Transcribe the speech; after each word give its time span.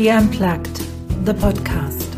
She 0.00 0.08
Unplugged, 0.08 0.76
the 1.26 1.34
podcast. 1.34 2.08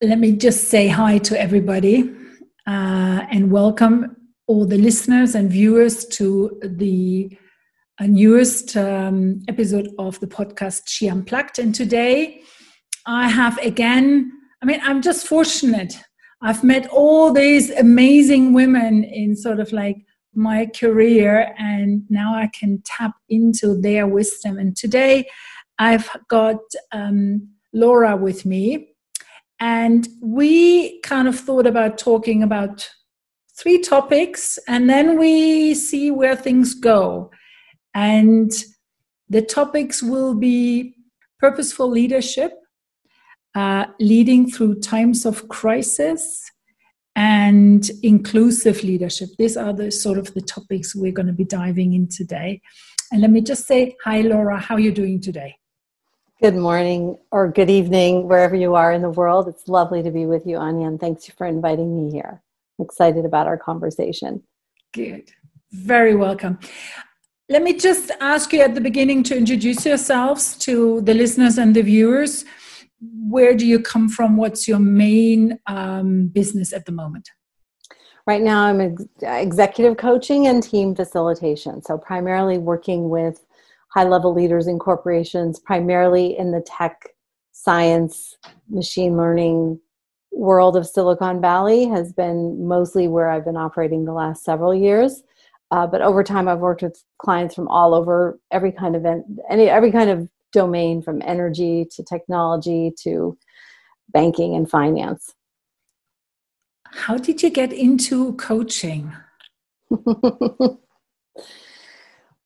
Let 0.00 0.20
me 0.20 0.36
just 0.36 0.68
say 0.68 0.86
hi 0.86 1.18
to 1.18 1.40
everybody 1.40 2.08
uh, 2.64 3.26
and 3.28 3.50
welcome 3.50 4.14
all 4.46 4.66
the 4.66 4.78
listeners 4.78 5.34
and 5.34 5.50
viewers 5.50 6.06
to 6.18 6.60
the 6.62 7.36
uh, 8.00 8.06
newest 8.06 8.76
um, 8.76 9.42
episode 9.48 9.88
of 9.98 10.20
the 10.20 10.28
podcast 10.28 10.82
She 10.86 11.08
Unplugged. 11.08 11.58
And 11.58 11.74
today 11.74 12.44
I 13.06 13.28
have 13.28 13.58
again, 13.58 14.32
I 14.62 14.66
mean, 14.66 14.80
I'm 14.82 15.02
just 15.02 15.26
fortunate. 15.26 15.94
I've 16.40 16.64
met 16.64 16.88
all 16.88 17.32
these 17.32 17.70
amazing 17.70 18.52
women 18.52 19.04
in 19.04 19.36
sort 19.36 19.60
of 19.60 19.72
like 19.72 19.98
my 20.34 20.66
career, 20.66 21.54
and 21.58 22.04
now 22.08 22.34
I 22.34 22.48
can 22.58 22.82
tap 22.84 23.12
into 23.28 23.80
their 23.80 24.06
wisdom. 24.06 24.58
And 24.58 24.76
today 24.76 25.28
I've 25.78 26.08
got 26.28 26.58
um, 26.92 27.48
Laura 27.72 28.16
with 28.16 28.46
me, 28.46 28.94
and 29.60 30.08
we 30.22 31.00
kind 31.02 31.28
of 31.28 31.38
thought 31.38 31.66
about 31.66 31.98
talking 31.98 32.42
about 32.42 32.88
three 33.56 33.78
topics, 33.80 34.58
and 34.66 34.88
then 34.88 35.18
we 35.18 35.74
see 35.74 36.10
where 36.10 36.36
things 36.36 36.74
go. 36.74 37.30
And 37.94 38.50
the 39.28 39.42
topics 39.42 40.02
will 40.02 40.34
be 40.34 40.94
purposeful 41.38 41.90
leadership, 41.90 42.52
uh, 43.54 43.86
leading 44.00 44.50
through 44.50 44.80
times 44.80 45.26
of 45.26 45.48
crisis 45.48 46.50
and 47.14 47.90
inclusive 48.02 48.82
leadership. 48.82 49.28
These 49.38 49.56
are 49.56 49.72
the 49.72 49.90
sort 49.90 50.18
of 50.18 50.32
the 50.34 50.40
topics 50.40 50.94
we're 50.94 51.12
going 51.12 51.26
to 51.26 51.32
be 51.32 51.44
diving 51.44 51.92
in 51.92 52.08
today. 52.08 52.62
And 53.10 53.20
let 53.20 53.30
me 53.30 53.42
just 53.42 53.66
say 53.66 53.94
hi, 54.02 54.22
Laura. 54.22 54.58
How 54.58 54.76
are 54.76 54.80
you 54.80 54.92
doing 54.92 55.20
today? 55.20 55.56
Good 56.40 56.56
morning 56.56 57.18
or 57.30 57.52
good 57.52 57.70
evening, 57.70 58.26
wherever 58.26 58.56
you 58.56 58.74
are 58.74 58.92
in 58.92 59.02
the 59.02 59.10
world. 59.10 59.46
It's 59.48 59.68
lovely 59.68 60.02
to 60.02 60.10
be 60.10 60.26
with 60.26 60.46
you, 60.46 60.56
Anya, 60.56 60.88
and 60.88 60.98
thanks 60.98 61.26
for 61.26 61.46
inviting 61.46 61.94
me 61.94 62.10
here. 62.10 62.42
I'm 62.78 62.84
excited 62.86 63.24
about 63.24 63.46
our 63.46 63.58
conversation. 63.58 64.42
Good. 64.92 65.30
Very 65.70 66.16
welcome. 66.16 66.58
Let 67.48 67.62
me 67.62 67.74
just 67.74 68.10
ask 68.20 68.52
you 68.52 68.60
at 68.60 68.74
the 68.74 68.80
beginning 68.80 69.22
to 69.24 69.36
introduce 69.36 69.84
yourselves 69.84 70.56
to 70.58 71.02
the 71.02 71.14
listeners 71.14 71.58
and 71.58 71.76
the 71.76 71.82
viewers 71.82 72.44
where 73.02 73.54
do 73.54 73.66
you 73.66 73.80
come 73.80 74.08
from? 74.08 74.36
What's 74.36 74.68
your 74.68 74.78
main 74.78 75.58
um, 75.66 76.28
business 76.28 76.72
at 76.72 76.86
the 76.86 76.92
moment? 76.92 77.28
Right 78.26 78.42
now, 78.42 78.64
I'm 78.64 78.80
ex- 78.80 79.04
executive 79.22 79.96
coaching 79.96 80.46
and 80.46 80.62
team 80.62 80.94
facilitation. 80.94 81.82
So, 81.82 81.98
primarily 81.98 82.58
working 82.58 83.08
with 83.08 83.44
high 83.88 84.04
level 84.04 84.32
leaders 84.32 84.68
in 84.68 84.78
corporations, 84.78 85.58
primarily 85.58 86.38
in 86.38 86.52
the 86.52 86.60
tech, 86.60 87.08
science, 87.50 88.36
machine 88.68 89.16
learning 89.16 89.80
world 90.30 90.76
of 90.76 90.86
Silicon 90.86 91.40
Valley, 91.40 91.86
has 91.86 92.12
been 92.12 92.66
mostly 92.66 93.08
where 93.08 93.28
I've 93.28 93.44
been 93.44 93.56
operating 93.56 94.04
the 94.04 94.12
last 94.12 94.44
several 94.44 94.74
years. 94.74 95.22
Uh, 95.72 95.86
but 95.86 96.02
over 96.02 96.22
time, 96.22 96.48
I've 96.48 96.60
worked 96.60 96.82
with 96.82 97.02
clients 97.18 97.54
from 97.54 97.66
all 97.68 97.94
over, 97.94 98.38
every 98.52 98.70
kind 98.70 98.94
of 98.94 99.04
any 99.50 99.68
every 99.68 99.90
kind 99.90 100.10
of 100.10 100.28
domain 100.52 101.02
from 101.02 101.22
energy 101.24 101.86
to 101.96 102.02
technology 102.04 102.92
to 103.02 103.36
banking 104.12 104.54
and 104.54 104.70
finance. 104.70 105.34
How 106.84 107.16
did 107.16 107.42
you 107.42 107.50
get 107.50 107.72
into 107.72 108.34
coaching? 108.34 109.12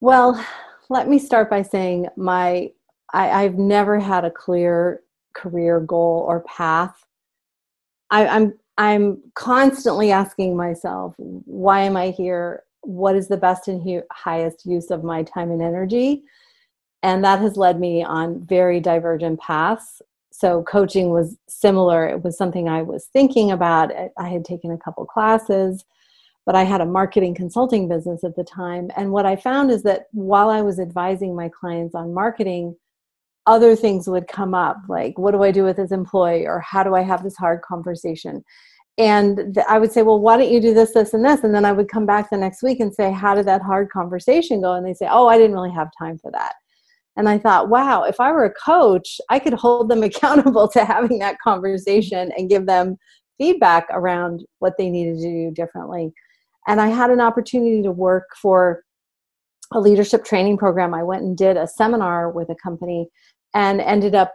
well, 0.01 0.45
let 0.89 1.09
me 1.09 1.19
start 1.19 1.51
by 1.51 1.63
saying 1.63 2.07
my 2.17 2.71
I, 3.13 3.43
have 3.43 3.55
never 3.55 3.99
had 3.99 4.25
a 4.25 4.31
clear 4.31 5.03
career 5.35 5.81
goal 5.81 6.25
or 6.29 6.41
path. 6.41 7.05
I, 8.11 8.27
I'm 8.27 8.55
I'm 8.79 9.23
constantly 9.35 10.13
asking 10.13 10.57
myself, 10.57 11.15
why 11.19 11.81
am 11.81 11.97
I 11.97 12.11
here? 12.11 12.63
What 12.83 13.17
is 13.17 13.29
the 13.29 13.37
best 13.37 13.69
and 13.69 14.03
highest 14.13 14.67
use 14.67 14.91
of 14.91 15.03
my 15.03 15.23
time 15.23 15.51
and 15.51 15.63
energy? 15.63 16.23
And 17.07 17.23
that 17.23 17.39
has 17.39 17.57
led 17.57 17.79
me 17.79 18.03
on 18.03 18.45
very 18.45 18.81
divergent 18.81 19.39
paths. 19.39 20.03
So 20.33 20.65
coaching 20.65 21.11
was 21.11 21.37
similar. 21.49 22.07
It 22.07 22.25
was 22.25 22.37
something 22.37 22.69
i 22.69 22.83
was 22.83 23.07
thinking 23.07 23.53
about. 23.53 23.93
I 24.19 24.29
had 24.29 24.45
taken 24.45 24.73
a 24.73 24.79
couple 24.79 25.07
classes 25.07 25.85
but 26.47 26.55
i 26.55 26.63
had 26.63 26.81
a 26.81 26.87
marketing 26.87 27.35
consulting 27.35 27.89
business 27.89 28.23
at 28.25 28.37
the 28.37 28.45
time. 28.45 28.91
And 28.97 29.11
what 29.11 29.27
i 29.27 29.37
found 29.37 29.71
is 29.71 29.83
that 29.83 30.07
while 30.13 30.49
i 30.49 30.63
was 30.63 30.79
advising 30.81 31.35
my 31.35 31.49
clients 31.49 31.95
on 31.95 32.15
marketing 32.15 32.77
other 33.47 33.77
things 33.77 34.09
would 34.09 34.27
come 34.27 34.55
up 34.55 34.77
like 34.89 35.19
what 35.19 35.33
do 35.33 35.43
i 35.43 35.51
do 35.51 35.65
with 35.65 35.77
this 35.77 35.93
employee? 35.93 36.47
Or 36.47 36.61
how 36.61 36.83
do 36.83 36.95
i 36.95 37.03
have 37.03 37.23
this 37.23 37.37
hard 37.37 37.63
conversation? 37.63 38.45
And 38.97 39.59
i 39.69 39.79
would 39.79 39.93
say 39.93 40.03
well 40.03 40.21
why 40.21 40.37
don't 40.37 40.53
you 40.53 40.61
do 40.61 40.73
this 40.73 40.93
this 40.95 41.15
and 41.15 41.25
this? 41.25 41.43
And 41.45 41.55
then 41.55 41.65
i 41.65 41.73
would 41.73 41.89
come 41.89 42.07
back 42.07 42.31
the 42.31 42.37
next 42.37 42.63
week 42.63 42.81
and 42.81 42.95
say 42.95 43.11
how 43.11 43.35
did 43.35 43.47
that 43.47 43.63
hard 43.63 43.91
conversation 43.91 44.61
go? 44.61 44.75
And 44.75 44.87
they 44.87 44.95
say 44.95 45.09
oh 45.11 45.27
i 45.27 45.37
didn't 45.37 45.57
really 45.59 45.73
have 45.73 45.91
time 45.99 46.19
for 46.19 46.31
that 46.31 46.55
and 47.17 47.29
I 47.29 47.39
thought, 47.39 47.69
wow, 47.69 48.03
if 48.03 48.21
I 48.21 48.31
were 48.31 48.45
a 48.45 48.53
coach, 48.53 49.21
I 49.31 49.39
could 49.39 49.55
hold 49.55 49.89
them 49.89 50.03
accountable 50.03 50.69
to 50.69 50.85
having 50.85 51.19
that 51.21 51.39
conversation 51.41 52.33
and 52.37 52.51
give 52.51 52.67
them 52.67 52.97
feedback 53.39 53.87
around 53.91 54.45
what 54.59 54.75
they 54.79 54.91
needed 54.91 55.17
to 55.21 55.31
do 55.31 55.51
differently. 55.51 56.13
And 56.67 56.81
I 56.81 56.89
had 56.89 57.11
an 57.11 57.21
opportunity 57.21 57.83
to 57.83 57.93
work 57.93 58.29
for 58.41 58.83
a 59.73 59.81
leadership 59.81 60.25
training 60.25 60.59
program. 60.59 60.95
I 60.95 61.03
went 61.03 61.23
and 61.23 61.37
did 61.37 61.57
a 61.57 61.67
seminar 61.67 62.31
with 62.31 62.49
a 62.51 62.55
company 62.55 63.09
and 63.55 63.81
ended 63.81 64.15
up 64.15 64.35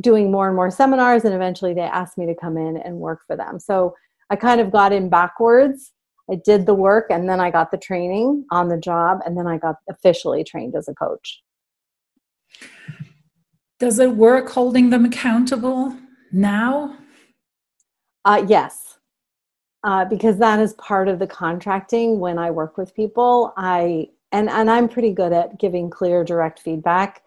doing 0.00 0.30
more 0.30 0.46
and 0.46 0.56
more 0.56 0.70
seminars. 0.70 1.24
And 1.24 1.34
eventually 1.34 1.74
they 1.74 1.82
asked 1.82 2.18
me 2.18 2.26
to 2.26 2.34
come 2.34 2.56
in 2.56 2.76
and 2.76 2.96
work 2.96 3.20
for 3.26 3.36
them. 3.36 3.58
So 3.58 3.94
I 4.30 4.36
kind 4.36 4.60
of 4.60 4.70
got 4.70 4.92
in 4.92 5.08
backwards. 5.08 5.92
I 6.30 6.36
did 6.44 6.66
the 6.66 6.74
work 6.74 7.06
and 7.10 7.28
then 7.28 7.40
I 7.40 7.50
got 7.50 7.70
the 7.70 7.78
training 7.78 8.44
on 8.50 8.68
the 8.68 8.76
job 8.76 9.20
and 9.24 9.38
then 9.38 9.46
I 9.46 9.58
got 9.58 9.76
officially 9.88 10.42
trained 10.42 10.74
as 10.74 10.88
a 10.88 10.94
coach. 10.94 11.42
Does 13.78 13.98
it 13.98 14.16
work 14.16 14.48
holding 14.48 14.90
them 14.90 15.04
accountable 15.04 15.94
now? 16.32 16.96
Uh, 18.24 18.44
yes, 18.48 18.98
uh, 19.84 20.04
because 20.04 20.38
that 20.38 20.58
is 20.60 20.72
part 20.74 21.08
of 21.08 21.18
the 21.18 21.26
contracting 21.26 22.18
when 22.18 22.38
I 22.38 22.50
work 22.50 22.78
with 22.78 22.94
people. 22.94 23.52
I 23.56 24.08
and 24.32 24.48
and 24.50 24.70
I'm 24.70 24.88
pretty 24.88 25.12
good 25.12 25.32
at 25.32 25.58
giving 25.58 25.90
clear, 25.90 26.24
direct 26.24 26.58
feedback. 26.60 27.22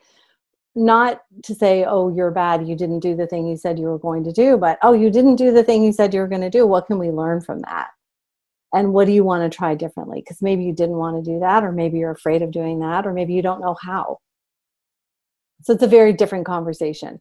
Not 0.75 1.21
to 1.43 1.55
say, 1.55 1.85
"Oh, 1.85 2.09
you're 2.13 2.31
bad. 2.31 2.67
You 2.67 2.75
didn't 2.75 2.99
do 2.99 3.15
the 3.15 3.27
thing 3.27 3.47
you 3.47 3.55
said 3.55 3.79
you 3.79 3.85
were 3.87 3.99
going 3.99 4.23
to 4.23 4.31
do," 4.31 4.57
but, 4.57 4.79
"Oh, 4.81 4.93
you 4.93 5.09
didn't 5.09 5.35
do 5.35 5.51
the 5.51 5.63
thing 5.63 5.83
you 5.83 5.93
said 5.93 6.13
you 6.13 6.21
were 6.21 6.27
going 6.27 6.41
to 6.41 6.49
do. 6.49 6.67
What 6.67 6.87
can 6.87 6.99
we 6.99 7.11
learn 7.11 7.41
from 7.41 7.59
that?" 7.61 7.89
And 8.73 8.93
what 8.93 9.05
do 9.07 9.13
you 9.13 9.23
want 9.23 9.49
to 9.49 9.55
try 9.55 9.75
differently? 9.75 10.21
Because 10.21 10.41
maybe 10.41 10.63
you 10.63 10.73
didn't 10.73 10.97
want 10.97 11.23
to 11.23 11.31
do 11.31 11.39
that, 11.39 11.63
or 11.63 11.71
maybe 11.71 11.99
you're 11.99 12.11
afraid 12.11 12.41
of 12.41 12.51
doing 12.51 12.79
that, 12.79 13.07
or 13.07 13.13
maybe 13.13 13.33
you 13.33 13.41
don't 13.41 13.61
know 13.61 13.75
how 13.81 14.19
so 15.61 15.73
it's 15.73 15.83
a 15.83 15.87
very 15.87 16.13
different 16.13 16.45
conversation 16.45 17.19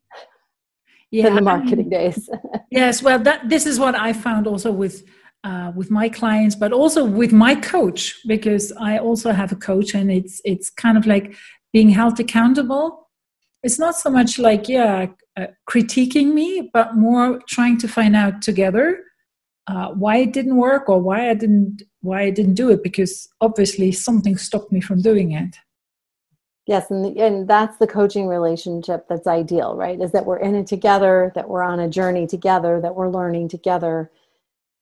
yeah, 1.10 1.24
than 1.24 1.36
the 1.36 1.42
marketing 1.42 1.88
days. 1.88 2.28
yes, 2.70 3.02
well, 3.02 3.18
that 3.20 3.48
this 3.48 3.66
is 3.66 3.78
what 3.78 3.94
I 3.94 4.12
found 4.12 4.46
also 4.46 4.70
with 4.70 5.04
uh, 5.44 5.72
with 5.74 5.90
my 5.90 6.08
clients, 6.08 6.54
but 6.54 6.72
also 6.72 7.04
with 7.04 7.32
my 7.32 7.54
coach 7.54 8.16
because 8.26 8.72
I 8.72 8.98
also 8.98 9.32
have 9.32 9.52
a 9.52 9.56
coach, 9.56 9.94
and 9.94 10.10
it's 10.10 10.40
it's 10.44 10.70
kind 10.70 10.98
of 10.98 11.06
like 11.06 11.34
being 11.72 11.90
held 11.90 12.20
accountable. 12.20 13.08
It's 13.62 13.78
not 13.78 13.96
so 13.96 14.10
much 14.10 14.38
like 14.38 14.68
yeah 14.68 15.06
uh, 15.36 15.46
critiquing 15.68 16.34
me, 16.34 16.70
but 16.72 16.96
more 16.96 17.40
trying 17.48 17.78
to 17.78 17.88
find 17.88 18.14
out 18.14 18.42
together 18.42 19.04
uh, 19.66 19.90
why 19.90 20.16
it 20.16 20.32
didn't 20.32 20.56
work 20.56 20.88
or 20.88 21.00
why 21.00 21.30
I 21.30 21.34
didn't 21.34 21.82
why 22.00 22.22
I 22.22 22.30
didn't 22.30 22.54
do 22.54 22.70
it 22.70 22.82
because 22.82 23.28
obviously 23.40 23.92
something 23.92 24.36
stopped 24.36 24.72
me 24.72 24.80
from 24.80 25.02
doing 25.02 25.32
it. 25.32 25.56
Yes, 26.68 26.90
and 26.90 27.02
the, 27.02 27.18
and 27.18 27.48
that's 27.48 27.78
the 27.78 27.86
coaching 27.86 28.28
relationship 28.28 29.06
that's 29.08 29.26
ideal, 29.26 29.74
right? 29.74 29.98
Is 29.98 30.12
that 30.12 30.26
we're 30.26 30.38
in 30.38 30.54
it 30.54 30.66
together, 30.66 31.32
that 31.34 31.48
we're 31.48 31.62
on 31.62 31.80
a 31.80 31.88
journey 31.88 32.26
together, 32.26 32.78
that 32.82 32.94
we're 32.94 33.08
learning 33.08 33.48
together. 33.48 34.10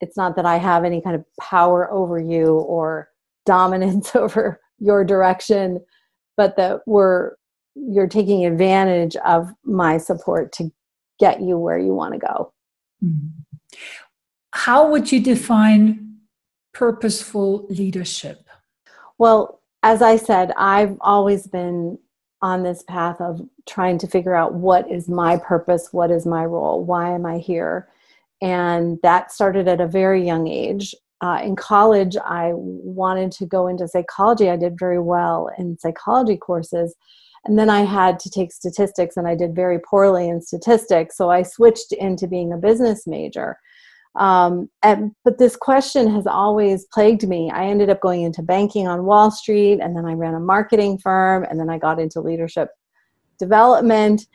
It's 0.01 0.17
not 0.17 0.35
that 0.35 0.45
I 0.45 0.57
have 0.57 0.85
any 0.85 1.01
kind 1.01 1.15
of 1.15 1.25
power 1.41 1.89
over 1.93 2.19
you 2.19 2.59
or 2.59 3.09
dominance 3.47 4.17
over 4.17 4.61
your 4.81 5.05
direction, 5.05 5.81
but 6.37 6.57
that 6.57 6.81
we're 6.87 7.37
you're 7.77 8.09
taking 8.09 8.45
advantage 8.45 9.15
of 9.25 9.53
my 9.63 9.97
support 9.97 10.51
to 10.55 10.73
get 11.21 11.41
you 11.41 11.57
where 11.57 11.79
you 11.79 11.95
want 11.95 12.15
to 12.15 12.19
go. 12.19 12.53
Mm-hmm. 13.05 13.79
How 14.51 14.91
would 14.91 15.13
you 15.13 15.21
define 15.21 16.17
purposeful 16.73 17.67
leadership? 17.69 18.49
Well, 19.19 19.56
as 19.87 20.03
I 20.03 20.17
said, 20.17 20.51
I've 20.57 20.97
always 21.01 21.47
been 21.47 21.97
on 22.43 22.65
this 22.65 22.83
path 22.89 23.21
of 23.21 23.41
trying 23.67 23.99
to 23.99 24.09
figure 24.09 24.35
out 24.35 24.53
what 24.53 24.91
is 24.91 25.09
my 25.09 25.37
purpose, 25.37 25.93
what 25.93 26.11
is 26.11 26.27
my 26.27 26.45
role, 26.45 26.85
why 26.85 27.15
am 27.15 27.25
I 27.25 27.39
here? 27.39 27.89
And 28.43 28.99
that 29.05 29.31
started 29.31 29.69
at 29.69 29.81
a 29.81 29.87
very 29.87 30.27
young 30.27 30.49
age. 30.49 30.93
Uh, 31.21 31.41
in 31.41 31.55
college, 31.55 32.17
I 32.17 32.51
wanted 32.53 33.31
to 33.39 33.47
go 33.47 33.69
into 33.69 33.87
psychology. 33.87 34.51
I 34.51 34.57
did 34.57 34.77
very 34.77 34.99
well 34.99 35.53
in 35.57 35.79
psychology 35.79 36.37
courses. 36.37 36.97
And 37.45 37.57
then 37.57 37.71
I 37.71 37.83
had 37.83 38.19
to 38.21 38.29
take 38.29 38.51
statistics, 38.51 39.17
and 39.17 39.29
I 39.29 39.37
did 39.37 39.55
very 39.55 39.79
poorly 39.79 40.29
in 40.29 40.43
statistics. 40.43 41.17
So 41.17 41.31
I 41.31 41.45
switched 41.45 41.93
into 41.93 42.27
being 42.27 42.53
a 42.53 42.57
business 42.57 43.07
major. 43.07 43.57
Um, 44.17 44.71
and, 44.83 45.13
but 45.25 45.39
this 45.39 45.57
question 45.57 46.11
has 46.15 46.27
always 46.27 46.87
plagued 46.87 47.29
me. 47.29 47.51
I 47.51 47.67
ended 47.67 47.91
up 47.91 48.01
going 48.01 48.23
into 48.23 48.43
banking 48.43 48.89
on 48.89 49.05
Wall 49.05 49.31
Street, 49.31 49.79
and 49.81 49.95
then 49.97 50.07
I 50.07 50.15
ran 50.15 50.35
a 50.35 50.41
marketing 50.41 50.99
firm, 50.99 51.45
and 51.45 51.61
then 51.61 51.69
I 51.69 51.79
got 51.79 52.01
into 52.01 52.21
leadership 52.21 52.71
development, 53.39 54.27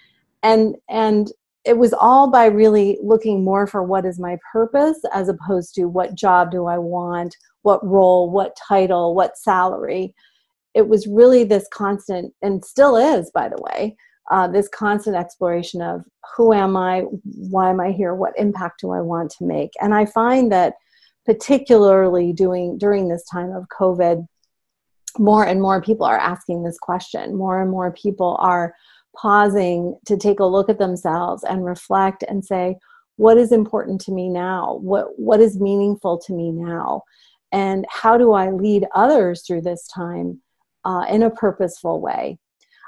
and 0.44 0.76
and 0.90 1.32
it 1.66 1.78
was 1.78 1.94
all 1.94 2.30
by 2.30 2.46
really 2.46 2.98
looking 3.04 3.44
more 3.44 3.68
for 3.68 3.84
what 3.84 4.06
is 4.06 4.20
my 4.20 4.38
purpose 4.52 5.00
as 5.14 5.30
opposed 5.30 5.76
to 5.76 5.86
what 5.86 6.16
job 6.16 6.50
do 6.52 6.66
I 6.66 6.80
want, 6.80 7.38
what 7.62 7.86
role, 7.86 8.32
what 8.32 8.58
title, 8.68 9.14
what 9.14 9.38
salary. 9.38 10.16
It 10.74 10.88
was 10.88 11.06
really 11.06 11.44
this 11.44 11.68
constant, 11.72 12.34
and 12.42 12.64
still 12.64 12.96
is, 12.96 13.30
by 13.32 13.50
the 13.50 13.62
way, 13.62 13.96
uh, 14.32 14.48
this 14.48 14.70
constant 14.70 15.16
exploration 15.16 15.82
of 15.82 16.04
who 16.36 16.54
am 16.54 16.78
I, 16.78 17.02
why 17.02 17.70
am 17.70 17.80
I 17.82 17.92
here, 17.92 18.16
what 18.16 18.34
impact 18.38 18.80
do 18.82 18.92
I 18.92 19.02
want 19.02 19.30
to 19.32 19.46
make. 19.46 19.72
And 19.82 19.94
I 19.94 20.06
find 20.06 20.52
that 20.52 20.76
particularly 21.26 22.34
doing 22.34 22.78
during 22.78 23.08
this 23.08 23.26
time 23.30 23.52
of 23.52 23.66
COVID, 23.78 24.26
more 25.20 25.46
and 25.46 25.62
more 25.62 25.82
people 25.82 26.06
are 26.06 26.18
asking 26.18 26.64
this 26.64 26.80
question. 26.80 27.36
More 27.36 27.62
and 27.62 27.70
more 27.70 27.92
people 27.92 28.38
are 28.40 28.74
pausing 29.16 29.98
to 30.06 30.16
take 30.16 30.40
a 30.40 30.46
look 30.46 30.70
at 30.70 30.80
themselves 30.80 31.44
and 31.44 31.66
reflect 31.66 32.24
and 32.28 32.44
say, 32.44 32.78
what 33.18 33.38
is 33.38 33.52
important 33.52 34.00
to 34.02 34.12
me 34.14 34.30
now? 34.30 34.80
What 34.82 35.20
what 35.20 35.42
is 35.42 35.60
meaningful 35.60 36.18
to 36.20 36.34
me 36.34 36.52
now? 36.52 37.04
And 37.52 37.86
how 37.90 38.18
do 38.18 38.32
I 38.32 38.50
lead 38.50 38.88
others 38.96 39.44
through 39.46 39.62
this 39.62 39.86
time 39.88 40.42
uh, 40.86 41.06
in 41.10 41.22
a 41.22 41.30
purposeful 41.30 42.00
way? 42.00 42.40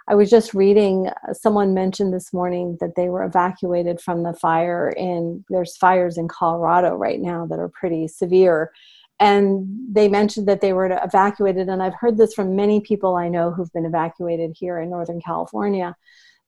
I 0.07 0.15
was 0.15 0.29
just 0.29 0.53
reading, 0.53 1.07
uh, 1.07 1.33
someone 1.33 1.73
mentioned 1.73 2.13
this 2.13 2.33
morning 2.33 2.77
that 2.81 2.95
they 2.95 3.09
were 3.09 3.23
evacuated 3.23 4.01
from 4.01 4.23
the 4.23 4.33
fire 4.33 4.89
in, 4.89 5.45
there's 5.49 5.77
fires 5.77 6.17
in 6.17 6.27
Colorado 6.27 6.95
right 6.95 7.21
now 7.21 7.45
that 7.45 7.59
are 7.59 7.69
pretty 7.69 8.07
severe. 8.07 8.71
And 9.19 9.65
they 9.89 10.09
mentioned 10.09 10.47
that 10.47 10.59
they 10.59 10.73
were 10.73 10.99
evacuated, 11.03 11.69
and 11.69 11.81
I've 11.81 11.93
heard 11.93 12.17
this 12.17 12.33
from 12.33 12.55
many 12.55 12.81
people 12.81 13.15
I 13.15 13.29
know 13.29 13.51
who've 13.51 13.71
been 13.71 13.85
evacuated 13.85 14.55
here 14.59 14.79
in 14.79 14.89
Northern 14.89 15.21
California. 15.21 15.95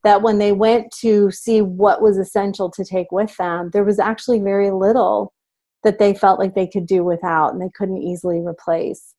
That 0.03 0.21
when 0.21 0.37
they 0.37 0.51
went 0.51 0.91
to 0.99 1.31
see 1.31 1.61
what 1.61 2.01
was 2.01 2.17
essential 2.17 2.69
to 2.71 2.83
take 2.83 3.11
with 3.11 3.35
them, 3.37 3.69
there 3.71 3.83
was 3.83 3.99
actually 3.99 4.39
very 4.39 4.69
little 4.71 5.33
that 5.83 5.99
they 5.99 6.13
felt 6.13 6.39
like 6.39 6.53
they 6.53 6.67
could 6.67 6.85
do 6.85 7.03
without 7.03 7.53
and 7.53 7.61
they 7.61 7.69
couldn't 7.73 8.01
easily 8.01 8.39
replace 8.39 9.14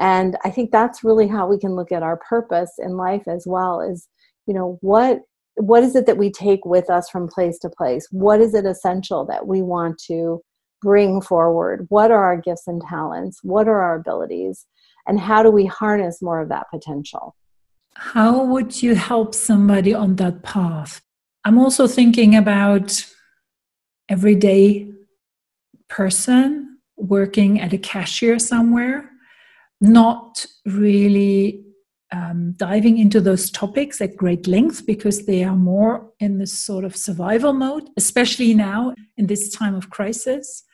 and 0.00 0.36
i 0.44 0.50
think 0.50 0.70
that's 0.70 1.04
really 1.04 1.28
how 1.28 1.46
we 1.46 1.58
can 1.58 1.76
look 1.76 1.92
at 1.92 2.02
our 2.02 2.16
purpose 2.16 2.72
in 2.78 2.96
life 2.96 3.28
as 3.28 3.44
well 3.46 3.80
is 3.80 4.08
you 4.46 4.54
know 4.54 4.78
what 4.80 5.20
what 5.60 5.82
is 5.82 5.94
it 5.94 6.06
that 6.06 6.16
we 6.16 6.30
take 6.30 6.64
with 6.64 6.90
us 6.90 7.08
from 7.10 7.28
place 7.28 7.58
to 7.60 7.68
place? 7.68 8.06
What 8.10 8.40
is 8.40 8.54
it 8.54 8.64
essential 8.64 9.24
that 9.26 9.46
we 9.46 9.62
want 9.62 10.00
to 10.06 10.42
bring 10.80 11.20
forward? 11.20 11.86
What 11.88 12.10
are 12.10 12.24
our 12.24 12.36
gifts 12.36 12.66
and 12.66 12.82
talents? 12.82 13.40
What 13.42 13.68
are 13.68 13.80
our 13.80 13.96
abilities? 13.96 14.66
And 15.06 15.20
how 15.20 15.42
do 15.42 15.50
we 15.50 15.66
harness 15.66 16.22
more 16.22 16.40
of 16.40 16.48
that 16.48 16.66
potential? 16.72 17.36
How 17.94 18.44
would 18.44 18.82
you 18.82 18.94
help 18.94 19.34
somebody 19.34 19.92
on 19.92 20.16
that 20.16 20.42
path? 20.42 21.02
I'm 21.44 21.58
also 21.58 21.86
thinking 21.86 22.34
about 22.36 23.04
everyday 24.08 24.90
person 25.88 26.78
working 26.96 27.60
at 27.60 27.72
a 27.72 27.78
cashier 27.78 28.38
somewhere 28.38 29.09
not 29.80 30.46
really 30.66 31.64
um, 32.12 32.52
diving 32.56 32.98
into 32.98 33.20
those 33.20 33.50
topics 33.50 34.00
at 34.00 34.16
great 34.16 34.46
length 34.46 34.84
because 34.86 35.26
they 35.26 35.44
are 35.44 35.56
more 35.56 36.10
in 36.18 36.38
this 36.38 36.58
sort 36.58 36.84
of 36.84 36.96
survival 36.96 37.52
mode, 37.52 37.88
especially 37.96 38.52
now 38.54 38.94
in 39.16 39.26
this 39.26 39.50
time 39.50 39.74
of 39.74 39.90
crisis. 39.90 40.64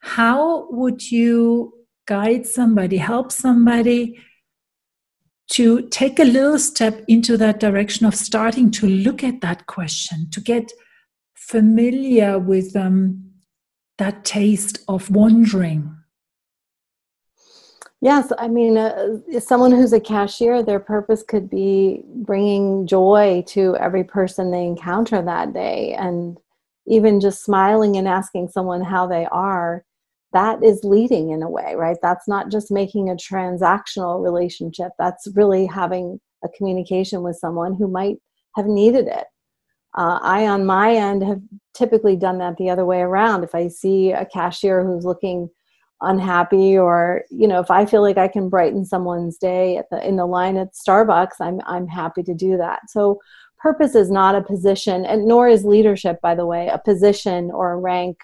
How 0.00 0.66
would 0.70 1.10
you 1.10 1.72
guide 2.06 2.46
somebody, 2.46 2.96
help 2.96 3.32
somebody 3.32 4.18
to 5.52 5.88
take 5.90 6.18
a 6.18 6.24
little 6.24 6.58
step 6.58 7.04
into 7.06 7.36
that 7.36 7.60
direction 7.60 8.06
of 8.06 8.14
starting 8.14 8.70
to 8.72 8.86
look 8.86 9.22
at 9.22 9.40
that 9.42 9.66
question, 9.66 10.28
to 10.30 10.40
get 10.40 10.72
familiar 11.34 12.38
with 12.38 12.74
um, 12.74 13.30
that 13.98 14.24
taste 14.24 14.78
of 14.88 15.10
wandering? 15.10 15.95
Yes, 18.02 18.30
I 18.38 18.48
mean, 18.48 18.76
uh, 18.76 19.18
someone 19.40 19.72
who's 19.72 19.92
a 19.92 20.00
cashier, 20.00 20.62
their 20.62 20.80
purpose 20.80 21.22
could 21.22 21.48
be 21.48 22.02
bringing 22.06 22.86
joy 22.86 23.42
to 23.48 23.74
every 23.76 24.04
person 24.04 24.50
they 24.50 24.64
encounter 24.66 25.22
that 25.22 25.54
day. 25.54 25.94
And 25.94 26.38
even 26.86 27.20
just 27.20 27.42
smiling 27.42 27.96
and 27.96 28.06
asking 28.06 28.48
someone 28.48 28.82
how 28.82 29.06
they 29.06 29.26
are, 29.32 29.84
that 30.32 30.62
is 30.62 30.84
leading 30.84 31.30
in 31.30 31.42
a 31.42 31.48
way, 31.48 31.74
right? 31.74 31.96
That's 32.02 32.28
not 32.28 32.50
just 32.50 32.70
making 32.70 33.08
a 33.08 33.14
transactional 33.14 34.22
relationship, 34.22 34.92
that's 34.98 35.26
really 35.34 35.66
having 35.66 36.20
a 36.44 36.48
communication 36.50 37.22
with 37.22 37.36
someone 37.36 37.74
who 37.74 37.88
might 37.88 38.16
have 38.56 38.66
needed 38.66 39.06
it. 39.06 39.24
Uh, 39.96 40.18
I, 40.20 40.46
on 40.46 40.66
my 40.66 40.94
end, 40.94 41.22
have 41.22 41.40
typically 41.72 42.16
done 42.16 42.38
that 42.38 42.58
the 42.58 42.68
other 42.68 42.84
way 42.84 43.00
around. 43.00 43.42
If 43.42 43.54
I 43.54 43.68
see 43.68 44.12
a 44.12 44.26
cashier 44.26 44.84
who's 44.84 45.06
looking 45.06 45.48
unhappy 46.02 46.76
or 46.76 47.22
you 47.30 47.48
know 47.48 47.58
if 47.58 47.70
i 47.70 47.86
feel 47.86 48.02
like 48.02 48.18
i 48.18 48.28
can 48.28 48.50
brighten 48.50 48.84
someone's 48.84 49.38
day 49.38 49.78
at 49.78 49.88
the 49.90 50.06
in 50.06 50.16
the 50.16 50.26
line 50.26 50.58
at 50.58 50.74
starbucks 50.74 51.40
i'm 51.40 51.58
i'm 51.66 51.86
happy 51.86 52.22
to 52.22 52.34
do 52.34 52.56
that. 52.56 52.80
So 52.88 53.18
purpose 53.58 53.94
is 53.94 54.10
not 54.10 54.34
a 54.34 54.42
position 54.42 55.04
and 55.06 55.26
nor 55.26 55.48
is 55.48 55.64
leadership 55.64 56.20
by 56.20 56.34
the 56.34 56.46
way 56.46 56.68
a 56.68 56.78
position 56.78 57.50
or 57.50 57.72
a 57.72 57.76
rank. 57.76 58.18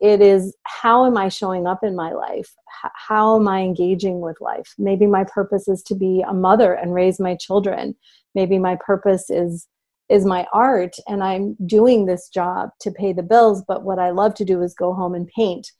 It 0.00 0.20
is 0.20 0.54
how 0.64 1.06
am 1.06 1.16
i 1.16 1.28
showing 1.28 1.66
up 1.66 1.82
in 1.82 1.96
my 1.96 2.12
life? 2.12 2.52
How 2.94 3.36
am 3.36 3.48
i 3.48 3.60
engaging 3.60 4.20
with 4.20 4.40
life? 4.40 4.74
Maybe 4.78 5.06
my 5.06 5.24
purpose 5.24 5.68
is 5.68 5.82
to 5.84 5.94
be 5.94 6.22
a 6.28 6.34
mother 6.34 6.74
and 6.74 6.92
raise 6.92 7.18
my 7.18 7.36
children. 7.36 7.94
Maybe 8.34 8.58
my 8.58 8.76
purpose 8.84 9.30
is 9.30 9.66
is 10.08 10.26
my 10.26 10.46
art 10.52 10.94
and 11.06 11.22
i'm 11.22 11.56
doing 11.64 12.04
this 12.04 12.28
job 12.28 12.68
to 12.80 12.90
pay 12.90 13.12
the 13.14 13.22
bills 13.22 13.62
but 13.66 13.84
what 13.84 13.98
i 13.98 14.10
love 14.10 14.34
to 14.34 14.44
do 14.44 14.60
is 14.60 14.74
go 14.74 14.92
home 14.92 15.14
and 15.14 15.28
paint. 15.28 15.72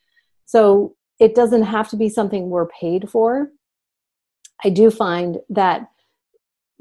So 0.46 0.94
it 1.22 1.36
doesn't 1.36 1.62
have 1.62 1.88
to 1.88 1.96
be 1.96 2.08
something 2.08 2.50
we're 2.50 2.66
paid 2.66 3.08
for. 3.08 3.48
I 4.64 4.70
do 4.70 4.90
find 4.90 5.38
that 5.50 5.86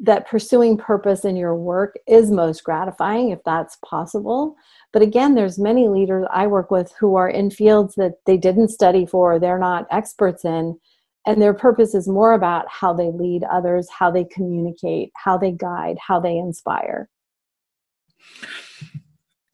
that 0.04 0.28
pursuing 0.28 0.78
purpose 0.80 1.26
in 1.26 1.36
your 1.36 1.56
work 1.56 1.96
is 2.08 2.32
most 2.32 2.64
gratifying 2.64 3.30
if 3.30 3.38
that's 3.46 3.78
possible. 3.86 4.56
But 4.94 5.04
again 5.04 5.36
there's 5.36 5.60
many 5.60 5.88
leaders 5.88 6.26
i 6.34 6.48
work 6.48 6.72
with 6.72 6.92
who 7.00 7.16
are 7.16 7.30
in 7.30 7.52
fields 7.52 7.94
that 7.96 8.14
they 8.26 8.36
didn't 8.36 8.70
study 8.70 9.06
for 9.06 9.40
they're 9.40 9.60
not 9.60 9.86
experts 9.92 10.44
in 10.44 10.80
and 11.28 11.40
their 11.40 11.54
purpose 11.54 11.94
is 11.94 12.08
more 12.08 12.34
about 12.34 12.66
how 12.68 12.94
they 12.94 13.12
lead 13.12 13.44
others 13.44 13.88
how 13.90 14.10
they 14.10 14.26
communicate 14.26 15.12
how 15.16 15.38
they 15.38 15.52
guide 15.52 15.98
how 16.08 16.20
they 16.20 16.36
inspire. 16.36 17.10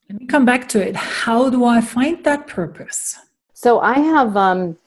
Let 0.10 0.22
me 0.22 0.28
come 0.28 0.46
back 0.46 0.70
to 0.70 0.88
it. 0.88 0.96
How 0.96 1.50
do 1.50 1.66
i 1.66 1.82
find 1.82 2.24
that 2.24 2.48
purpose 2.48 3.20
so 3.58 3.80
I 3.80 3.98
have 3.98 4.38
um, 4.38 4.78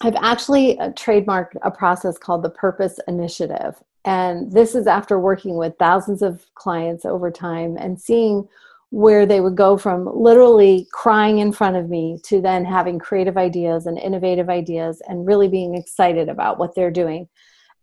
I've 0.00 0.16
actually 0.16 0.78
uh, 0.78 0.92
trademarked 0.92 1.56
a 1.60 1.70
process 1.70 2.16
called 2.16 2.42
the 2.42 2.48
Purpose 2.48 2.98
Initiative, 3.06 3.76
and 4.06 4.50
this 4.50 4.74
is 4.74 4.86
after 4.86 5.18
working 5.18 5.58
with 5.58 5.76
thousands 5.78 6.22
of 6.22 6.46
clients 6.54 7.04
over 7.04 7.30
time 7.30 7.76
and 7.76 8.00
seeing 8.00 8.48
where 8.88 9.26
they 9.26 9.42
would 9.42 9.56
go 9.56 9.76
from 9.76 10.08
literally 10.18 10.88
crying 10.90 11.40
in 11.40 11.52
front 11.52 11.76
of 11.76 11.90
me 11.90 12.18
to 12.24 12.40
then 12.40 12.64
having 12.64 12.98
creative 12.98 13.36
ideas 13.36 13.84
and 13.84 13.98
innovative 13.98 14.48
ideas 14.48 15.02
and 15.06 15.26
really 15.26 15.48
being 15.48 15.74
excited 15.74 16.30
about 16.30 16.58
what 16.58 16.74
they're 16.74 16.90
doing. 16.90 17.28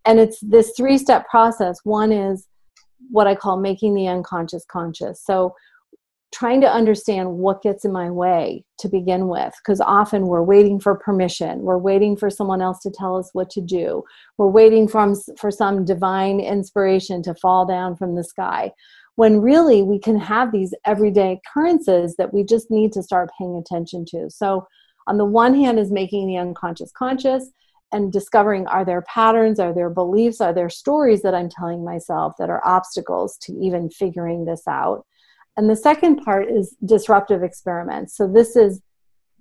And 0.06 0.20
it's 0.20 0.40
this 0.40 0.74
three 0.76 0.98
step 0.98 1.30
process. 1.30 1.82
One 1.84 2.12
is 2.12 2.48
what 3.12 3.28
I 3.28 3.36
call 3.36 3.58
making 3.58 3.94
the 3.94 4.08
unconscious 4.08 4.66
conscious. 4.66 5.22
So 5.22 5.54
trying 6.34 6.60
to 6.62 6.72
understand 6.72 7.30
what 7.30 7.62
gets 7.62 7.86
in 7.86 7.92
my 7.92 8.10
way 8.10 8.66
to 8.80 8.90
begin 8.90 9.28
with 9.28 9.54
because 9.63 9.80
often 9.80 10.28
we're 10.28 10.44
waiting 10.44 10.80
for 10.80 10.96
permission 10.96 11.62
we're 11.62 11.78
waiting 11.78 12.18
for 12.18 12.30
someone 12.30 12.62
else 12.62 12.80
to 12.82 12.92
tell 12.92 13.16
us 13.16 13.30
what 13.34 13.50
to 13.50 13.62
do 13.62 14.04
we're 14.38 14.48
waiting 14.48 14.88
from 14.88 15.16
for 15.38 15.52
some 15.52 15.86
divine 15.86 16.40
inspiration 16.40 17.22
to 17.22 17.36
fall 17.36 17.66
down 17.66 17.96
from 17.96 18.16
the 18.16 18.24
sky 18.24 18.72
when 19.16 19.42
really 19.42 19.84
we 19.84 20.00
can 20.00 20.18
have 20.18 20.52
these 20.52 20.74
everyday 20.86 21.40
occurrences 21.46 22.16
that 22.18 22.34
we 22.34 22.44
just 22.44 22.72
need 22.72 22.92
to 22.92 23.04
start 23.04 23.30
paying 23.38 23.56
attention 23.56 24.06
to. 24.06 24.30
So 24.30 24.66
on 25.08 25.18
the 25.18 25.25
one 25.25 25.54
hand 25.54 25.80
is 25.80 25.92
making 25.92 26.28
the 26.28 26.38
unconscious 26.38 26.92
conscious 26.92 27.50
and 27.92 28.12
discovering 28.12 28.66
are 28.68 28.84
there 28.84 29.04
patterns 29.04 29.60
are 29.60 29.74
there 29.74 29.90
beliefs 29.90 30.42
are 30.42 30.54
there 30.54 30.70
stories 30.70 31.22
that 31.22 31.36
i'm 31.36 31.50
telling 31.50 31.84
myself 31.84 32.34
that 32.40 32.50
are 32.50 32.66
obstacles 32.66 33.38
to 33.38 33.54
even 33.62 33.90
figuring 33.90 34.46
this 34.46 34.68
out 34.68 35.06
and 35.57 35.69
the 35.69 35.75
second 35.75 36.17
part 36.17 36.50
is 36.50 36.75
disruptive 36.86 37.43
experiments 37.43 38.15
so 38.15 38.27
this 38.27 38.55
is 38.55 38.81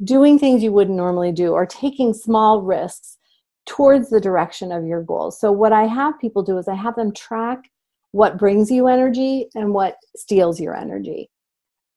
doing 0.04 0.38
things 0.38 0.62
you 0.62 0.72
wouldn't 0.72 0.96
normally 0.96 1.32
do 1.32 1.52
or 1.52 1.66
taking 1.66 2.12
small 2.12 2.62
risks 2.62 3.18
towards 3.66 4.10
the 4.10 4.20
direction 4.20 4.72
of 4.72 4.84
your 4.84 5.02
goals 5.02 5.38
so 5.38 5.52
what 5.52 5.72
i 5.72 5.84
have 5.84 6.18
people 6.20 6.42
do 6.42 6.58
is 6.58 6.68
i 6.68 6.74
have 6.74 6.96
them 6.96 7.12
track 7.12 7.70
what 8.10 8.38
brings 8.38 8.70
you 8.70 8.88
energy 8.88 9.48
and 9.54 9.72
what 9.72 9.96
steals 10.16 10.60
your 10.60 10.76
energy 10.76 11.30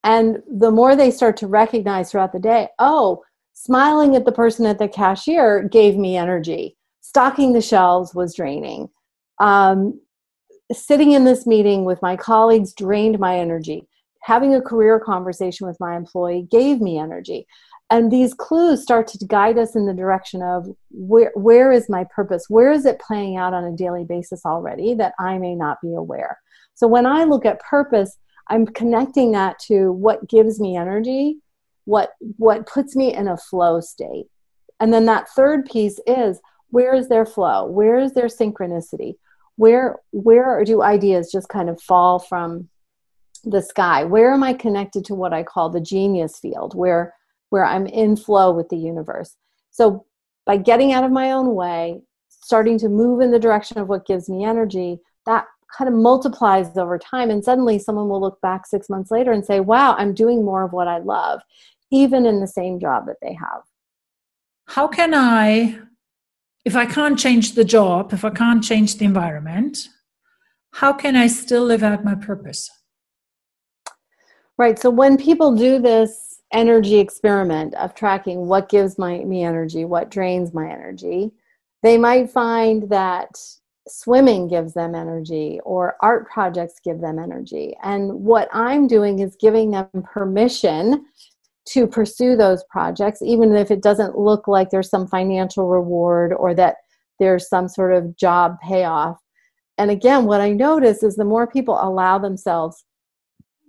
and 0.04 0.44
the 0.60 0.72
more 0.72 0.96
they 0.96 1.10
start 1.10 1.36
to 1.36 1.48
recognize 1.48 2.12
throughout 2.12 2.32
the 2.32 2.40
day 2.40 2.68
oh 2.80 3.22
Smiling 3.58 4.18
at 4.18 4.26
the 4.26 4.34
person 4.34 4.66
at 4.66 4.80
the 4.80 4.88
cashier 4.88 5.64
gave 5.64 5.96
me 5.96 6.18
energy. 6.18 6.76
Stocking 7.00 7.54
the 7.54 7.62
shelves 7.62 8.14
was 8.14 8.36
draining. 8.36 8.90
Um, 9.40 10.02
sitting 10.74 11.14
in 11.14 11.24
this 11.24 11.48
meeting 11.48 11.86
with 11.86 12.02
my 12.02 12.18
colleagues 12.18 12.74
drained 12.74 13.18
my 13.18 13.40
energy. 13.40 13.88
Having 14.26 14.56
a 14.56 14.62
career 14.62 15.00
conversation 15.00 15.68
with 15.68 15.80
my 15.80 15.96
employee 15.96 16.48
gave 16.50 16.82
me 16.82 16.98
energy. 16.98 17.48
And 17.92 18.12
these 18.12 18.34
clues 18.34 18.82
start 18.82 19.08
to 19.10 19.26
guide 19.28 19.60
us 19.60 19.76
in 19.76 19.86
the 19.86 19.94
direction 19.94 20.42
of 20.42 20.68
where, 20.90 21.32
where 21.36 21.72
is 21.72 21.88
my 21.90 22.06
purpose? 22.16 22.46
Where 22.50 22.72
is 22.72 22.86
it 22.86 23.00
playing 23.00 23.38
out 23.38 23.54
on 23.54 23.64
a 23.64 23.76
daily 23.76 24.04
basis 24.04 24.46
already 24.46 24.96
that 24.96 25.14
I 25.20 25.38
may 25.38 25.54
not 25.54 25.80
be 25.82 25.94
aware? 25.94 26.40
So 26.74 26.88
when 26.88 27.06
I 27.06 27.24
look 27.24 27.46
at 27.46 27.60
purpose, 27.60 28.18
I'm 28.48 28.66
connecting 28.66 29.32
that 29.34 29.60
to 29.68 29.92
what 29.92 30.28
gives 30.28 30.60
me 30.60 30.76
energy 30.76 31.38
what 31.86 32.12
what 32.38 32.68
puts 32.68 32.96
me 32.96 33.14
in 33.14 33.28
a 33.28 33.38
flow 33.38 33.80
state 33.80 34.26
and 34.80 34.94
then 34.94 35.06
that 35.06 35.30
third 35.30 35.66
piece 35.66 36.00
is 36.06 36.40
where 36.70 36.94
is 36.94 37.08
their 37.08 37.26
flow 37.26 37.66
where 37.66 37.98
is 37.98 38.14
their 38.14 38.26
synchronicity 38.26 39.16
where 39.56 39.98
where 40.12 40.64
do 40.66 40.82
ideas 40.82 41.32
just 41.32 41.48
kind 41.48 41.70
of 41.70 41.82
fall 41.82 42.20
from 42.20 42.68
the 43.46 43.62
sky 43.62 44.04
where 44.04 44.34
am 44.34 44.44
i 44.44 44.54
connected 44.54 45.04
to 45.06 45.16
what 45.16 45.34
i 45.34 45.44
call 45.44 45.70
the 45.70 45.82
genius 45.82 46.40
field 46.40 46.76
where 46.76 47.14
where 47.50 47.66
i'm 47.66 47.86
in 47.88 48.16
flow 48.16 48.52
with 48.52 48.70
the 48.70 48.78
universe 48.78 49.36
so 49.72 50.06
by 50.46 50.58
getting 50.58 50.92
out 50.92 51.04
of 51.04 51.12
my 51.12 51.32
own 51.32 51.56
way 51.56 52.02
starting 52.30 52.78
to 52.78 52.90
move 52.90 53.22
in 53.22 53.32
the 53.32 53.40
direction 53.40 53.78
of 53.78 53.88
what 53.88 54.06
gives 54.06 54.30
me 54.30 54.44
energy 54.44 55.00
that 55.26 55.46
kind 55.76 55.88
of 55.88 55.96
multiplies 55.96 56.78
over 56.78 56.98
time 56.98 57.30
and 57.30 57.44
suddenly 57.44 57.78
someone 57.78 58.08
will 58.08 58.22
look 58.22 58.40
back 58.42 58.66
6 58.66 58.90
months 58.90 59.12
later 59.12 59.32
and 59.32 59.46
say 59.46 59.60
wow 59.60 59.96
i'm 59.98 60.14
doing 60.14 60.44
more 60.44 60.64
of 60.64 60.74
what 60.74 60.88
i 60.88 61.00
love 61.00 61.42
even 61.92 62.26
in 62.26 62.40
the 62.40 62.48
same 62.48 62.80
job 62.80 63.06
that 63.08 63.18
they 63.22 63.34
have. 63.34 63.62
How 64.68 64.88
can 64.88 65.14
I, 65.14 65.80
if 66.64 66.76
I 66.76 66.86
can't 66.86 67.20
change 67.20 67.54
the 67.54 67.64
job, 67.64 68.14
if 68.14 68.26
I 68.26 68.32
can't 68.32 68.64
change 68.64 68.98
the 68.98 69.06
environment, 69.06 69.90
how 70.74 70.92
can 70.92 71.16
I 71.16 71.28
still 71.28 71.64
live 71.64 71.84
out 71.84 72.04
my 72.04 72.16
purpose? 72.16 72.70
Right. 74.58 74.80
So 74.80 74.90
when 74.90 75.18
people 75.18 75.56
do 75.56 75.80
this 75.80 76.42
energy 76.54 76.98
experiment 76.98 77.74
of 77.76 77.94
tracking 77.94 78.48
what 78.48 78.70
gives 78.70 78.98
my, 78.98 79.20
me 79.20 79.44
energy, 79.44 79.84
what 79.84 80.10
drains 80.10 80.54
my 80.54 80.70
energy, 80.70 81.32
they 81.84 81.98
might 81.98 82.30
find 82.30 82.90
that 82.90 83.30
swimming 83.88 84.48
gives 84.48 84.74
them 84.74 84.96
energy 84.96 85.60
or 85.64 85.98
art 86.02 86.30
projects 86.30 86.80
give 86.84 87.02
them 87.02 87.20
energy. 87.20 87.76
And 87.84 88.12
what 88.14 88.48
I'm 88.54 88.88
doing 88.88 89.20
is 89.20 89.36
giving 89.40 89.72
them 89.72 89.90
permission 90.04 91.06
to 91.70 91.86
pursue 91.86 92.36
those 92.36 92.64
projects, 92.70 93.22
even 93.22 93.56
if 93.56 93.72
it 93.72 93.84
doesn't 93.84 94.18
look 94.18 94.48
like 94.48 94.70
there's 94.70 94.90
some 94.90 95.08
financial 95.08 95.68
reward 95.68 96.32
or 96.32 96.54
that 96.54 96.78
there's 97.20 97.50
some 97.50 97.68
sort 97.68 97.94
of 97.94 98.16
job 98.16 98.58
payoff. 98.62 99.20
And 99.78 99.92
again, 99.92 100.26
what 100.26 100.42
I 100.42 100.52
notice 100.52 101.04
is 101.04 101.16
the 101.16 101.26
more 101.26 101.48
people 101.48 101.78
allow 101.82 102.18
themselves 102.18 102.86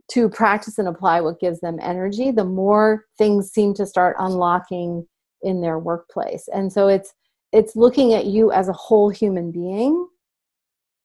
to 0.09 0.29
practice 0.29 0.79
and 0.79 0.89
apply 0.89 1.21
what 1.21 1.41
gives 1.41 1.61
them 1.61 1.79
energy, 1.81 2.31
the 2.31 2.45
more 2.45 3.05
things 3.19 3.51
seem 3.51 3.75
to 3.75 3.87
start 3.87 4.17
unlocking 4.19 5.07
in 5.43 5.61
their 5.61 5.79
workplace. 5.79 6.49
And 6.53 6.73
so 6.73 6.89
it's 6.89 7.15
it's 7.53 7.77
looking 7.77 8.13
at 8.15 8.27
you 8.27 8.53
as 8.53 8.69
a 8.69 8.73
whole 8.73 9.09
human 9.09 9.51
being 9.51 10.07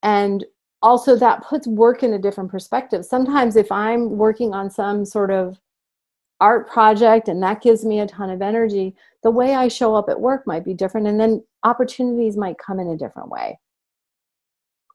and 0.04 0.44
also 0.82 1.16
that 1.16 1.44
puts 1.44 1.68
work 1.68 2.04
in 2.04 2.14
a 2.14 2.20
different 2.20 2.50
perspective. 2.50 3.06
Sometimes 3.06 3.56
if 3.56 3.72
I'm 3.72 4.18
working 4.18 4.54
on 4.54 4.70
some 4.70 5.06
sort 5.06 5.32
of 5.32 5.60
art 6.40 6.68
project 6.68 7.28
and 7.28 7.42
that 7.44 7.62
gives 7.62 7.86
me 7.86 8.00
a 8.00 8.08
ton 8.08 8.32
of 8.32 8.42
energy, 8.42 8.96
the 9.24 9.30
way 9.30 9.54
I 9.54 9.68
show 9.68 9.96
up 9.96 10.10
at 10.10 10.20
work 10.20 10.48
might 10.48 10.66
be 10.66 10.74
different. 10.74 11.08
And 11.08 11.20
then 11.20 11.44
opportunities 11.64 12.36
might 12.36 12.58
come 12.58 12.80
in 12.80 12.88
a 12.88 12.98
different 12.98 13.30
way. 13.30 13.60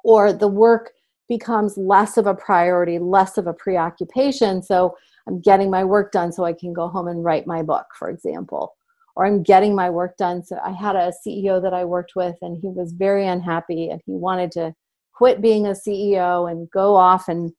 Or 0.02 0.32
the 0.32 0.48
work 0.48 0.92
becomes 1.28 1.76
less 1.76 2.16
of 2.16 2.26
a 2.26 2.34
priority, 2.34 2.98
less 2.98 3.38
of 3.38 3.46
a 3.46 3.52
preoccupation. 3.52 4.62
So 4.62 4.96
I'm 5.26 5.40
getting 5.40 5.70
my 5.70 5.84
work 5.84 6.12
done 6.12 6.32
so 6.32 6.44
I 6.44 6.52
can 6.52 6.72
go 6.72 6.88
home 6.88 7.08
and 7.08 7.24
write 7.24 7.46
my 7.46 7.62
book, 7.62 7.86
for 7.98 8.08
example. 8.08 8.74
Or 9.16 9.24
I'm 9.24 9.42
getting 9.42 9.74
my 9.74 9.88
work 9.90 10.16
done. 10.16 10.44
So 10.44 10.58
I 10.64 10.72
had 10.72 10.94
a 10.94 11.12
CEO 11.26 11.60
that 11.62 11.72
I 11.72 11.84
worked 11.84 12.12
with 12.14 12.36
and 12.42 12.58
he 12.60 12.68
was 12.68 12.92
very 12.92 13.26
unhappy 13.26 13.88
and 13.88 14.00
he 14.04 14.12
wanted 14.12 14.52
to 14.52 14.74
quit 15.12 15.40
being 15.40 15.66
a 15.66 15.70
CEO 15.70 16.50
and 16.50 16.70
go 16.70 16.94
off 16.94 17.28
and, 17.28 17.50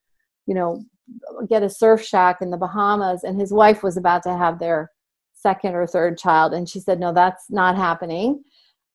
you 0.46 0.54
know, 0.54 0.84
get 1.48 1.64
a 1.64 1.70
surf 1.70 2.04
shack 2.04 2.42
in 2.42 2.52
the 2.52 2.58
Bahamas, 2.58 3.24
and 3.24 3.40
his 3.40 3.52
wife 3.52 3.84
was 3.84 3.98
about 3.98 4.24
to 4.24 4.38
have 4.38 4.60
their 4.60 4.92
second 5.34 5.76
or 5.76 5.88
third 5.88 6.18
child, 6.18 6.54
and 6.54 6.68
she 6.68 6.80
said, 6.80 7.00
No, 7.00 7.14
that's 7.14 7.50
not 7.50 7.76
happening. 7.76 8.44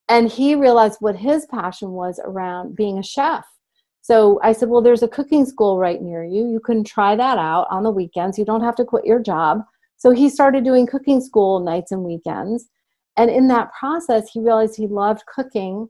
And 0.08 0.30
he 0.30 0.54
realized 0.54 0.98
what 1.00 1.16
his 1.16 1.46
passion 1.46 1.92
was 1.92 2.20
around 2.22 2.76
being 2.76 2.98
a 2.98 3.02
chef. 3.02 3.46
So 4.02 4.40
I 4.42 4.52
said, 4.52 4.68
Well, 4.68 4.82
there's 4.82 5.02
a 5.02 5.08
cooking 5.08 5.46
school 5.46 5.78
right 5.78 6.02
near 6.02 6.24
you. 6.24 6.50
You 6.50 6.60
can 6.60 6.84
try 6.84 7.16
that 7.16 7.38
out 7.38 7.66
on 7.70 7.84
the 7.84 7.90
weekends. 7.90 8.38
You 8.38 8.44
don't 8.44 8.62
have 8.62 8.76
to 8.76 8.84
quit 8.84 9.06
your 9.06 9.20
job. 9.20 9.62
So 9.96 10.10
he 10.10 10.28
started 10.28 10.64
doing 10.64 10.86
cooking 10.86 11.20
school 11.20 11.60
nights 11.60 11.92
and 11.92 12.02
weekends. 12.02 12.68
And 13.16 13.30
in 13.30 13.48
that 13.48 13.72
process, 13.72 14.28
he 14.30 14.40
realized 14.40 14.76
he 14.76 14.88
loved 14.88 15.22
cooking, 15.32 15.88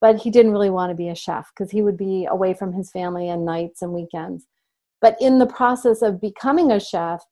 but 0.00 0.16
he 0.16 0.30
didn't 0.30 0.52
really 0.52 0.70
want 0.70 0.90
to 0.90 0.96
be 0.96 1.08
a 1.08 1.14
chef 1.14 1.50
because 1.54 1.70
he 1.70 1.82
would 1.82 1.96
be 1.96 2.26
away 2.28 2.54
from 2.54 2.72
his 2.72 2.90
family 2.90 3.30
on 3.30 3.44
nights 3.44 3.82
and 3.82 3.92
weekends. 3.92 4.46
But 5.00 5.16
in 5.20 5.38
the 5.38 5.46
process 5.46 6.02
of 6.02 6.20
becoming 6.20 6.72
a 6.72 6.80
chef, 6.80 7.24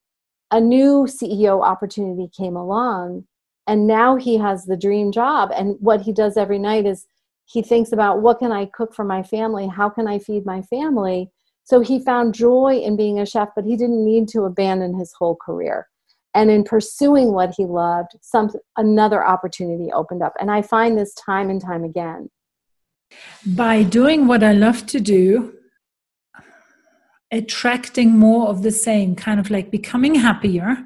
a 0.52 0.60
new 0.60 1.06
CEO 1.08 1.64
opportunity 1.64 2.28
came 2.37 2.56
along. 2.56 3.25
And 3.66 3.87
now 3.87 4.16
he 4.16 4.37
has 4.38 4.64
the 4.64 4.76
dream 4.76 5.10
job. 5.10 5.50
And 5.54 5.76
what 5.80 6.02
he 6.02 6.12
does 6.12 6.37
every 6.37 6.58
night 6.58 6.87
is 6.87 7.06
he 7.50 7.62
thinks 7.62 7.90
about 7.90 8.23
what 8.23 8.38
can 8.38 8.52
I 8.52 8.66
cook 8.66 8.95
for 8.95 9.04
my 9.04 9.25
family? 9.25 9.66
How 9.66 9.88
can 9.88 10.07
I 10.07 10.21
feed 10.21 10.47
my 10.47 10.62
family? 10.62 11.30
So 11.64 11.80
he 11.80 11.99
found 11.99 12.33
joy 12.33 12.78
in 12.78 12.97
being 12.97 13.19
a 13.19 13.26
chef, 13.26 13.49
but 13.57 13.64
he 13.64 13.76
didn't 13.76 14.04
need 14.04 14.28
to 14.28 14.42
abandon 14.42 14.97
his 14.97 15.12
whole 15.19 15.37
career. 15.37 15.88
And 16.33 16.49
in 16.49 16.62
pursuing 16.62 17.33
what 17.33 17.52
he 17.57 17.64
loved, 17.64 18.12
some 18.23 18.50
another 18.76 19.26
opportunity 19.26 19.90
opened 19.92 20.23
up. 20.23 20.35
And 20.38 20.49
I 20.49 20.62
find 20.62 20.97
this 20.97 21.12
time 21.14 21.50
and 21.50 21.61
time 21.61 21.83
again. 21.83 22.30
By 23.45 23.83
doing 23.83 24.28
what 24.28 24.45
I 24.45 24.52
love 24.52 24.87
to 24.87 25.00
do, 25.00 25.54
attracting 27.33 28.16
more 28.16 28.47
of 28.47 28.62
the 28.62 28.71
same, 28.71 29.16
kind 29.16 29.40
of 29.40 29.50
like 29.50 29.73
becoming 29.73 30.14
happier. 30.14 30.85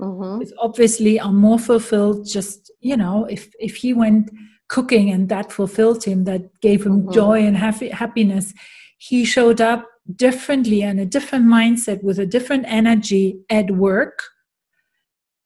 Mm-hmm. 0.00 0.42
obviously 0.58 1.20
are 1.20 1.32
more 1.32 1.58
fulfilled. 1.58 2.26
Just 2.26 2.70
you 2.80 2.96
know, 2.96 3.26
if 3.30 3.52
if 3.58 3.76
he 3.76 3.94
went 3.94 4.30
cooking 4.74 5.08
and 5.08 5.28
that 5.28 5.52
fulfilled 5.52 6.02
him, 6.02 6.24
that 6.24 6.42
gave 6.60 6.84
him 6.84 7.02
mm-hmm. 7.02 7.12
joy 7.12 7.38
and 7.46 7.56
happy, 7.56 7.88
happiness, 7.90 8.52
he 8.98 9.24
showed 9.24 9.60
up 9.60 9.86
differently 10.16 10.82
and 10.82 10.98
a 10.98 11.06
different 11.06 11.46
mindset 11.46 12.02
with 12.02 12.18
a 12.18 12.26
different 12.26 12.64
energy 12.66 13.38
at 13.50 13.70
work. 13.70 14.16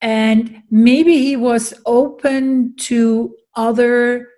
And 0.01 0.63
maybe 0.71 1.19
he 1.19 1.37
was 1.37 1.75
open 1.85 2.75
to 2.89 3.35
other 3.55 4.29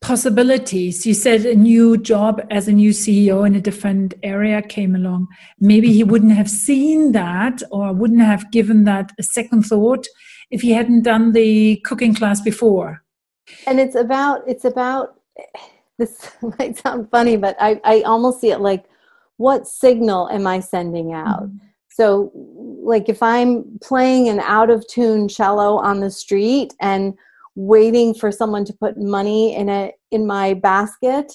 possibilities. 0.00 1.04
You 1.04 1.12
said 1.12 1.44
a 1.44 1.54
new 1.54 1.98
job 1.98 2.40
as 2.50 2.68
a 2.68 2.72
new 2.72 2.90
CEO 2.90 3.46
in 3.46 3.54
a 3.54 3.60
different 3.60 4.14
area 4.22 4.62
came 4.62 4.94
along. 4.94 5.28
Maybe 5.60 5.92
he 5.92 6.04
wouldn't 6.04 6.32
have 6.40 6.50
seen 6.50 7.12
that 7.12 7.62
or 7.70 7.92
wouldn't 7.92 8.22
have 8.32 8.50
given 8.50 8.84
that 8.84 9.12
a 9.18 9.22
second 9.22 9.64
thought 9.64 10.06
if 10.50 10.62
he 10.62 10.72
hadn't 10.72 11.02
done 11.02 11.32
the 11.32 11.76
cooking 11.84 12.14
class 12.14 12.40
before. 12.40 13.02
And 13.66 13.80
it's 13.80 13.94
about 13.94 14.42
it's 14.46 14.64
about 14.64 15.20
this 15.98 16.30
might 16.58 16.78
sound 16.78 17.10
funny, 17.10 17.36
but 17.36 17.56
I, 17.60 17.80
I 17.84 18.02
almost 18.02 18.40
see 18.40 18.50
it 18.50 18.60
like 18.60 18.84
what 19.36 19.66
signal 19.66 20.28
am 20.30 20.46
I 20.46 20.60
sending 20.60 21.12
out? 21.12 21.44
Mm-hmm. 21.44 21.66
So 21.88 22.32
like 22.82 23.08
if 23.08 23.22
I'm 23.22 23.78
playing 23.82 24.28
an 24.28 24.40
out 24.40 24.70
of 24.70 24.86
tune 24.88 25.28
cello 25.28 25.76
on 25.76 26.00
the 26.00 26.10
street 26.10 26.74
and 26.80 27.14
waiting 27.54 28.14
for 28.14 28.32
someone 28.32 28.64
to 28.64 28.72
put 28.72 28.96
money 28.96 29.54
in 29.54 29.68
it 29.68 29.96
in 30.10 30.26
my 30.26 30.54
basket 30.54 31.32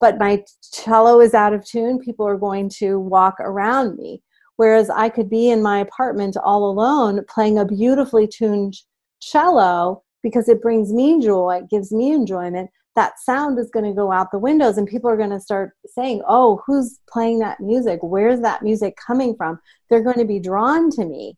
but 0.00 0.18
my 0.18 0.42
cello 0.72 1.20
is 1.20 1.34
out 1.34 1.52
of 1.52 1.64
tune 1.64 1.98
people 1.98 2.26
are 2.26 2.38
going 2.38 2.68
to 2.68 2.98
walk 2.98 3.36
around 3.40 3.96
me 3.98 4.22
whereas 4.56 4.88
i 4.88 5.08
could 5.08 5.28
be 5.28 5.50
in 5.50 5.62
my 5.62 5.80
apartment 5.80 6.34
all 6.42 6.70
alone 6.70 7.22
playing 7.28 7.58
a 7.58 7.64
beautifully 7.64 8.26
tuned 8.26 8.74
cello 9.20 10.02
because 10.22 10.48
it 10.48 10.62
brings 10.62 10.92
me 10.92 11.20
joy, 11.22 11.60
it 11.62 11.70
gives 11.70 11.92
me 11.92 12.12
enjoyment, 12.12 12.70
that 12.96 13.18
sound 13.20 13.58
is 13.58 13.70
going 13.70 13.84
to 13.84 13.94
go 13.94 14.10
out 14.12 14.30
the 14.30 14.38
windows 14.38 14.76
and 14.76 14.86
people 14.86 15.08
are 15.08 15.16
going 15.16 15.30
to 15.30 15.40
start 15.40 15.72
saying, 15.86 16.22
Oh, 16.28 16.60
who's 16.66 16.98
playing 17.08 17.38
that 17.38 17.60
music? 17.60 18.00
Where's 18.02 18.40
that 18.40 18.62
music 18.62 18.96
coming 19.04 19.34
from? 19.36 19.60
They're 19.88 20.02
going 20.02 20.18
to 20.18 20.24
be 20.24 20.40
drawn 20.40 20.90
to 20.92 21.04
me. 21.04 21.36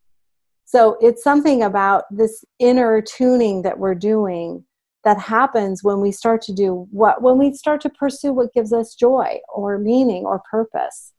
So 0.64 0.96
it's 1.00 1.22
something 1.22 1.62
about 1.62 2.04
this 2.10 2.44
inner 2.58 3.02
tuning 3.02 3.62
that 3.62 3.78
we're 3.78 3.94
doing 3.94 4.64
that 5.04 5.18
happens 5.18 5.82
when 5.82 6.00
we 6.00 6.12
start 6.12 6.40
to 6.42 6.52
do 6.52 6.86
what, 6.90 7.22
when 7.22 7.36
we 7.36 7.52
start 7.52 7.80
to 7.82 7.90
pursue 7.90 8.32
what 8.32 8.54
gives 8.54 8.72
us 8.72 8.94
joy 8.94 9.38
or 9.52 9.78
meaning 9.78 10.24
or 10.24 10.42
purpose 10.50 11.12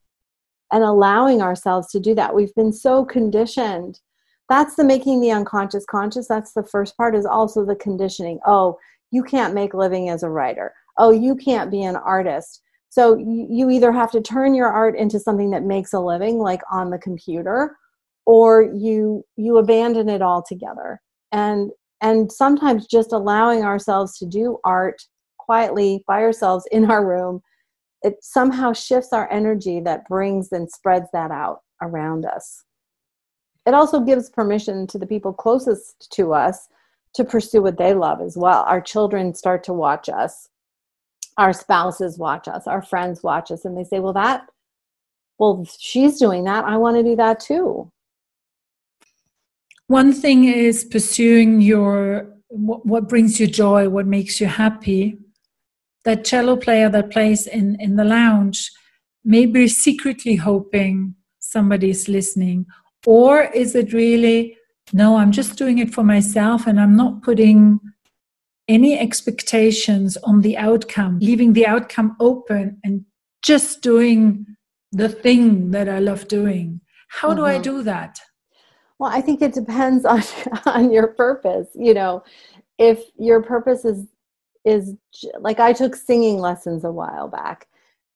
and 0.71 0.83
allowing 0.83 1.41
ourselves 1.41 1.91
to 1.91 1.99
do 1.99 2.15
that. 2.15 2.33
We've 2.33 2.53
been 2.55 2.73
so 2.73 3.05
conditioned. 3.05 3.99
That's 4.53 4.75
the 4.75 4.83
making 4.83 5.19
the 5.19 5.31
unconscious 5.31 5.83
conscious. 5.83 6.27
That's 6.27 6.53
the 6.53 6.61
first 6.61 6.95
part, 6.95 7.15
is 7.15 7.25
also 7.25 7.65
the 7.65 7.75
conditioning. 7.75 8.39
Oh, 8.45 8.77
you 9.09 9.23
can't 9.23 9.55
make 9.55 9.73
living 9.73 10.09
as 10.09 10.21
a 10.21 10.29
writer. 10.29 10.75
Oh, 10.99 11.09
you 11.09 11.35
can't 11.35 11.71
be 11.71 11.81
an 11.81 11.95
artist. 11.95 12.61
So 12.89 13.17
you 13.17 13.71
either 13.71 13.91
have 13.91 14.11
to 14.11 14.21
turn 14.21 14.53
your 14.53 14.67
art 14.67 14.95
into 14.95 15.19
something 15.19 15.49
that 15.49 15.63
makes 15.63 15.91
a 15.91 15.99
living, 15.99 16.37
like 16.37 16.61
on 16.71 16.91
the 16.91 16.99
computer, 16.99 17.75
or 18.27 18.61
you 18.61 19.25
you 19.37 19.57
abandon 19.57 20.07
it 20.07 20.21
altogether. 20.21 21.01
And 21.31 21.71
and 22.01 22.31
sometimes 22.31 22.85
just 22.85 23.11
allowing 23.11 23.63
ourselves 23.63 24.19
to 24.19 24.27
do 24.27 24.59
art 24.63 25.01
quietly 25.39 26.03
by 26.07 26.21
ourselves 26.21 26.67
in 26.71 26.91
our 26.91 27.03
room, 27.03 27.41
it 28.03 28.17
somehow 28.21 28.73
shifts 28.73 29.13
our 29.13 29.27
energy 29.31 29.79
that 29.79 30.07
brings 30.07 30.51
and 30.51 30.69
spreads 30.69 31.07
that 31.11 31.31
out 31.31 31.61
around 31.81 32.27
us. 32.27 32.63
It 33.65 33.73
also 33.73 33.99
gives 33.99 34.29
permission 34.29 34.87
to 34.87 34.97
the 34.97 35.07
people 35.07 35.33
closest 35.33 36.11
to 36.13 36.33
us 36.33 36.67
to 37.13 37.23
pursue 37.23 37.61
what 37.61 37.77
they 37.77 37.93
love 37.93 38.21
as 38.21 38.35
well. 38.35 38.63
Our 38.63 38.81
children 38.81 39.33
start 39.33 39.63
to 39.65 39.73
watch 39.73 40.09
us, 40.09 40.49
our 41.37 41.53
spouses 41.53 42.17
watch 42.17 42.47
us, 42.47 42.67
our 42.67 42.81
friends 42.81 43.23
watch 43.23 43.51
us, 43.51 43.65
and 43.65 43.77
they 43.77 43.83
say, 43.83 43.99
Well, 43.99 44.13
that, 44.13 44.47
well, 45.37 45.65
she's 45.79 46.19
doing 46.19 46.43
that. 46.45 46.65
I 46.65 46.77
want 46.77 46.97
to 46.97 47.03
do 47.03 47.15
that 47.15 47.39
too. 47.39 47.91
One 49.87 50.13
thing 50.13 50.45
is 50.45 50.83
pursuing 50.85 51.61
your 51.61 52.33
what, 52.49 52.85
what 52.85 53.09
brings 53.09 53.39
you 53.39 53.47
joy, 53.47 53.89
what 53.89 54.07
makes 54.07 54.39
you 54.39 54.47
happy. 54.47 55.17
That 56.03 56.25
cello 56.25 56.57
player 56.57 56.89
that 56.89 57.11
plays 57.11 57.47
in, 57.47 57.77
in 57.79 57.95
the 57.95 58.03
lounge, 58.03 58.71
maybe 59.23 59.69
secretly 59.69 60.35
hoping 60.35 61.15
somebody's 61.39 62.09
listening, 62.09 62.65
or 63.05 63.43
is 63.43 63.75
it 63.75 63.93
really 63.93 64.57
no, 64.91 65.15
I'm 65.15 65.31
just 65.31 65.57
doing 65.57 65.77
it 65.77 65.93
for 65.93 66.03
myself 66.03 66.67
and 66.67 66.79
I'm 66.79 66.95
not 66.95 67.21
putting 67.21 67.79
any 68.67 68.97
expectations 68.97 70.17
on 70.17 70.41
the 70.41 70.57
outcome, 70.57 71.19
leaving 71.19 71.53
the 71.53 71.65
outcome 71.65 72.15
open 72.19 72.79
and 72.83 73.05
just 73.41 73.81
doing 73.81 74.45
the 74.91 75.09
thing 75.09 75.71
that 75.71 75.89
I 75.89 75.99
love 75.99 76.27
doing. 76.27 76.81
How 77.07 77.29
mm-hmm. 77.29 77.37
do 77.37 77.45
I 77.45 77.53
mm-hmm. 77.53 77.63
do 77.63 77.83
that? 77.83 78.19
Well, 78.99 79.11
I 79.11 79.21
think 79.21 79.41
it 79.41 79.53
depends 79.53 80.05
on 80.13 80.21
on 80.65 80.91
your 80.91 81.07
purpose. 81.07 81.67
You 81.75 81.93
know, 81.93 82.23
if 82.77 83.03
your 83.17 83.41
purpose 83.41 83.85
is 83.85 84.07
is 84.65 84.93
like 85.39 85.59
I 85.59 85.73
took 85.73 85.95
singing 85.95 86.39
lessons 86.39 86.83
a 86.83 86.91
while 86.91 87.27
back 87.27 87.67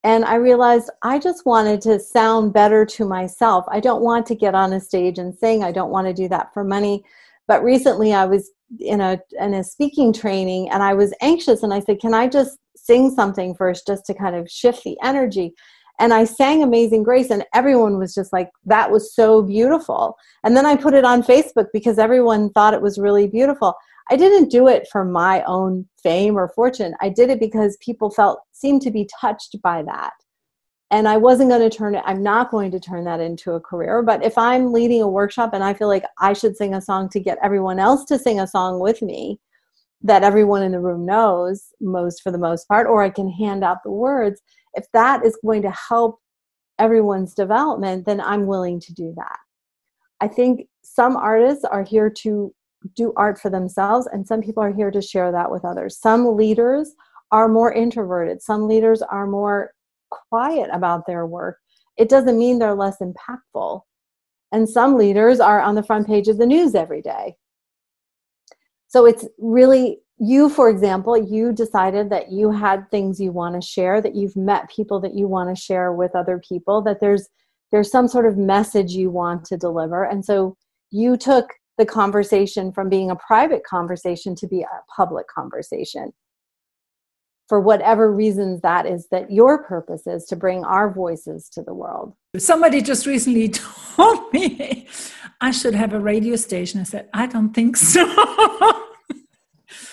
and 0.04 0.26
I 0.26 0.36
realized 0.36 0.90
I 1.02 1.20
just 1.20 1.46
wanted 1.46 1.82
to 1.82 2.00
sound 2.00 2.54
better 2.54 2.86
to 2.86 3.06
myself. 3.06 3.66
I 3.70 3.80
don't 3.80 4.04
want 4.04 4.26
to 4.28 4.36
get 4.36 4.56
on 4.56 4.74
a 4.74 4.80
stage 4.80 5.18
and 5.18 5.36
sing. 5.36 5.64
I 5.64 5.72
don't 5.72 5.92
want 5.92 6.08
to 6.08 6.14
do 6.14 6.28
that 6.30 6.54
for 6.54 6.64
money. 6.64 7.04
But 7.48 7.64
recently 7.64 8.14
I 8.14 8.26
was 8.26 8.52
in 8.80 9.02
a 9.02 9.20
in 9.40 9.54
a 9.54 9.64
speaking 9.64 10.14
training 10.14 10.70
and 10.70 10.84
I 10.84 10.94
was 10.94 11.14
anxious 11.22 11.64
and 11.64 11.74
I 11.74 11.80
said, 11.80 12.00
"Can 12.00 12.14
I 12.14 12.28
just 12.28 12.58
sing 12.76 13.12
something 13.12 13.56
first 13.56 13.88
just 13.88 14.06
to 14.06 14.14
kind 14.14 14.36
of 14.36 14.50
shift 14.50 14.84
the 14.84 14.98
energy?" 15.02 15.54
And 16.00 16.14
I 16.14 16.26
sang 16.26 16.62
Amazing 16.62 17.04
Grace 17.04 17.32
and 17.32 17.44
everyone 17.56 17.98
was 17.98 18.14
just 18.14 18.32
like, 18.32 18.50
"That 18.66 18.92
was 18.92 19.16
so 19.16 19.42
beautiful." 19.42 20.16
And 20.44 20.56
then 20.56 20.66
I 20.66 20.76
put 20.76 20.94
it 20.94 21.06
on 21.06 21.24
Facebook 21.24 21.68
because 21.74 21.98
everyone 21.98 22.52
thought 22.52 22.74
it 22.74 22.82
was 22.82 23.00
really 23.00 23.28
beautiful. 23.28 23.74
I 24.10 24.16
didn't 24.16 24.50
do 24.50 24.68
it 24.68 24.88
for 24.92 25.04
my 25.04 25.44
own 25.44 25.88
fame 26.02 26.38
or 26.38 26.50
fortune. 26.50 26.94
I 27.02 27.10
did 27.10 27.30
it 27.30 27.40
because 27.40 27.78
people 27.82 28.10
felt 28.10 28.40
seemed 28.54 28.82
to 28.84 28.92
be 28.92 29.10
touched 29.20 29.62
by 29.62 29.84
that. 29.84 30.14
And 30.90 31.08
I 31.08 31.18
wasn't 31.18 31.50
going 31.50 31.70
to 31.70 31.76
turn 31.76 31.96
it, 31.96 32.04
I'm 32.06 32.24
not 32.24 32.50
going 32.50 32.72
to 32.72 32.80
turn 32.80 33.04
that 33.04 33.20
into 33.20 33.52
a 33.52 33.60
career. 33.60 34.02
But 34.02 34.24
if 34.24 34.38
I'm 34.38 34.72
leading 34.72 35.02
a 35.02 35.08
workshop 35.08 35.52
and 35.54 35.64
I 35.64 35.74
feel 35.74 35.90
like 35.90 36.06
I 36.20 36.32
should 36.32 36.56
sing 36.56 36.74
a 36.74 36.82
song 36.82 37.10
to 37.10 37.20
get 37.20 37.38
everyone 37.44 37.80
else 37.80 38.06
to 38.06 38.18
sing 38.18 38.40
a 38.40 38.48
song 38.48 38.80
with 38.80 39.02
me 39.02 39.40
that 40.02 40.24
everyone 40.24 40.64
in 40.64 40.72
the 40.72 40.80
room 40.80 41.06
knows, 41.06 41.74
most 41.82 42.22
for 42.22 42.32
the 42.32 42.38
most 42.38 42.68
part, 42.68 42.88
or 42.88 43.04
I 43.04 43.10
can 43.10 43.30
hand 43.30 43.64
out 43.64 43.84
the 43.84 43.92
words, 43.92 44.42
if 44.76 44.86
that 44.94 45.26
is 45.26 45.38
going 45.44 45.64
to 45.64 45.72
help 45.72 46.20
everyone's 46.80 47.34
development, 47.34 48.06
then 48.06 48.22
I'm 48.22 48.46
willing 48.46 48.80
to 48.82 48.94
do 48.94 49.14
that. 49.18 49.38
I 50.22 50.28
think 50.28 50.68
some 50.84 51.18
artists 51.18 51.66
are 51.66 51.84
here 51.84 52.10
to 52.10 52.54
do 52.96 53.14
art 53.16 53.40
for 53.40 53.50
themselves 53.50 54.08
and 54.12 54.28
some 54.28 54.42
people 54.42 54.64
are 54.64 54.74
here 54.74 54.92
to 54.92 55.02
share 55.02 55.32
that 55.32 55.52
with 55.52 55.66
others. 55.66 55.98
Some 56.00 56.36
leaders 56.36 56.94
are 57.32 57.48
more 57.48 57.74
introverted. 57.74 58.42
Some 58.42 58.68
leaders 58.68 59.02
are 59.02 59.28
more 59.28 59.74
quiet 60.10 60.70
about 60.72 61.06
their 61.08 61.26
work. 61.26 61.58
It 61.98 62.10
doesn't 62.10 62.38
mean 62.38 62.60
they're 62.60 62.76
less 62.76 62.98
impactful. 63.02 63.82
And 64.52 64.70
some 64.70 64.96
leaders 64.96 65.40
are 65.40 65.62
on 65.62 65.76
the 65.76 65.84
front 65.84 66.08
page 66.08 66.28
of 66.28 66.38
the 66.38 66.46
news 66.46 66.76
every 66.76 67.02
day. 67.02 67.36
So 68.88 69.06
it's 69.06 69.28
really 69.38 70.00
you 70.20 70.50
for 70.50 70.70
example 70.70 71.16
you 71.16 71.54
decided 71.54 72.10
that 72.10 72.32
you 72.32 72.50
had 72.50 72.90
things 72.90 73.20
you 73.20 73.32
want 73.32 73.54
to 73.54 73.62
share 73.62 74.02
that 74.02 74.16
you've 74.16 74.36
met 74.36 74.68
people 74.68 75.00
that 75.00 75.14
you 75.14 75.28
want 75.28 75.56
to 75.56 75.62
share 75.62 75.94
with 75.94 76.16
other 76.16 76.42
people 76.48 76.82
that 76.82 77.00
there's 77.00 77.30
there's 77.72 77.92
some 77.92 78.08
sort 78.08 78.26
of 78.26 78.38
message 78.38 78.94
you 78.94 79.10
want 79.10 79.46
to 79.46 79.58
deliver. 79.58 80.04
And 80.06 80.24
so 80.24 80.56
you 80.90 81.18
took 81.18 81.54
the 81.78 81.86
conversation 81.86 82.72
from 82.72 82.90
being 82.90 83.12
a 83.12 83.16
private 83.16 83.64
conversation 83.64 84.36
to 84.36 84.48
be 84.48 84.62
a 84.62 84.82
public 84.94 85.28
conversation. 85.28 86.12
For 87.48 87.62
whatever 87.62 88.12
reasons 88.12 88.62
that 88.62 88.86
is 88.86 89.08
that 89.12 89.32
your 89.32 89.64
purpose 89.64 90.06
is 90.06 90.26
to 90.26 90.36
bring 90.36 90.66
our 90.66 90.92
voices 90.92 91.48
to 91.54 91.62
the 91.62 91.74
world. 91.74 92.14
Somebody 92.38 92.82
just 92.82 93.06
recently 93.06 93.50
told 93.96 94.34
me 94.34 94.88
i 95.40 95.52
should 95.52 95.76
have 95.76 95.94
a 95.94 96.00
radio 96.00 96.36
station. 96.36 96.82
I 96.82 96.84
said 96.84 97.10
i 97.14 97.26
don't 97.26 97.54
think 97.54 97.78
so. 97.78 98.04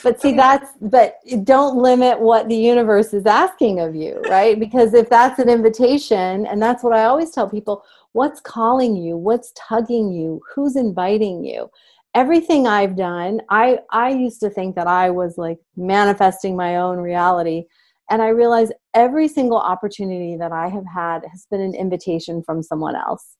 But 0.02 0.20
see 0.20 0.32
that's 0.32 0.70
but 0.80 1.18
don't 1.44 1.76
limit 1.76 2.18
what 2.20 2.48
the 2.48 2.56
universe 2.56 3.14
is 3.14 3.26
asking 3.26 3.80
of 3.80 3.94
you 3.94 4.20
right? 4.28 4.58
Because 4.58 4.94
if 4.94 5.08
that's 5.08 5.38
an 5.38 5.48
invitation 5.48 6.46
and 6.46 6.60
that's 6.60 6.82
what 6.82 6.92
i 6.92 7.04
always 7.04 7.30
tell 7.30 7.48
people 7.48 7.84
what's 8.14 8.40
calling 8.40 8.96
you? 8.96 9.16
What's 9.16 9.52
tugging 9.56 10.12
you? 10.12 10.40
Who's 10.54 10.76
inviting 10.76 11.44
you? 11.44 11.68
Everything 12.14 12.68
i've 12.68 12.96
done 12.96 13.40
i 13.50 13.76
i 13.90 14.08
used 14.08 14.38
to 14.38 14.48
think 14.48 14.76
that 14.76 14.86
i 14.86 15.10
was 15.10 15.36
like 15.36 15.58
manifesting 15.76 16.54
my 16.54 16.76
own 16.76 16.98
reality 16.98 17.64
and 18.08 18.22
i 18.22 18.28
realized 18.28 18.72
every 18.94 19.26
single 19.26 19.58
opportunity 19.58 20.36
that 20.36 20.52
i 20.52 20.68
have 20.68 20.84
had 20.86 21.22
has 21.28 21.48
been 21.50 21.60
an 21.60 21.74
invitation 21.74 22.40
from 22.46 22.62
someone 22.62 22.94
else. 22.94 23.34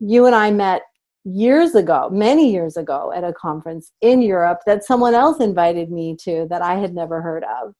You 0.00 0.26
and 0.26 0.34
i 0.34 0.50
met 0.50 0.82
years 1.24 1.76
ago 1.76 2.10
many 2.10 2.52
years 2.52 2.76
ago 2.76 3.12
at 3.14 3.22
a 3.22 3.32
conference 3.34 3.92
in 4.00 4.20
europe 4.20 4.58
that 4.66 4.82
someone 4.82 5.14
else 5.14 5.38
invited 5.40 5.92
me 5.92 6.16
to 6.24 6.48
that 6.50 6.62
i 6.62 6.74
had 6.74 6.92
never 6.92 7.22
heard 7.22 7.44
of 7.44 7.72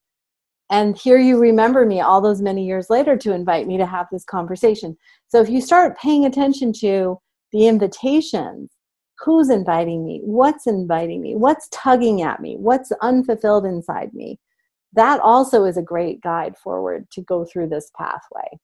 and 0.71 0.99
here 0.99 1.19
you 1.19 1.39
remember 1.39 1.87
me 1.87 2.01
all 2.01 2.21
those 2.21 2.43
many 2.43 2.67
years 2.67 2.91
later 2.91 3.17
to 3.17 3.33
invite 3.33 3.67
me 3.67 3.77
to 3.79 3.87
have 3.87 4.07
this 4.11 4.25
conversation. 4.25 4.97
So 5.29 5.41
if 5.41 5.49
you 5.49 5.61
start 5.61 5.99
paying 5.99 6.25
attention 6.25 6.73
to 6.81 7.21
the 7.53 7.69
invitations, 7.69 8.71
who's 9.19 9.49
inviting 9.49 10.05
me? 10.05 10.21
What's 10.25 10.67
inviting 10.67 11.23
me? 11.23 11.37
What's 11.37 11.69
tugging 11.71 12.23
at 12.23 12.41
me? 12.41 12.57
What's 12.57 12.91
unfulfilled 13.01 13.65
inside 13.65 14.13
me? 14.13 14.41
That 14.93 15.21
also 15.21 15.65
is 15.65 15.77
a 15.77 15.83
great 15.83 16.21
guide 16.21 16.57
forward 16.57 17.09
to 17.13 17.23
go 17.23 17.45
through 17.45 17.69
this 17.69 17.91
pathway. 17.97 18.59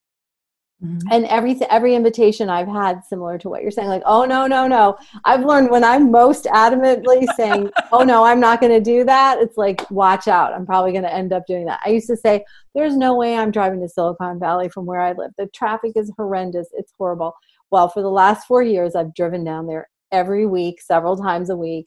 Mm-hmm. 0.84 1.08
And 1.12 1.26
every 1.26 1.60
every 1.70 1.94
invitation 1.94 2.48
I've 2.48 2.66
had, 2.66 3.04
similar 3.04 3.38
to 3.38 3.48
what 3.48 3.62
you're 3.62 3.70
saying, 3.70 3.88
like, 3.88 4.02
oh 4.04 4.24
no, 4.24 4.48
no, 4.48 4.66
no. 4.66 4.98
I've 5.24 5.44
learned 5.44 5.70
when 5.70 5.84
I'm 5.84 6.10
most 6.10 6.46
adamantly 6.46 7.26
saying, 7.36 7.70
oh 7.92 8.02
no, 8.02 8.24
I'm 8.24 8.40
not 8.40 8.60
going 8.60 8.72
to 8.72 8.80
do 8.80 9.04
that. 9.04 9.38
It's 9.38 9.56
like, 9.56 9.88
watch 9.92 10.26
out. 10.26 10.52
I'm 10.52 10.66
probably 10.66 10.90
going 10.90 11.04
to 11.04 11.14
end 11.14 11.32
up 11.32 11.46
doing 11.46 11.66
that. 11.66 11.80
I 11.84 11.90
used 11.90 12.08
to 12.08 12.16
say, 12.16 12.44
there's 12.74 12.96
no 12.96 13.14
way 13.14 13.36
I'm 13.36 13.52
driving 13.52 13.80
to 13.80 13.88
Silicon 13.88 14.40
Valley 14.40 14.68
from 14.68 14.84
where 14.84 15.00
I 15.00 15.12
live. 15.12 15.30
The 15.38 15.46
traffic 15.48 15.92
is 15.94 16.12
horrendous. 16.16 16.68
It's 16.72 16.92
horrible. 16.98 17.32
Well, 17.70 17.88
for 17.88 18.02
the 18.02 18.10
last 18.10 18.46
four 18.46 18.62
years, 18.62 18.96
I've 18.96 19.14
driven 19.14 19.44
down 19.44 19.68
there 19.68 19.88
every 20.10 20.46
week, 20.46 20.80
several 20.80 21.16
times 21.16 21.48
a 21.48 21.56
week. 21.56 21.86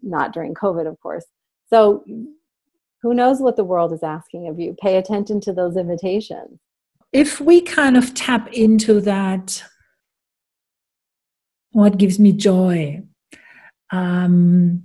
Not 0.00 0.32
during 0.32 0.54
COVID, 0.54 0.86
of 0.86 1.00
course. 1.00 1.24
So, 1.70 2.04
who 3.02 3.14
knows 3.14 3.40
what 3.40 3.56
the 3.56 3.64
world 3.64 3.92
is 3.92 4.04
asking 4.04 4.46
of 4.46 4.60
you? 4.60 4.76
Pay 4.80 4.96
attention 4.96 5.40
to 5.40 5.52
those 5.52 5.76
invitations 5.76 6.60
if 7.12 7.40
we 7.40 7.60
kind 7.60 7.96
of 7.96 8.14
tap 8.14 8.48
into 8.52 9.00
that, 9.02 9.62
what 11.72 11.98
gives 11.98 12.18
me 12.18 12.32
joy? 12.32 13.02
Um, 13.90 14.84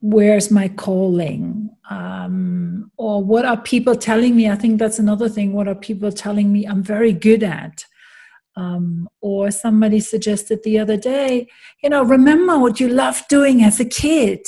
where's 0.00 0.50
my 0.50 0.68
calling? 0.68 1.70
Um, 1.88 2.90
or 2.96 3.24
what 3.24 3.44
are 3.44 3.56
people 3.56 3.96
telling 3.96 4.36
me? 4.36 4.48
I 4.48 4.54
think 4.54 4.78
that's 4.78 4.98
another 4.98 5.28
thing. 5.28 5.52
What 5.52 5.68
are 5.68 5.74
people 5.74 6.12
telling 6.12 6.52
me 6.52 6.66
i'm 6.66 6.82
very 6.82 7.12
good 7.12 7.42
at? 7.42 7.84
Um, 8.56 9.08
or 9.20 9.50
somebody 9.50 10.00
suggested 10.00 10.62
the 10.64 10.80
other 10.80 10.96
day 10.96 11.46
you 11.84 11.88
know 11.88 12.02
remember 12.02 12.58
what 12.58 12.80
you 12.80 12.88
loved 12.88 13.28
doing 13.28 13.62
as 13.62 13.78
a 13.78 13.84
kid 13.84 14.40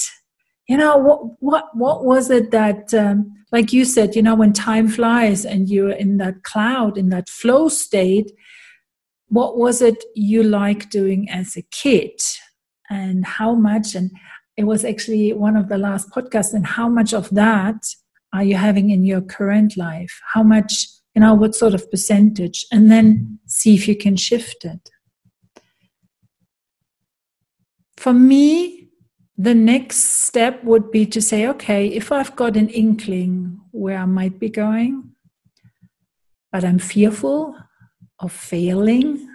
you 0.69 0.77
know 0.77 0.97
what 0.97 1.21
what 1.41 1.65
what 1.75 2.05
was 2.05 2.31
it 2.31 2.51
that 2.51 2.95
um, 2.95 3.33
like 3.51 3.73
you 3.73 3.85
said 3.85 4.15
you 4.15 4.23
know 4.23 4.35
when 4.35 4.53
time 4.53 4.89
flies 4.89 5.45
and 5.45 5.69
you're 5.69 5.91
in 5.91 6.19
that 6.19 6.43
cloud 6.43 6.97
in 6.97 7.09
that 7.09 7.29
flow 7.29 7.69
state 7.69 8.33
what 9.33 9.57
was 9.57 9.81
it 9.81 10.05
you 10.15 10.43
like 10.43 10.91
doing 10.91 11.27
as 11.31 11.57
a 11.57 11.63
kid? 11.63 12.21
And 12.91 13.25
how 13.25 13.55
much 13.55 13.95
and 13.95 14.11
it 14.59 14.65
was 14.65 14.85
actually 14.85 15.33
one 15.33 15.57
of 15.57 15.71
the 15.71 15.79
last 15.79 16.11
podcasts 16.11 16.53
and 16.53 16.67
how 16.67 16.87
much 16.87 17.15
of 17.15 17.31
that 17.31 17.83
are 18.35 18.45
you 18.45 18.57
having 18.57 18.91
in 18.91 19.05
your 19.05 19.23
current 19.23 19.79
life? 19.79 20.21
How 20.35 20.43
much 20.43 20.87
you 21.15 21.23
know 21.23 21.33
what 21.33 21.55
sort 21.55 21.73
of 21.73 21.91
percentage? 21.91 22.67
And 22.71 22.91
then 22.91 23.39
see 23.47 23.75
if 23.75 23.89
you 23.89 23.97
can 23.97 24.17
shift 24.17 24.67
it. 24.67 24.91
For 27.97 28.13
me 28.13 28.82
the 29.37 29.55
next 29.55 29.99
step 29.99 30.63
would 30.65 30.91
be 30.91 31.07
to 31.07 31.21
say 31.21 31.47
okay 31.47 31.87
if 31.87 32.13
i've 32.13 32.37
got 32.37 32.57
an 32.57 32.69
inkling 32.69 33.61
where 33.71 33.99
i 33.99 34.05
might 34.05 34.39
be 34.39 34.49
going 34.49 35.11
but 36.51 36.65
i'm 36.65 36.79
fearful 36.79 37.57
of 38.19 38.33
failing 38.33 39.29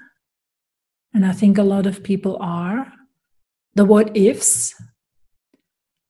and 1.14 1.26
i 1.26 1.32
think 1.32 1.58
a 1.58 1.64
lot 1.64 1.86
of 1.86 2.04
people 2.04 2.38
are 2.40 2.94
the 3.76 3.86
what 3.86 4.16
ifs 4.16 4.76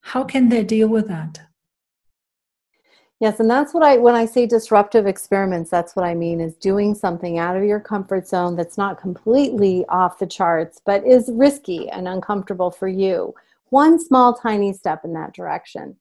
how 0.08 0.23
can 0.23 0.47
they 0.47 0.63
deal 0.63 0.88
with 0.88 1.10
that? 1.10 1.41
Yes, 3.19 3.41
and 3.41 3.50
that's 3.50 3.73
what 3.73 3.84
I 3.84 3.97
when 3.97 4.15
I 4.15 4.26
say 4.26 4.45
disruptive 4.45 5.06
experiments, 5.06 5.69
that's 5.69 5.97
what 5.97 6.06
I 6.06 6.13
mean 6.15 6.39
is 6.39 6.56
doing 6.56 6.95
something 6.95 7.39
out 7.39 7.58
of 7.58 7.63
your 7.63 7.82
comfort 7.82 8.26
zone 8.26 8.56
that's 8.56 8.78
not 8.78 9.02
completely 9.02 9.86
off 9.89 10.17
the 10.17 10.26
charts, 10.26 10.80
but 10.86 11.06
is 11.06 11.30
risky 11.34 11.89
and 11.89 12.08
uncomfortable 12.08 12.71
for 12.71 12.88
you. 12.88 13.36
One 13.70 14.00
small 14.00 14.34
tiny 14.34 14.74
step 14.74 15.02
in 15.04 15.14
that 15.14 15.34
direction. 15.34 15.98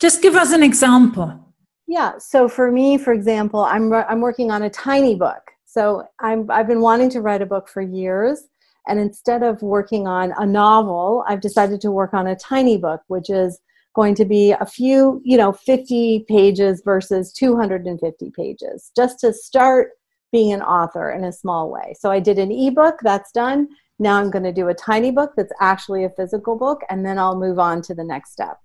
Just 0.00 0.22
give 0.22 0.34
us 0.34 0.52
an 0.52 0.62
example. 0.62 1.40
Yeah, 1.86 2.18
so 2.18 2.48
for 2.48 2.70
me, 2.70 2.98
for 2.98 3.12
example, 3.12 3.60
I'm 3.60 3.92
I'm 3.92 4.20
working 4.20 4.50
on 4.50 4.62
a 4.62 4.70
tiny 4.70 5.14
book. 5.14 5.50
So 5.64 6.04
I'm 6.20 6.50
I've 6.50 6.66
been 6.66 6.80
wanting 6.80 7.10
to 7.10 7.20
write 7.20 7.42
a 7.42 7.46
book 7.46 7.68
for 7.68 7.82
years 7.82 8.48
and 8.86 8.98
instead 8.98 9.42
of 9.42 9.62
working 9.62 10.06
on 10.06 10.34
a 10.36 10.46
novel, 10.46 11.24
I've 11.26 11.40
decided 11.40 11.80
to 11.82 11.90
work 11.90 12.12
on 12.12 12.26
a 12.26 12.36
tiny 12.36 12.76
book, 12.76 13.00
which 13.08 13.30
is 13.30 13.58
going 13.94 14.14
to 14.16 14.24
be 14.24 14.52
a 14.52 14.66
few, 14.66 15.22
you 15.24 15.36
know, 15.36 15.52
50 15.52 16.26
pages 16.28 16.82
versus 16.84 17.32
250 17.32 18.30
pages, 18.36 18.90
just 18.96 19.20
to 19.20 19.32
start 19.32 19.90
being 20.32 20.52
an 20.52 20.62
author 20.62 21.10
in 21.12 21.24
a 21.24 21.32
small 21.32 21.70
way. 21.70 21.94
So 21.98 22.10
I 22.10 22.18
did 22.18 22.38
an 22.38 22.50
ebook, 22.50 22.98
that's 23.02 23.30
done. 23.30 23.68
Now 23.98 24.18
I'm 24.18 24.30
going 24.30 24.44
to 24.44 24.52
do 24.52 24.68
a 24.68 24.74
tiny 24.74 25.10
book 25.10 25.32
that's 25.36 25.52
actually 25.60 26.04
a 26.04 26.10
physical 26.10 26.56
book, 26.56 26.80
and 26.90 27.06
then 27.06 27.18
I'll 27.18 27.38
move 27.38 27.58
on 27.58 27.82
to 27.82 27.94
the 27.94 28.04
next 28.04 28.32
step. 28.32 28.58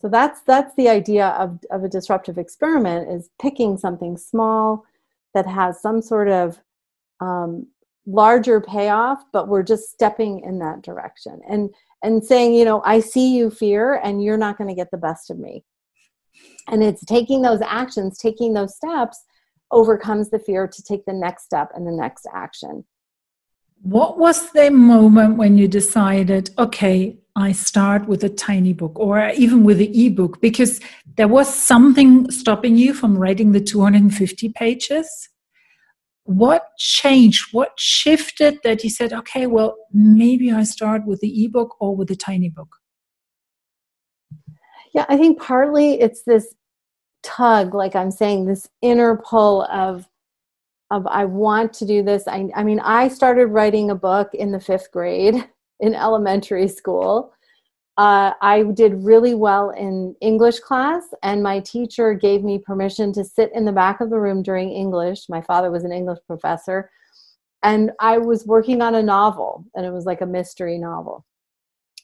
So 0.00 0.08
that's 0.08 0.40
that's 0.42 0.74
the 0.76 0.88
idea 0.88 1.28
of, 1.28 1.60
of 1.70 1.84
a 1.84 1.88
disruptive 1.88 2.38
experiment 2.38 3.10
is 3.10 3.30
picking 3.40 3.76
something 3.76 4.16
small 4.16 4.84
that 5.34 5.46
has 5.46 5.80
some 5.80 6.00
sort 6.00 6.28
of 6.28 6.58
um, 7.20 7.66
larger 8.06 8.60
payoff 8.60 9.22
but 9.32 9.46
we're 9.46 9.62
just 9.62 9.90
stepping 9.90 10.40
in 10.40 10.58
that 10.60 10.82
direction. 10.82 11.40
And 11.48 11.70
and 12.02 12.24
saying 12.24 12.54
you 12.54 12.64
know 12.64 12.80
i 12.86 12.98
see 12.98 13.36
you 13.36 13.50
fear 13.50 14.00
and 14.02 14.24
you're 14.24 14.38
not 14.38 14.56
going 14.56 14.68
to 14.68 14.74
get 14.74 14.90
the 14.90 14.96
best 14.96 15.30
of 15.30 15.38
me. 15.38 15.64
And 16.68 16.82
it's 16.82 17.04
taking 17.04 17.42
those 17.42 17.60
actions 17.60 18.16
taking 18.16 18.54
those 18.54 18.74
steps 18.76 19.22
overcomes 19.70 20.30
the 20.30 20.38
fear 20.38 20.66
to 20.66 20.82
take 20.82 21.04
the 21.04 21.12
next 21.12 21.44
step 21.44 21.70
and 21.74 21.86
the 21.86 21.92
next 21.92 22.26
action 22.32 22.84
what 23.82 24.18
was 24.18 24.52
the 24.52 24.70
moment 24.70 25.36
when 25.36 25.56
you 25.56 25.66
decided 25.66 26.50
okay 26.58 27.16
i 27.36 27.50
start 27.50 28.06
with 28.06 28.22
a 28.22 28.28
tiny 28.28 28.72
book 28.72 28.92
or 28.98 29.30
even 29.30 29.64
with 29.64 29.78
the 29.78 30.06
ebook? 30.06 30.40
Because 30.40 30.80
there 31.16 31.28
was 31.28 31.52
something 31.52 32.30
stopping 32.30 32.76
you 32.76 32.92
from 32.92 33.16
writing 33.16 33.52
the 33.52 33.60
250 33.60 34.50
pages. 34.50 35.28
What 36.24 36.64
changed? 36.78 37.52
What 37.52 37.72
shifted 37.78 38.58
that 38.64 38.84
you 38.84 38.90
said 38.90 39.12
okay 39.12 39.46
well 39.46 39.76
maybe 39.92 40.52
i 40.52 40.62
start 40.64 41.06
with 41.06 41.20
the 41.20 41.44
ebook 41.44 41.76
or 41.80 41.96
with 41.96 42.08
the 42.08 42.16
tiny 42.16 42.50
book? 42.50 42.76
Yeah 44.92 45.06
i 45.08 45.16
think 45.16 45.40
partly 45.40 46.00
it's 46.00 46.22
this 46.24 46.54
tug 47.22 47.74
like 47.74 47.94
i'm 47.94 48.10
saying 48.10 48.46
this 48.46 48.68
inner 48.82 49.16
pull 49.16 49.62
of 49.64 50.09
of 50.90 51.06
i 51.06 51.24
want 51.24 51.72
to 51.72 51.86
do 51.86 52.02
this 52.02 52.26
i, 52.26 52.48
I 52.54 52.62
mean 52.62 52.80
i 52.80 53.08
started 53.08 53.46
writing 53.46 53.90
a 53.90 53.94
book 53.94 54.34
in 54.34 54.52
the 54.52 54.60
fifth 54.60 54.90
grade 54.92 55.48
in 55.80 55.94
elementary 55.94 56.68
school 56.68 57.32
uh, 58.00 58.32
I 58.40 58.62
did 58.62 59.04
really 59.04 59.34
well 59.34 59.70
in 59.70 60.16
English 60.22 60.60
class, 60.60 61.02
and 61.22 61.42
my 61.42 61.60
teacher 61.60 62.14
gave 62.14 62.42
me 62.42 62.58
permission 62.58 63.12
to 63.12 63.22
sit 63.22 63.50
in 63.54 63.66
the 63.66 63.72
back 63.72 64.00
of 64.00 64.08
the 64.08 64.18
room 64.18 64.42
during 64.42 64.70
English. 64.70 65.28
My 65.28 65.42
father 65.42 65.70
was 65.70 65.84
an 65.84 65.92
English 65.92 66.20
professor, 66.26 66.90
and 67.62 67.90
I 68.00 68.16
was 68.16 68.46
working 68.46 68.80
on 68.80 68.94
a 68.94 69.02
novel, 69.02 69.66
and 69.74 69.84
it 69.84 69.92
was 69.92 70.06
like 70.06 70.22
a 70.22 70.26
mystery 70.26 70.78
novel. 70.78 71.26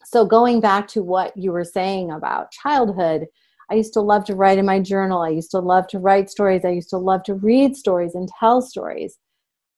So, 0.04 0.26
going 0.26 0.60
back 0.60 0.86
to 0.88 1.02
what 1.02 1.34
you 1.34 1.50
were 1.50 1.64
saying 1.64 2.10
about 2.10 2.50
childhood, 2.50 3.26
I 3.70 3.74
used 3.74 3.92
to 3.94 4.00
love 4.00 4.24
to 4.26 4.34
write 4.34 4.58
in 4.58 4.66
my 4.66 4.80
journal. 4.80 5.22
I 5.22 5.30
used 5.30 5.50
to 5.50 5.58
love 5.58 5.86
to 5.88 5.98
write 5.98 6.30
stories. 6.30 6.64
I 6.64 6.70
used 6.70 6.90
to 6.90 6.98
love 6.98 7.22
to 7.24 7.34
read 7.34 7.76
stories 7.76 8.14
and 8.14 8.28
tell 8.38 8.62
stories. 8.62 9.18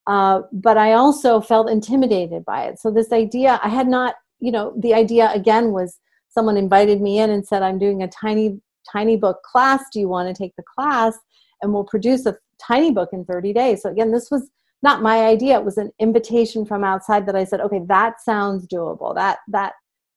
Uh, 0.07 0.43
but 0.53 0.79
I 0.79 0.93
also 0.93 1.41
felt 1.41 1.71
intimidated 1.71 2.45
by 2.45 2.65
it. 2.65 2.79
So, 2.79 2.91
this 2.91 3.13
idea, 3.13 3.61
I 3.63 3.69
had 3.69 3.89
not, 3.89 4.15
you 4.41 4.51
know, 4.51 4.73
the 4.79 4.95
idea 4.95 5.31
again 5.35 5.73
was 5.73 5.99
someone 6.31 6.57
invited 6.57 7.01
me 7.01 7.19
in 7.19 7.31
and 7.31 7.47
said, 7.47 7.63
I'm 7.63 7.79
doing 7.79 8.03
a 8.03 8.09
tiny, 8.09 8.61
tiny 8.91 9.17
book 9.17 9.43
class. 9.43 9.83
Do 9.93 10.01
you 10.01 10.09
want 10.09 10.35
to 10.35 10.43
take 10.43 10.55
the 10.57 10.65
class? 10.77 11.17
And 11.61 11.73
we'll 11.73 11.85
produce 11.85 12.25
a 12.27 12.39
tiny 12.61 12.91
book 12.91 13.11
in 13.13 13.25
30 13.25 13.53
days. 13.53 13.83
So 13.83 13.91
again, 13.91 14.13
this 14.13 14.31
was 14.31 14.49
not 14.83 15.03
my 15.03 15.27
idea. 15.27 15.59
It 15.59 15.65
was 15.65 15.77
an 15.77 15.91
invitation 15.99 16.65
from 16.65 16.85
outside 16.85 17.27
that 17.27 17.37
I 17.37 17.45
said, 17.45 17.61
okay, 17.61 17.81
that 17.89 18.21
sounds 18.21 18.67
doable. 18.67 19.15
That, 19.15 19.39
that 19.49 19.73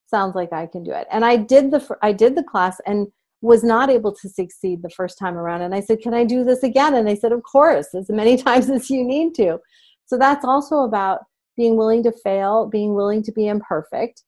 sounds 0.08 0.36
like 0.36 0.54
I 0.54 0.68
can 0.68 0.84
do 0.84 0.92
it. 0.92 1.08
And 1.12 1.26
I 1.26 1.36
did 1.36 1.72
the, 1.72 1.98
I 2.02 2.12
did 2.12 2.36
the 2.36 2.44
class 2.44 2.80
and 2.86 3.08
was 3.41 3.63
not 3.63 3.89
able 3.89 4.13
to 4.13 4.30
succeed 4.30 4.82
the 4.82 4.89
first 4.89 5.17
time 5.17 5.36
around. 5.36 5.63
And 5.63 5.73
I 5.73 5.82
said, 5.82 5.99
can 6.01 6.13
I 6.13 6.23
do 6.23 6.43
this 6.43 6.63
again? 6.63 6.93
And 6.93 7.08
they 7.08 7.15
said, 7.15 7.32
of 7.32 7.43
course, 7.43 7.88
as 7.95 8.10
many 8.10 8.38
times 8.43 8.69
as 8.69 8.89
you 8.89 9.04
need 9.04 9.34
to. 9.36 9.60
So 10.06 10.17
that's 10.17 10.45
also 10.45 10.82
about 10.82 11.21
being 11.58 11.75
willing 11.75 12.04
to 12.04 12.12
fail, 12.12 12.67
being 12.67 12.93
willing 12.93 13.23
to 13.23 13.32
be 13.32 13.47
imperfect, 13.47 14.23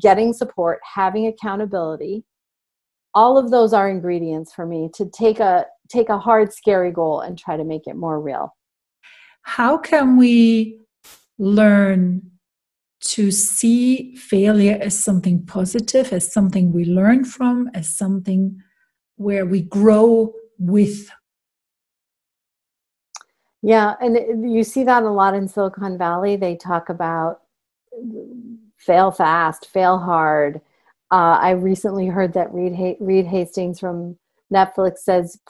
getting 0.00 0.32
support, 0.32 0.80
having 0.94 1.26
accountability. 1.26 2.24
All 3.14 3.38
of 3.38 3.50
those 3.50 3.72
are 3.72 3.88
ingredients 3.88 4.52
for 4.52 4.66
me 4.66 4.90
to 4.94 5.08
take 5.10 5.40
a 5.40 5.66
take 5.88 6.10
a 6.10 6.18
hard 6.18 6.52
scary 6.52 6.92
goal 6.92 7.20
and 7.20 7.38
try 7.38 7.56
to 7.56 7.64
make 7.64 7.86
it 7.86 7.96
more 7.96 8.20
real. 8.20 8.54
How 9.42 9.78
can 9.78 10.18
we 10.18 10.80
learn 11.38 12.30
to 13.00 13.30
see 13.30 14.16
failure 14.16 14.78
as 14.80 14.98
something 14.98 15.44
positive, 15.46 16.12
as 16.12 16.32
something 16.32 16.72
we 16.72 16.84
learn 16.84 17.24
from, 17.24 17.70
as 17.74 17.88
something 17.88 18.60
where 19.16 19.46
we 19.46 19.62
grow 19.62 20.32
with 20.58 21.10
yeah, 23.62 23.94
and 24.00 24.50
you 24.52 24.62
see 24.62 24.84
that 24.84 25.02
a 25.02 25.10
lot 25.10 25.34
in 25.34 25.48
Silicon 25.48 25.98
Valley. 25.98 26.36
They 26.36 26.56
talk 26.56 26.88
about 26.88 27.40
fail 28.76 29.10
fast, 29.10 29.66
fail 29.66 29.98
hard. 29.98 30.60
Uh, 31.10 31.38
I 31.40 31.50
recently 31.50 32.06
heard 32.06 32.34
that 32.34 32.52
Reed, 32.52 32.96
Reed 33.00 33.26
Hastings 33.26 33.80
from 33.80 34.16
Netflix 34.52 34.98
says, 34.98 35.40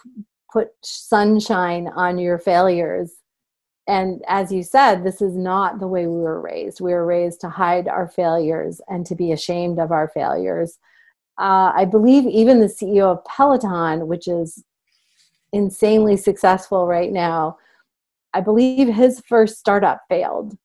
put 0.51 0.69
sunshine 0.83 1.89
on 1.89 2.17
your 2.17 2.39
failures. 2.39 3.13
And 3.89 4.23
as 4.29 4.53
you 4.53 4.63
said, 4.63 5.03
this 5.03 5.23
is 5.23 5.35
not 5.35 5.81
the 5.81 5.89
way 5.89 6.07
we 6.07 6.21
were 6.21 6.43
raised. 6.43 6.81
We 6.81 6.93
were 6.93 7.07
raised 7.07 7.41
to 7.41 7.49
hide 7.49 7.89
our 7.89 8.07
failures 8.07 8.83
and 8.87 9.07
to 9.07 9.15
be 9.15 9.33
ashamed 9.33 9.79
of 9.79 9.91
our 9.91 10.09
failures. 10.09 10.79
Uh, 11.41 11.73
I 11.75 11.87
believe 11.87 12.27
even 12.27 12.61
the 12.61 12.67
CEO 12.67 13.05
of 13.05 13.25
Peloton, 13.25 14.07
which 14.07 14.29
is 14.29 14.63
insanely 15.55 16.19
successful 16.19 16.87
right 16.87 17.11
now, 17.11 17.57
I 18.35 18.43
believe 18.43 18.95
his 18.95 19.23
first 19.27 19.59
startup 19.59 20.03
failed. 20.07 20.59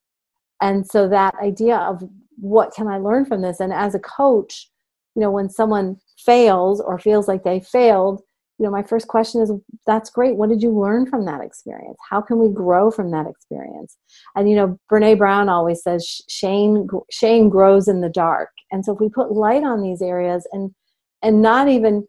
And 0.62 0.86
so 0.86 1.08
that 1.08 1.36
idea 1.42 1.78
of 1.78 2.04
what 2.38 2.74
can 2.74 2.90
I 2.90 2.98
learn 2.98 3.26
from 3.26 3.42
this? 3.42 3.62
And 3.62 3.72
as 3.72 3.96
a 3.96 4.00
coach, 4.00 4.70
you 5.16 5.22
know, 5.22 5.32
when 5.32 5.50
someone 5.50 5.98
fails 6.18 6.82
or 6.82 7.00
feels 7.00 7.30
like 7.30 7.44
they 7.44 7.62
failed, 7.62 8.22
you 8.60 8.66
know, 8.66 8.72
my 8.72 8.84
first 8.84 9.08
question 9.08 9.42
is 9.42 9.52
that's 9.88 10.10
great. 10.10 10.36
What 10.36 10.50
did 10.50 10.62
you 10.62 10.70
learn 10.72 11.08
from 11.08 11.26
that 11.26 11.42
experience? 11.42 11.98
How 12.10 12.22
can 12.22 12.38
we 12.38 12.50
grow 12.50 12.92
from 12.92 13.10
that 13.12 13.28
experience? 13.28 13.98
And, 14.36 14.50
you 14.50 14.56
know, 14.56 14.80
Brene 14.92 15.18
Brown 15.18 15.50
always 15.50 15.82
says 15.82 16.22
shame, 16.30 16.88
shame 17.12 17.50
grows 17.50 17.88
in 17.88 18.02
the 18.02 18.10
dark. 18.10 18.50
And 18.72 18.86
so 18.86 18.94
if 18.94 19.00
we 19.00 19.10
put 19.10 19.32
light 19.32 19.64
on 19.64 19.82
these 19.82 20.02
areas 20.02 20.48
and, 20.52 20.74
and 21.24 21.42
not 21.42 21.68
even, 21.68 22.08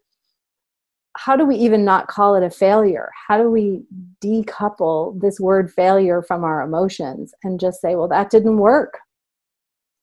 how 1.17 1.35
do 1.35 1.45
we 1.45 1.55
even 1.55 1.83
not 1.83 2.07
call 2.07 2.35
it 2.35 2.43
a 2.43 2.49
failure? 2.49 3.09
How 3.27 3.37
do 3.37 3.49
we 3.49 3.81
decouple 4.23 5.19
this 5.19 5.39
word 5.39 5.71
failure 5.71 6.21
from 6.21 6.43
our 6.43 6.61
emotions 6.61 7.33
and 7.43 7.59
just 7.59 7.81
say, 7.81 7.95
well, 7.95 8.09
that 8.09 8.29
didn't 8.29 8.57
work 8.57 8.99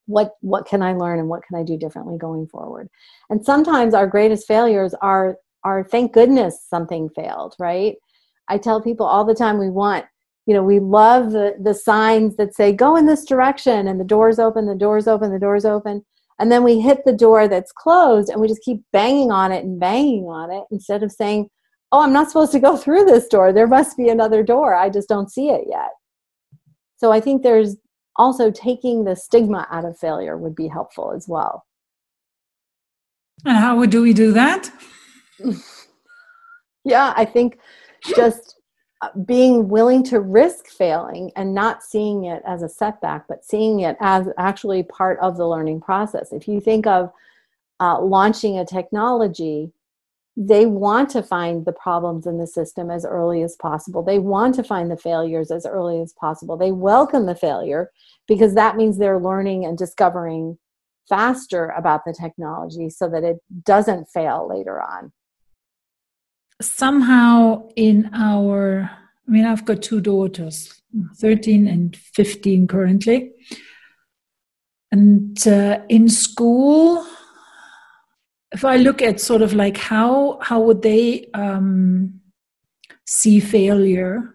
what 0.06 0.32
what 0.40 0.66
can 0.66 0.82
i 0.82 0.92
learn 0.92 1.20
and 1.20 1.28
what 1.28 1.44
can 1.44 1.56
i 1.56 1.62
do 1.62 1.76
differently 1.76 2.18
going 2.18 2.44
forward 2.48 2.88
and 3.30 3.46
sometimes 3.46 3.94
our 3.94 4.04
greatest 4.04 4.48
failures 4.48 4.94
are 5.00 5.36
are 5.64 5.84
thank 5.84 6.12
goodness 6.12 6.66
something 6.68 7.08
failed 7.10 7.54
right 7.58 7.96
i 8.48 8.58
tell 8.58 8.80
people 8.80 9.06
all 9.06 9.24
the 9.24 9.34
time 9.34 9.58
we 9.58 9.70
want 9.70 10.04
you 10.46 10.54
know 10.54 10.62
we 10.62 10.78
love 10.78 11.32
the 11.32 11.54
the 11.62 11.74
signs 11.74 12.36
that 12.36 12.54
say 12.54 12.72
go 12.72 12.96
in 12.96 13.06
this 13.06 13.24
direction 13.24 13.88
and 13.88 14.00
the 14.00 14.04
doors 14.04 14.38
open 14.38 14.66
the 14.66 14.74
doors 14.74 15.06
open 15.06 15.32
the 15.32 15.38
doors 15.38 15.64
open 15.64 16.04
and 16.38 16.50
then 16.50 16.64
we 16.64 16.80
hit 16.80 17.04
the 17.04 17.12
door 17.12 17.46
that's 17.46 17.72
closed 17.72 18.28
and 18.28 18.40
we 18.40 18.48
just 18.48 18.62
keep 18.62 18.80
banging 18.92 19.30
on 19.30 19.52
it 19.52 19.64
and 19.64 19.78
banging 19.78 20.24
on 20.24 20.50
it 20.50 20.64
instead 20.70 21.02
of 21.02 21.12
saying 21.12 21.48
oh 21.92 22.00
i'm 22.00 22.12
not 22.12 22.28
supposed 22.28 22.52
to 22.52 22.60
go 22.60 22.76
through 22.76 23.04
this 23.04 23.28
door 23.28 23.52
there 23.52 23.66
must 23.66 23.96
be 23.96 24.08
another 24.08 24.42
door 24.42 24.74
i 24.74 24.88
just 24.88 25.08
don't 25.08 25.30
see 25.30 25.48
it 25.48 25.64
yet 25.68 25.90
so 26.96 27.12
i 27.12 27.20
think 27.20 27.42
there's 27.42 27.76
also 28.16 28.50
taking 28.50 29.04
the 29.04 29.16
stigma 29.16 29.66
out 29.70 29.84
of 29.84 29.98
failure 29.98 30.36
would 30.36 30.54
be 30.54 30.68
helpful 30.68 31.12
as 31.14 31.26
well. 31.28 31.64
And 33.44 33.56
how 33.56 33.84
do 33.86 34.02
we 34.02 34.12
do 34.12 34.32
that? 34.32 34.70
yeah, 36.84 37.12
I 37.16 37.24
think 37.24 37.58
just 38.16 38.56
uh, 39.02 39.08
being 39.24 39.68
willing 39.68 40.02
to 40.04 40.20
risk 40.20 40.66
failing 40.66 41.30
and 41.36 41.54
not 41.54 41.82
seeing 41.82 42.24
it 42.24 42.42
as 42.46 42.62
a 42.62 42.68
setback, 42.68 43.26
but 43.28 43.44
seeing 43.44 43.80
it 43.80 43.96
as 44.00 44.28
actually 44.38 44.82
part 44.84 45.18
of 45.20 45.36
the 45.36 45.46
learning 45.46 45.80
process. 45.80 46.32
If 46.32 46.48
you 46.48 46.60
think 46.60 46.86
of 46.86 47.12
uh, 47.80 48.00
launching 48.00 48.58
a 48.58 48.64
technology, 48.64 49.72
they 50.36 50.64
want 50.64 51.10
to 51.10 51.22
find 51.22 51.64
the 51.64 51.72
problems 51.72 52.26
in 52.26 52.38
the 52.38 52.46
system 52.46 52.90
as 52.90 53.04
early 53.04 53.42
as 53.42 53.56
possible. 53.56 54.02
They 54.02 54.18
want 54.18 54.54
to 54.54 54.64
find 54.64 54.90
the 54.90 54.96
failures 54.96 55.50
as 55.50 55.66
early 55.66 56.00
as 56.00 56.14
possible. 56.14 56.56
They 56.56 56.72
welcome 56.72 57.26
the 57.26 57.34
failure 57.34 57.90
because 58.26 58.54
that 58.54 58.76
means 58.76 58.96
they're 58.96 59.20
learning 59.20 59.64
and 59.66 59.76
discovering 59.76 60.58
faster 61.08 61.68
about 61.76 62.04
the 62.06 62.14
technology 62.18 62.88
so 62.88 63.08
that 63.10 63.24
it 63.24 63.38
doesn't 63.64 64.08
fail 64.08 64.48
later 64.48 64.80
on. 64.80 65.12
Somehow, 66.62 67.68
in 67.76 68.10
our, 68.14 68.90
I 69.28 69.30
mean, 69.30 69.44
I've 69.44 69.64
got 69.64 69.82
two 69.82 70.00
daughters, 70.00 70.82
13 71.18 71.66
and 71.66 71.96
15 71.96 72.66
currently. 72.66 73.32
And 74.90 75.46
uh, 75.46 75.80
in 75.88 76.08
school, 76.08 77.04
if 78.52 78.64
I 78.64 78.76
look 78.76 79.00
at 79.02 79.20
sort 79.20 79.42
of 79.42 79.54
like 79.54 79.78
how 79.78 80.38
how 80.42 80.60
would 80.60 80.82
they 80.82 81.26
um, 81.32 82.20
see 83.06 83.40
failure, 83.40 84.34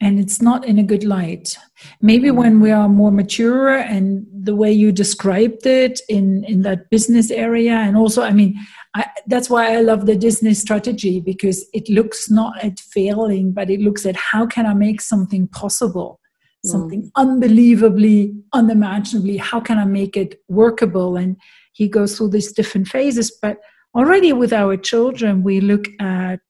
and 0.00 0.20
it's 0.20 0.40
not 0.40 0.64
in 0.64 0.78
a 0.78 0.82
good 0.82 1.04
light. 1.04 1.58
Maybe 2.00 2.30
when 2.30 2.60
we 2.60 2.70
are 2.70 2.88
more 2.88 3.10
mature, 3.10 3.76
and 3.76 4.26
the 4.32 4.54
way 4.54 4.72
you 4.72 4.92
described 4.92 5.66
it 5.66 6.00
in 6.08 6.44
in 6.44 6.62
that 6.62 6.90
business 6.90 7.30
area, 7.30 7.72
and 7.72 7.96
also, 7.96 8.22
I 8.22 8.32
mean, 8.32 8.54
I, 8.94 9.06
that's 9.26 9.50
why 9.50 9.74
I 9.74 9.80
love 9.80 10.06
the 10.06 10.16
Disney 10.16 10.54
strategy 10.54 11.20
because 11.20 11.66
it 11.72 11.88
looks 11.88 12.30
not 12.30 12.62
at 12.62 12.80
failing, 12.80 13.52
but 13.52 13.70
it 13.70 13.80
looks 13.80 14.06
at 14.06 14.16
how 14.16 14.46
can 14.46 14.66
I 14.66 14.74
make 14.74 15.00
something 15.00 15.48
possible 15.48 16.20
something 16.64 17.02
mm. 17.02 17.10
unbelievably 17.16 18.34
unimaginably 18.52 19.36
how 19.36 19.60
can 19.60 19.78
i 19.78 19.84
make 19.84 20.16
it 20.16 20.40
workable 20.48 21.16
and 21.16 21.36
he 21.72 21.88
goes 21.88 22.16
through 22.16 22.28
these 22.28 22.52
different 22.52 22.88
phases 22.88 23.30
but 23.40 23.58
already 23.94 24.32
with 24.32 24.52
our 24.52 24.76
children 24.76 25.42
we 25.42 25.60
look 25.60 25.86
at 26.00 26.40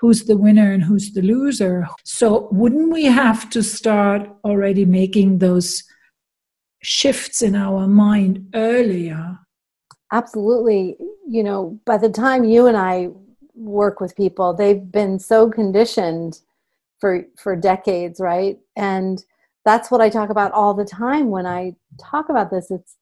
who's 0.00 0.24
the 0.24 0.36
winner 0.36 0.72
and 0.72 0.82
who's 0.82 1.12
the 1.12 1.20
loser. 1.20 1.86
So 2.04 2.48
wouldn't 2.50 2.90
we 2.90 3.04
have 3.04 3.50
to 3.50 3.62
start 3.62 4.28
already 4.44 4.86
making 4.86 5.38
those 5.38 5.84
shifts 6.82 7.42
in 7.42 7.54
our 7.54 7.86
mind 7.86 8.48
earlier? 8.54 9.38
Absolutely. 10.10 10.96
You 11.28 11.44
know 11.44 11.78
by 11.84 11.98
the 11.98 12.08
time 12.08 12.44
you 12.44 12.66
and 12.66 12.76
i 12.76 13.08
work 13.54 14.00
with 14.00 14.16
people 14.16 14.54
they've 14.54 14.90
been 14.90 15.18
so 15.18 15.50
conditioned 15.50 16.40
for 16.98 17.24
for 17.36 17.54
decades 17.54 18.18
right? 18.18 18.58
And 18.76 19.22
that's 19.64 19.90
what 19.90 20.00
i 20.00 20.08
talk 20.08 20.30
about 20.30 20.52
all 20.52 20.72
the 20.74 20.84
time 20.84 21.28
when 21.28 21.46
i 21.46 21.76
talk 22.00 22.30
about 22.30 22.50
this. 22.50 22.70
It's 22.70 22.96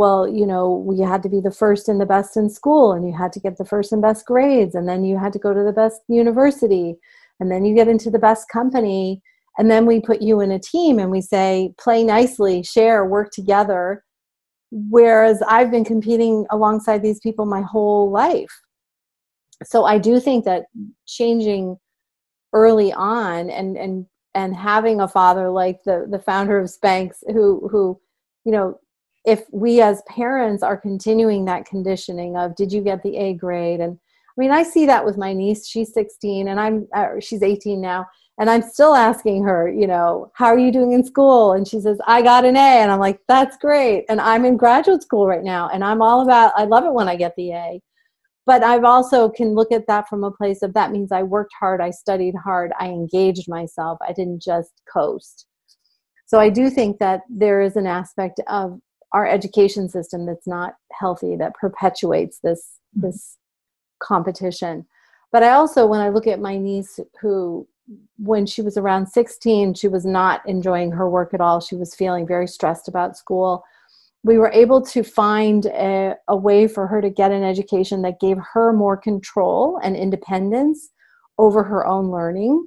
well, 0.00 0.26
you 0.26 0.46
know, 0.46 0.90
you 0.96 1.06
had 1.06 1.22
to 1.24 1.28
be 1.28 1.40
the 1.40 1.50
first 1.50 1.86
and 1.86 2.00
the 2.00 2.06
best 2.06 2.34
in 2.34 2.48
school, 2.48 2.92
and 2.92 3.06
you 3.06 3.14
had 3.14 3.34
to 3.34 3.40
get 3.40 3.58
the 3.58 3.66
first 3.66 3.92
and 3.92 4.00
best 4.00 4.24
grades, 4.24 4.74
and 4.74 4.88
then 4.88 5.04
you 5.04 5.18
had 5.18 5.32
to 5.34 5.38
go 5.38 5.52
to 5.52 5.62
the 5.62 5.74
best 5.74 6.00
university, 6.08 6.96
and 7.38 7.50
then 7.50 7.66
you 7.66 7.74
get 7.74 7.86
into 7.86 8.10
the 8.10 8.18
best 8.18 8.48
company. 8.48 9.20
And 9.58 9.70
then 9.70 9.84
we 9.84 10.00
put 10.00 10.22
you 10.22 10.40
in 10.40 10.52
a 10.52 10.58
team 10.58 10.98
and 10.98 11.10
we 11.10 11.20
say, 11.20 11.74
play 11.78 12.02
nicely, 12.02 12.62
share, 12.62 13.04
work 13.04 13.30
together. 13.30 14.02
Whereas 14.70 15.42
I've 15.46 15.70
been 15.70 15.84
competing 15.84 16.46
alongside 16.50 17.02
these 17.02 17.20
people 17.20 17.44
my 17.44 17.60
whole 17.60 18.10
life. 18.10 18.54
So 19.64 19.84
I 19.84 19.98
do 19.98 20.18
think 20.18 20.46
that 20.46 20.64
changing 21.06 21.76
early 22.54 22.90
on 22.92 23.50
and 23.50 23.76
and 23.76 24.06
and 24.34 24.56
having 24.56 25.00
a 25.00 25.08
father 25.08 25.50
like 25.50 25.78
the 25.84 26.06
the 26.10 26.20
founder 26.20 26.58
of 26.58 26.70
Spanx 26.70 27.16
who 27.34 27.68
who 27.70 28.00
you 28.46 28.52
know 28.52 28.78
if 29.30 29.44
we 29.52 29.80
as 29.80 30.02
parents 30.08 30.62
are 30.62 30.76
continuing 30.76 31.44
that 31.44 31.64
conditioning 31.64 32.36
of 32.36 32.56
did 32.56 32.72
you 32.72 32.80
get 32.80 33.00
the 33.04 33.16
a 33.16 33.34
grade? 33.34 33.80
And 33.80 33.96
i 33.96 34.40
mean 34.40 34.50
i 34.50 34.62
see 34.62 34.86
that 34.86 35.04
with 35.04 35.16
my 35.18 35.32
niece 35.32 35.66
she's 35.66 35.92
16 35.92 36.48
and 36.48 36.58
i'm 36.58 36.86
uh, 36.94 37.20
she's 37.20 37.42
18 37.42 37.80
now 37.80 38.06
and 38.38 38.48
i'm 38.48 38.62
still 38.62 38.94
asking 38.94 39.42
her 39.44 39.68
you 39.70 39.86
know 39.86 40.30
how 40.34 40.46
are 40.46 40.58
you 40.58 40.72
doing 40.72 40.92
in 40.92 41.04
school? 41.04 41.52
And 41.52 41.66
she 41.66 41.80
says 41.80 41.98
i 42.06 42.22
got 42.22 42.44
an 42.44 42.56
a 42.56 42.80
and 42.82 42.90
i'm 42.90 43.00
like 43.00 43.20
that's 43.28 43.56
great 43.56 44.04
and 44.08 44.20
i'm 44.20 44.44
in 44.44 44.56
graduate 44.56 45.02
school 45.02 45.26
right 45.26 45.44
now 45.44 45.68
and 45.68 45.84
i'm 45.84 46.02
all 46.02 46.22
about 46.22 46.52
i 46.56 46.64
love 46.64 46.84
it 46.84 46.92
when 46.92 47.08
i 47.08 47.16
get 47.16 47.34
the 47.36 47.52
a. 47.52 47.80
But 48.46 48.62
i've 48.64 48.84
also 48.84 49.28
can 49.28 49.54
look 49.54 49.72
at 49.72 49.86
that 49.88 50.08
from 50.08 50.24
a 50.24 50.30
place 50.30 50.62
of 50.62 50.74
that 50.74 50.92
means 50.92 51.12
i 51.12 51.22
worked 51.22 51.52
hard 51.58 51.80
i 51.80 51.90
studied 51.90 52.34
hard 52.42 52.72
i 52.80 52.86
engaged 52.86 53.48
myself 53.48 53.98
i 54.08 54.12
didn't 54.12 54.42
just 54.42 54.72
coast. 54.92 55.46
So 56.26 56.38
i 56.38 56.48
do 56.48 56.70
think 56.70 56.98
that 57.00 57.20
there 57.28 57.60
is 57.60 57.76
an 57.76 57.86
aspect 57.86 58.40
of 58.48 58.80
our 59.12 59.26
education 59.26 59.88
system 59.88 60.26
that's 60.26 60.46
not 60.46 60.74
healthy 60.92 61.36
that 61.36 61.54
perpetuates 61.54 62.38
this 62.42 62.78
mm-hmm. 62.96 63.06
this 63.06 63.36
competition. 64.00 64.86
But 65.32 65.42
i 65.42 65.50
also 65.50 65.86
when 65.86 66.00
i 66.00 66.08
look 66.08 66.26
at 66.26 66.40
my 66.40 66.56
niece 66.56 66.98
who 67.20 67.66
when 68.18 68.46
she 68.46 68.62
was 68.62 68.76
around 68.76 69.06
16 69.06 69.74
she 69.74 69.88
was 69.88 70.06
not 70.06 70.48
enjoying 70.48 70.92
her 70.92 71.08
work 71.08 71.34
at 71.34 71.40
all. 71.40 71.60
She 71.60 71.74
was 71.74 71.94
feeling 71.94 72.26
very 72.26 72.46
stressed 72.46 72.88
about 72.88 73.16
school. 73.16 73.64
We 74.22 74.36
were 74.38 74.52
able 74.52 74.82
to 74.82 75.02
find 75.02 75.66
a, 75.66 76.14
a 76.28 76.36
way 76.36 76.68
for 76.68 76.86
her 76.86 77.00
to 77.00 77.08
get 77.08 77.32
an 77.32 77.42
education 77.42 78.02
that 78.02 78.20
gave 78.20 78.36
her 78.52 78.72
more 78.72 78.96
control 78.96 79.80
and 79.82 79.96
independence 79.96 80.90
over 81.38 81.62
her 81.64 81.86
own 81.86 82.10
learning. 82.10 82.66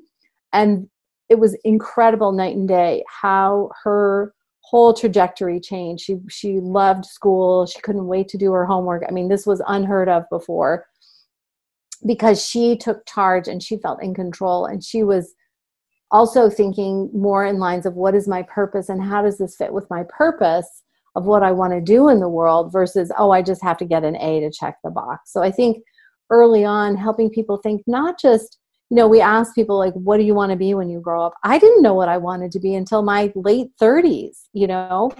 And 0.52 0.90
it 1.30 1.40
was 1.40 1.56
incredible 1.64 2.32
night 2.32 2.56
and 2.56 2.68
day 2.68 3.04
how 3.08 3.70
her 3.84 4.34
whole 4.64 4.94
trajectory 4.94 5.60
changed. 5.60 6.04
She 6.04 6.18
she 6.30 6.60
loved 6.60 7.06
school. 7.06 7.66
She 7.66 7.82
couldn't 7.82 8.08
wait 8.08 8.28
to 8.30 8.38
do 8.38 8.52
her 8.52 8.66
homework. 8.66 9.04
I 9.08 9.12
mean, 9.12 9.30
this 9.30 9.46
was 9.46 9.62
unheard 9.68 10.10
of 10.10 10.24
before 10.30 10.86
because 12.06 12.44
she 12.44 12.76
took 12.76 13.06
charge 13.06 13.48
and 13.48 13.62
she 13.62 13.78
felt 13.78 14.02
in 14.02 14.14
control 14.14 14.66
and 14.66 14.84
she 14.84 15.04
was 15.04 15.34
also 16.12 16.50
thinking 16.50 17.10
more 17.14 17.46
in 17.46 17.60
lines 17.60 17.86
of 17.86 17.96
what 17.96 18.16
is 18.16 18.28
my 18.28 18.44
purpose 18.44 18.90
and 18.90 19.02
how 19.02 19.22
does 19.22 19.38
this 19.38 19.56
fit 19.56 19.74
with 19.74 19.90
my 19.90 20.04
purpose 20.10 20.84
of 21.16 21.26
what 21.26 21.44
I 21.44 21.52
want 21.52 21.74
to 21.74 21.82
do 21.82 22.10
in 22.10 22.20
the 22.20 22.30
world 22.30 22.72
versus 22.72 23.12
oh 23.18 23.32
I 23.32 23.42
just 23.42 23.64
have 23.64 23.78
to 23.78 23.86
get 23.86 24.04
an 24.04 24.16
A 24.18 24.40
to 24.42 24.52
check 24.52 24.78
the 24.84 24.92
box. 24.92 25.32
So 25.32 25.42
I 25.42 25.52
think 25.52 25.84
early 26.30 26.66
on 26.66 26.96
helping 26.96 27.30
people 27.30 27.58
think 27.58 27.84
not 27.88 28.20
just 28.20 28.58
you 28.94 28.98
know, 28.98 29.08
we 29.08 29.22
ask 29.22 29.56
people 29.56 29.80
like, 29.80 29.96
what 29.96 30.18
do 30.18 30.24
you 30.24 30.36
want 30.36 30.52
to 30.52 30.56
be 30.56 30.76
when 30.76 30.88
you 30.88 31.00
grow 31.00 31.26
up? 31.26 31.34
I 31.44 31.58
didn't 31.58 31.82
know 31.82 31.96
what 31.96 32.10
I 32.10 32.18
wanted 32.18 32.52
to 32.52 32.60
be 32.60 32.76
until 32.76 33.02
my 33.02 33.34
late 33.34 33.70
30s, 33.82 34.42
you 34.54 34.68
know, 34.68 35.12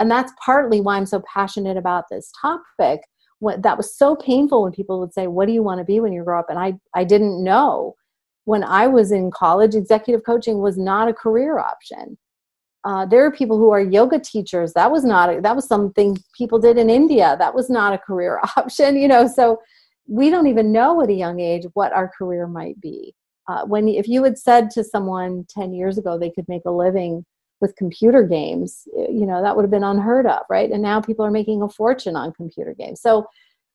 and 0.00 0.10
that's 0.10 0.32
partly 0.44 0.80
why 0.80 0.96
I'm 0.96 1.06
so 1.06 1.22
passionate 1.32 1.76
about 1.76 2.06
this 2.10 2.32
topic. 2.40 3.02
What, 3.38 3.62
that 3.62 3.76
was 3.76 3.96
so 3.96 4.16
painful 4.16 4.64
when 4.64 4.72
people 4.72 4.98
would 4.98 5.14
say, 5.14 5.28
what 5.28 5.46
do 5.46 5.52
you 5.52 5.62
want 5.62 5.78
to 5.78 5.84
be 5.84 6.00
when 6.00 6.12
you 6.12 6.24
grow 6.24 6.40
up? 6.40 6.46
And 6.50 6.58
I, 6.58 6.72
I 6.92 7.04
didn't 7.04 7.44
know. 7.44 7.94
When 8.46 8.64
I 8.64 8.88
was 8.88 9.12
in 9.12 9.30
college, 9.30 9.76
executive 9.76 10.24
coaching 10.26 10.58
was 10.58 10.76
not 10.76 11.06
a 11.06 11.14
career 11.14 11.60
option. 11.60 12.18
Uh, 12.82 13.06
there 13.06 13.24
are 13.24 13.30
people 13.30 13.58
who 13.58 13.70
are 13.70 13.80
yoga 13.80 14.18
teachers. 14.18 14.72
That 14.72 14.90
was 14.90 15.04
not 15.04 15.32
a, 15.32 15.40
that 15.40 15.54
was 15.54 15.68
something 15.68 16.18
people 16.36 16.58
did 16.58 16.78
in 16.78 16.90
India. 16.90 17.36
That 17.38 17.54
was 17.54 17.70
not 17.70 17.92
a 17.92 17.98
career 17.98 18.40
option, 18.56 18.96
you 18.96 19.06
know. 19.06 19.28
So 19.28 19.60
we 20.08 20.30
don't 20.30 20.48
even 20.48 20.72
know 20.72 21.00
at 21.00 21.10
a 21.10 21.14
young 21.14 21.38
age 21.38 21.62
what 21.74 21.92
our 21.92 22.10
career 22.18 22.48
might 22.48 22.80
be. 22.80 23.14
Uh, 23.50 23.64
when 23.64 23.88
if 23.88 24.06
you 24.06 24.22
had 24.22 24.38
said 24.38 24.70
to 24.70 24.84
someone 24.84 25.44
10 25.48 25.74
years 25.74 25.98
ago 25.98 26.16
they 26.16 26.30
could 26.30 26.46
make 26.46 26.62
a 26.66 26.70
living 26.70 27.24
with 27.60 27.74
computer 27.74 28.22
games, 28.22 28.86
you 28.94 29.26
know, 29.26 29.42
that 29.42 29.56
would 29.56 29.62
have 29.62 29.70
been 29.70 29.84
unheard 29.84 30.26
of, 30.26 30.42
right? 30.48 30.70
And 30.70 30.82
now 30.82 31.00
people 31.00 31.24
are 31.24 31.32
making 31.32 31.60
a 31.60 31.68
fortune 31.68 32.14
on 32.14 32.32
computer 32.32 32.74
games. 32.74 33.00
So 33.00 33.26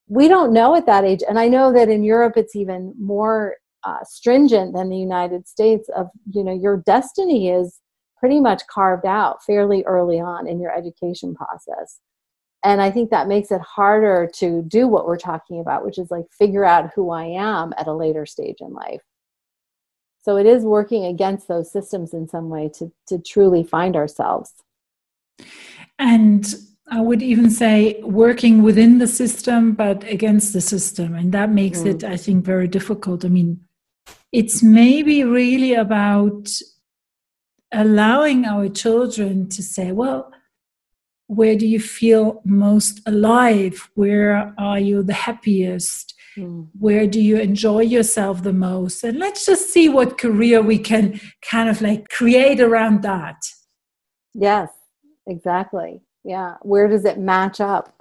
we 0.07 0.27
don't 0.29 0.53
know 0.53 0.75
at 0.75 0.85
that 0.85 1.03
age. 1.03 1.23
And 1.27 1.37
I 1.37 1.49
know 1.49 1.73
that 1.73 1.89
in 1.89 2.03
Europe 2.03 2.33
it's 2.37 2.55
even 2.55 2.93
more 2.97 3.57
uh, 3.83 4.03
stringent 4.03 4.73
than 4.73 4.89
the 4.89 4.97
United 4.97 5.47
States 5.47 5.89
of, 5.95 6.07
you 6.31 6.43
know, 6.43 6.53
your 6.53 6.77
destiny 6.77 7.49
is 7.49 7.81
pretty 8.17 8.39
much 8.39 8.65
carved 8.67 9.05
out 9.05 9.43
fairly 9.43 9.83
early 9.83 10.21
on 10.21 10.47
in 10.47 10.59
your 10.59 10.75
education 10.75 11.35
process. 11.35 11.99
And 12.63 12.81
I 12.81 12.89
think 12.89 13.09
that 13.09 13.27
makes 13.27 13.51
it 13.51 13.61
harder 13.61 14.29
to 14.35 14.63
do 14.63 14.87
what 14.87 15.05
we're 15.05 15.17
talking 15.17 15.59
about, 15.59 15.85
which 15.85 15.99
is 15.99 16.09
like 16.09 16.25
figure 16.31 16.65
out 16.65 16.91
who 16.95 17.11
I 17.11 17.25
am 17.25 17.73
at 17.77 17.87
a 17.87 17.93
later 17.93 18.25
stage 18.25 18.57
in 18.61 18.73
life. 18.73 19.01
So 20.25 20.37
it 20.37 20.47
is 20.47 20.63
working 20.63 21.05
against 21.05 21.47
those 21.47 21.71
systems 21.71 22.11
in 22.11 22.27
some 22.27 22.49
way 22.49 22.67
to, 22.79 22.91
to 23.09 23.19
truly 23.19 23.63
find 23.63 23.95
ourselves. 23.95 24.51
And 25.99 26.51
I 26.89 26.99
would 26.99 27.21
even 27.21 27.51
say 27.51 28.01
working 28.01 28.63
within 28.63 28.97
the 28.97 29.05
system, 29.05 29.73
but 29.73 30.03
against 30.05 30.51
the 30.51 30.61
system. 30.61 31.13
And 31.13 31.31
that 31.33 31.51
makes 31.51 31.81
mm. 31.81 31.91
it, 31.91 32.03
I 32.03 32.17
think, 32.17 32.43
very 32.43 32.67
difficult. 32.67 33.23
I 33.23 33.27
mean, 33.27 33.59
it's 34.31 34.63
maybe 34.63 35.23
really 35.23 35.75
about 35.75 36.49
allowing 37.71 38.45
our 38.45 38.67
children 38.67 39.47
to 39.49 39.61
say, 39.61 39.91
well, 39.91 40.31
where 41.27 41.55
do 41.55 41.67
you 41.67 41.79
feel 41.79 42.41
most 42.45 42.99
alive? 43.05 43.91
Where 43.93 44.55
are 44.57 44.79
you 44.79 45.03
the 45.03 45.13
happiest? 45.13 46.14
Mm. 46.37 46.67
Where 46.77 47.07
do 47.07 47.21
you 47.21 47.37
enjoy 47.37 47.81
yourself 47.81 48.43
the 48.43 48.53
most? 48.53 49.03
And 49.03 49.17
let's 49.17 49.45
just 49.45 49.71
see 49.71 49.89
what 49.89 50.17
career 50.17 50.61
we 50.61 50.77
can 50.77 51.19
kind 51.49 51.69
of 51.69 51.81
like 51.81 52.09
create 52.09 52.59
around 52.59 53.03
that. 53.03 53.37
Yes, 54.33 54.69
exactly. 55.27 56.01
Yeah. 56.23 56.55
Where 56.61 56.87
does 56.87 57.05
it 57.05 57.17
match 57.19 57.61
up? 57.61 57.91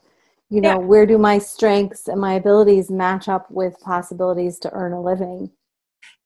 You 0.50 0.60
know, 0.60 0.80
yeah. 0.80 0.86
where 0.86 1.06
do 1.06 1.18
my 1.18 1.38
strengths 1.38 2.06
and 2.06 2.20
my 2.20 2.34
abilities 2.34 2.90
match 2.90 3.28
up 3.28 3.50
with 3.50 3.78
possibilities 3.80 4.58
to 4.60 4.72
earn 4.72 4.92
a 4.92 5.02
living? 5.02 5.50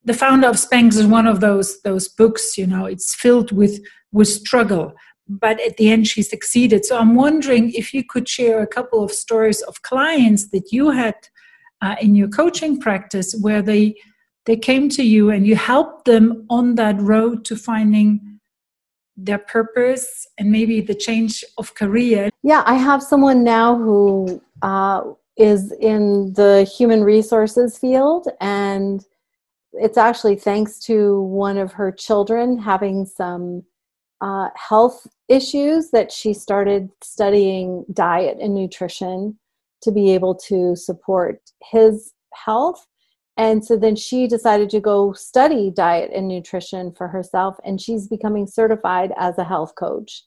The 0.05 0.15
founder 0.15 0.49
of 0.49 0.57
Spanx 0.57 0.97
is 0.97 1.07
one 1.07 1.27
of 1.27 1.41
those 1.41 1.81
those 1.83 2.09
books, 2.09 2.57
you 2.57 2.67
know, 2.67 2.87
it's 2.87 3.15
filled 3.15 3.53
with 3.53 3.81
with 4.13 4.29
struggle 4.29 4.95
but 5.29 5.61
at 5.61 5.77
the 5.77 5.91
end 5.91 6.09
she 6.09 6.23
succeeded 6.23 6.85
so 6.85 6.97
i'm 6.97 7.15
wondering 7.15 7.71
if 7.73 7.93
you 7.93 8.03
could 8.03 8.29
share 8.29 8.63
a 8.63 8.67
couple 8.67 9.05
of 9.05 9.13
stories 9.13 9.61
of 9.63 9.83
clients 9.83 10.49
that 10.51 10.73
you 10.73 10.91
had 10.91 11.15
uh, 11.83 11.97
in 12.01 12.15
your 12.15 12.29
coaching 12.29 12.81
practice 12.81 13.35
where 13.41 13.63
they 13.63 13.95
they 14.47 14.57
came 14.57 14.89
to 14.89 15.03
you 15.03 15.31
and 15.31 15.47
you 15.47 15.57
helped 15.57 16.07
them 16.07 16.47
on 16.49 16.75
that 16.77 16.99
road 17.01 17.45
to 17.45 17.55
finding 17.55 18.41
their 19.17 19.39
purpose 19.39 20.27
and 20.39 20.51
maybe 20.51 20.81
the 20.81 20.95
change 20.95 21.45
of 21.59 21.75
career? 21.75 22.31
Yeah 22.43 22.63
i 22.67 22.75
have 22.75 23.03
someone 23.03 23.45
now 23.45 23.77
who 23.77 24.41
uh, 24.63 25.03
is 25.37 25.73
in 25.81 26.33
the 26.35 26.65
human 26.65 27.05
resources 27.05 27.79
field 27.79 28.29
and 28.41 29.05
it's 29.73 29.99
actually 29.99 30.37
thanks 30.37 30.79
to 30.81 31.23
one 31.23 31.59
of 31.59 31.73
her 31.73 31.93
children 31.93 32.59
having 32.59 33.05
some 33.05 33.63
uh, 34.21 34.49
health 34.57 35.07
issues 35.29 35.91
that 35.91 36.11
she 36.11 36.35
started 36.35 36.91
studying 37.03 37.85
diet 37.93 38.39
and 38.41 38.55
nutrition 38.55 39.39
to 39.83 39.93
be 39.93 40.13
able 40.13 40.35
to 40.35 40.75
support 40.77 41.41
his 41.71 42.13
health. 42.35 42.87
And 43.37 43.65
so 43.65 43.77
then 43.77 43.95
she 43.95 44.27
decided 44.27 44.69
to 44.71 44.81
go 44.81 45.13
study 45.13 45.71
diet 45.71 46.11
and 46.13 46.27
nutrition 46.27 46.93
for 46.93 47.07
herself, 47.07 47.57
and 47.65 47.81
she's 47.81 48.09
becoming 48.09 48.47
certified 48.47 49.13
as 49.17 49.39
a 49.39 49.45
health 49.45 49.75
coach. 49.77 50.25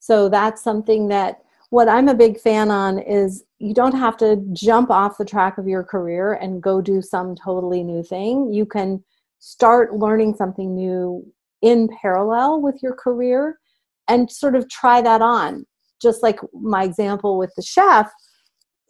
So 0.00 0.28
that's 0.28 0.62
something 0.62 1.08
that 1.08 1.42
what 1.70 1.88
I'm 1.88 2.08
a 2.08 2.14
big 2.14 2.40
fan 2.40 2.70
on 2.70 2.98
is 2.98 3.44
you 3.58 3.74
don't 3.74 3.94
have 3.94 4.16
to 4.18 4.42
jump 4.52 4.90
off 4.90 5.18
the 5.18 5.24
track 5.24 5.58
of 5.58 5.68
your 5.68 5.84
career 5.84 6.34
and 6.34 6.62
go 6.62 6.80
do 6.80 7.02
some 7.02 7.34
totally 7.34 7.82
new 7.82 8.02
thing. 8.02 8.50
You 8.50 8.64
can 8.64 9.04
start 9.38 9.94
learning 9.94 10.34
something 10.34 10.74
new 10.74 11.30
in 11.60 11.88
parallel 12.00 12.62
with 12.62 12.82
your 12.82 12.94
career 12.94 13.58
and 14.08 14.30
sort 14.30 14.56
of 14.56 14.68
try 14.70 15.02
that 15.02 15.20
on. 15.20 15.66
Just 16.00 16.22
like 16.22 16.40
my 16.54 16.84
example 16.84 17.36
with 17.36 17.52
the 17.56 17.62
chef, 17.62 18.10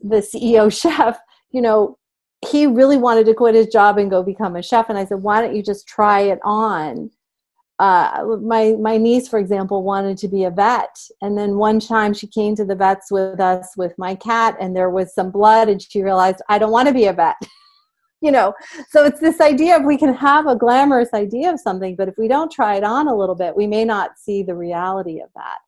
the 0.01 0.17
CEO 0.17 0.73
chef, 0.81 1.19
you 1.51 1.61
know, 1.61 1.99
he 2.47 2.67
really 2.67 2.97
wanted 2.97 3.27
to 3.27 3.35
quit 3.35 3.55
his 3.55 3.67
job 3.67 3.99
and 3.99 4.11
go 4.11 4.23
become 4.23 4.57
a 4.57 4.63
chef. 4.63 4.89
And 4.89 4.99
I 4.99 5.05
said, 5.05 5.23
why 5.23 5.41
don't 5.41 5.57
you 5.57 5.63
just 5.63 5.89
try 5.89 6.21
it 6.21 6.39
on? 6.45 7.11
Uh, 7.81 8.37
my 8.43 8.75
my 8.81 8.97
niece, 8.97 9.29
for 9.29 9.39
example, 9.39 9.85
wanted 9.85 10.19
to 10.19 10.27
be 10.27 10.43
a 10.43 10.51
vet, 10.51 10.99
and 11.23 11.39
then 11.39 11.59
one 11.59 11.79
time 11.79 12.13
she 12.13 12.27
came 12.27 12.57
to 12.57 12.65
the 12.65 12.75
vets 12.75 13.09
with 13.09 13.39
us 13.39 13.77
with 13.77 13.97
my 13.97 14.17
cat, 14.17 14.57
and 14.61 14.75
there 14.75 14.91
was 14.91 15.15
some 15.15 15.31
blood, 15.31 15.69
and 15.69 15.81
she 15.81 16.03
realized 16.03 16.43
I 16.49 16.59
don't 16.59 16.73
want 16.73 16.89
to 16.89 16.95
be 16.95 17.05
a 17.05 17.13
vet. 17.13 17.37
you 18.21 18.33
know, 18.33 18.53
so 18.91 19.05
it's 19.05 19.21
this 19.21 19.41
idea 19.41 19.77
of 19.77 19.85
we 19.85 19.97
can 19.97 20.13
have 20.13 20.49
a 20.49 20.57
glamorous 20.57 21.11
idea 21.15 21.53
of 21.53 21.61
something, 21.61 21.95
but 21.95 22.09
if 22.09 22.19
we 22.19 22.27
don't 22.27 22.51
try 22.51 22.75
it 22.75 22.83
on 22.83 23.07
a 23.07 23.17
little 23.17 23.37
bit, 23.37 23.55
we 23.57 23.69
may 23.69 23.85
not 23.85 24.19
see 24.19 24.43
the 24.43 24.57
reality 24.57 25.21
of 25.21 25.29
that. 25.37 25.59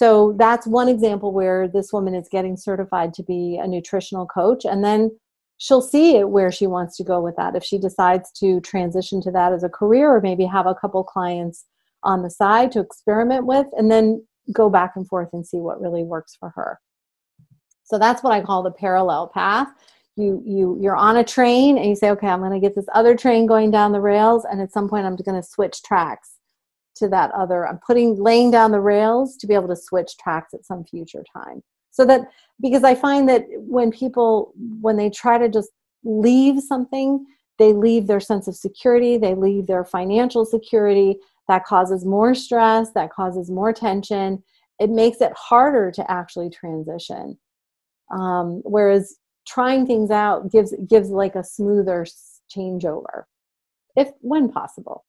So 0.00 0.34
that's 0.38 0.66
one 0.66 0.88
example 0.88 1.30
where 1.30 1.68
this 1.68 1.92
woman 1.92 2.14
is 2.14 2.26
getting 2.26 2.56
certified 2.56 3.12
to 3.12 3.22
be 3.22 3.60
a 3.62 3.68
nutritional 3.68 4.24
coach, 4.24 4.64
and 4.64 4.82
then 4.82 5.10
she'll 5.58 5.82
see 5.82 6.24
where 6.24 6.50
she 6.50 6.66
wants 6.66 6.96
to 6.96 7.04
go 7.04 7.20
with 7.20 7.36
that. 7.36 7.54
If 7.54 7.62
she 7.62 7.76
decides 7.76 8.32
to 8.40 8.62
transition 8.62 9.20
to 9.20 9.30
that 9.32 9.52
as 9.52 9.62
a 9.62 9.68
career, 9.68 10.10
or 10.10 10.22
maybe 10.22 10.46
have 10.46 10.66
a 10.66 10.74
couple 10.74 11.04
clients 11.04 11.66
on 12.02 12.22
the 12.22 12.30
side 12.30 12.72
to 12.72 12.80
experiment 12.80 13.44
with, 13.44 13.66
and 13.76 13.90
then 13.90 14.26
go 14.54 14.70
back 14.70 14.92
and 14.96 15.06
forth 15.06 15.28
and 15.34 15.46
see 15.46 15.58
what 15.58 15.82
really 15.82 16.02
works 16.02 16.34
for 16.34 16.48
her. 16.48 16.80
So 17.84 17.98
that's 17.98 18.22
what 18.22 18.32
I 18.32 18.40
call 18.40 18.62
the 18.62 18.70
parallel 18.70 19.28
path. 19.28 19.68
You 20.16 20.42
you 20.46 20.78
you're 20.80 20.96
on 20.96 21.18
a 21.18 21.24
train 21.24 21.76
and 21.76 21.90
you 21.90 21.94
say, 21.94 22.08
okay, 22.12 22.28
I'm 22.28 22.40
going 22.40 22.52
to 22.52 22.66
get 22.66 22.74
this 22.74 22.88
other 22.94 23.14
train 23.14 23.44
going 23.44 23.70
down 23.70 23.92
the 23.92 24.00
rails, 24.00 24.46
and 24.50 24.62
at 24.62 24.72
some 24.72 24.88
point 24.88 25.04
I'm 25.04 25.16
going 25.16 25.42
to 25.42 25.46
switch 25.46 25.82
tracks 25.82 26.39
to 27.00 27.08
that 27.08 27.30
other 27.32 27.66
i'm 27.66 27.78
putting 27.86 28.22
laying 28.22 28.50
down 28.50 28.70
the 28.70 28.80
rails 28.80 29.36
to 29.36 29.46
be 29.46 29.54
able 29.54 29.68
to 29.68 29.76
switch 29.76 30.16
tracks 30.18 30.54
at 30.54 30.64
some 30.64 30.84
future 30.84 31.24
time. 31.32 31.62
So 31.90 32.06
that 32.06 32.22
because 32.60 32.84
i 32.84 32.94
find 32.94 33.28
that 33.28 33.44
when 33.56 33.90
people 33.90 34.52
when 34.80 34.96
they 34.96 35.10
try 35.10 35.38
to 35.38 35.48
just 35.48 35.70
leave 36.04 36.62
something 36.62 37.26
they 37.58 37.72
leave 37.74 38.06
their 38.06 38.20
sense 38.20 38.48
of 38.48 38.56
security 38.56 39.18
they 39.18 39.34
leave 39.34 39.66
their 39.66 39.84
financial 39.84 40.44
security 40.44 41.16
that 41.50 41.64
causes 41.64 42.04
more 42.04 42.32
stress 42.32 42.92
that 42.92 43.12
causes 43.12 43.50
more 43.50 43.72
tension. 43.72 44.40
It 44.78 44.88
makes 44.88 45.20
it 45.20 45.32
harder 45.36 45.90
to 45.90 46.08
actually 46.08 46.48
transition. 46.48 47.36
Um, 48.12 48.62
whereas 48.64 49.16
trying 49.48 49.84
things 49.84 50.12
out 50.12 50.52
gives 50.52 50.72
gives 50.88 51.10
like 51.10 51.34
a 51.34 51.42
smoother 51.42 52.06
changeover 52.54 53.24
if 53.96 54.10
when 54.20 54.48
possible 54.48 55.04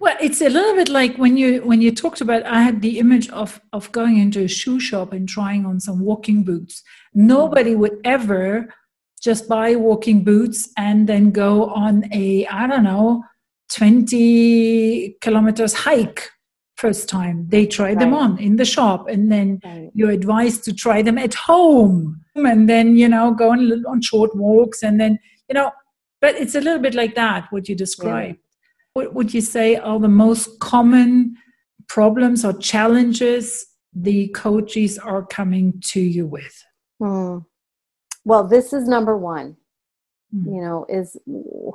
well, 0.00 0.16
it's 0.20 0.40
a 0.40 0.48
little 0.48 0.74
bit 0.74 0.88
like 0.88 1.16
when 1.16 1.36
you 1.36 1.62
when 1.62 1.80
you 1.80 1.92
talked 1.92 2.20
about. 2.20 2.44
I 2.44 2.62
had 2.62 2.80
the 2.80 2.98
image 2.98 3.28
of 3.30 3.60
of 3.72 3.90
going 3.92 4.18
into 4.18 4.40
a 4.42 4.48
shoe 4.48 4.80
shop 4.80 5.12
and 5.12 5.28
trying 5.28 5.66
on 5.66 5.80
some 5.80 6.00
walking 6.00 6.42
boots. 6.42 6.82
Nobody 7.14 7.74
would 7.74 7.98
ever 8.04 8.74
just 9.22 9.48
buy 9.48 9.74
walking 9.74 10.24
boots 10.24 10.68
and 10.76 11.08
then 11.08 11.30
go 11.30 11.66
on 11.66 12.04
a 12.12 12.46
I 12.46 12.66
don't 12.66 12.84
know 12.84 13.24
twenty 13.72 15.16
kilometers 15.20 15.74
hike 15.74 16.30
first 16.76 17.08
time. 17.08 17.46
They 17.48 17.66
try 17.66 17.88
right. 17.88 17.98
them 17.98 18.14
on 18.14 18.38
in 18.38 18.56
the 18.56 18.64
shop, 18.64 19.08
and 19.08 19.30
then 19.30 19.60
right. 19.64 19.90
you're 19.94 20.10
advised 20.10 20.64
to 20.64 20.72
try 20.72 21.02
them 21.02 21.18
at 21.18 21.34
home, 21.34 22.20
and 22.34 22.68
then 22.68 22.96
you 22.96 23.08
know 23.08 23.32
go 23.32 23.50
on 23.52 23.84
on 23.86 24.00
short 24.02 24.34
walks, 24.34 24.82
and 24.82 25.00
then 25.00 25.18
you 25.48 25.54
know. 25.54 25.70
But 26.20 26.36
it's 26.36 26.54
a 26.54 26.60
little 26.60 26.80
bit 26.80 26.94
like 26.94 27.14
that 27.16 27.48
what 27.50 27.68
you 27.68 27.74
describe. 27.74 28.36
Yeah 28.36 28.43
what 28.94 29.12
would 29.12 29.34
you 29.34 29.40
say 29.40 29.76
are 29.76 29.98
the 29.98 30.08
most 30.08 30.58
common 30.60 31.36
problems 31.88 32.44
or 32.44 32.52
challenges 32.54 33.66
the 33.92 34.28
coaches 34.28 34.98
are 34.98 35.26
coming 35.26 35.80
to 35.80 36.00
you 36.00 36.26
with? 36.26 36.64
Hmm. 37.00 37.38
Well, 38.24 38.46
this 38.46 38.72
is 38.72 38.88
number 38.88 39.18
one. 39.18 39.56
Hmm. 40.32 40.54
You 40.54 40.62
know, 40.62 40.86
is 40.88 41.16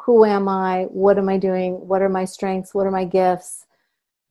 who 0.06 0.26
am 0.26 0.48
I? 0.48 0.86
What 0.86 1.18
am 1.18 1.30
I 1.30 1.38
doing? 1.38 1.74
What 1.88 2.02
are 2.02 2.10
my 2.10 2.26
strengths? 2.26 2.74
What 2.74 2.88
are 2.88 2.92
my 2.92 3.06
gifts? 3.06 3.66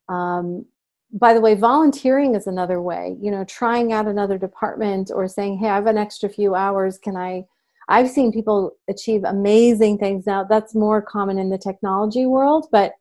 Um, 0.08 0.64
by 1.12 1.34
the 1.34 1.40
way, 1.40 1.54
volunteering 1.54 2.34
is 2.34 2.46
another 2.46 2.80
way. 2.80 3.16
You 3.20 3.30
know, 3.30 3.44
trying 3.44 3.92
out 3.92 4.06
another 4.06 4.38
department 4.38 5.10
or 5.14 5.28
saying, 5.28 5.58
"Hey, 5.58 5.68
I 5.68 5.74
have 5.74 5.86
an 5.86 5.98
extra 5.98 6.28
few 6.28 6.54
hours. 6.54 6.98
Can 6.98 7.16
I 7.16 7.46
I've 7.88 8.10
seen 8.10 8.32
people 8.32 8.72
achieve 8.88 9.24
amazing 9.24 9.98
things. 9.98 10.26
Now. 10.26 10.44
That's 10.44 10.74
more 10.74 11.00
common 11.00 11.38
in 11.38 11.48
the 11.48 11.58
technology 11.58 12.26
world, 12.26 12.66
but 12.70 12.92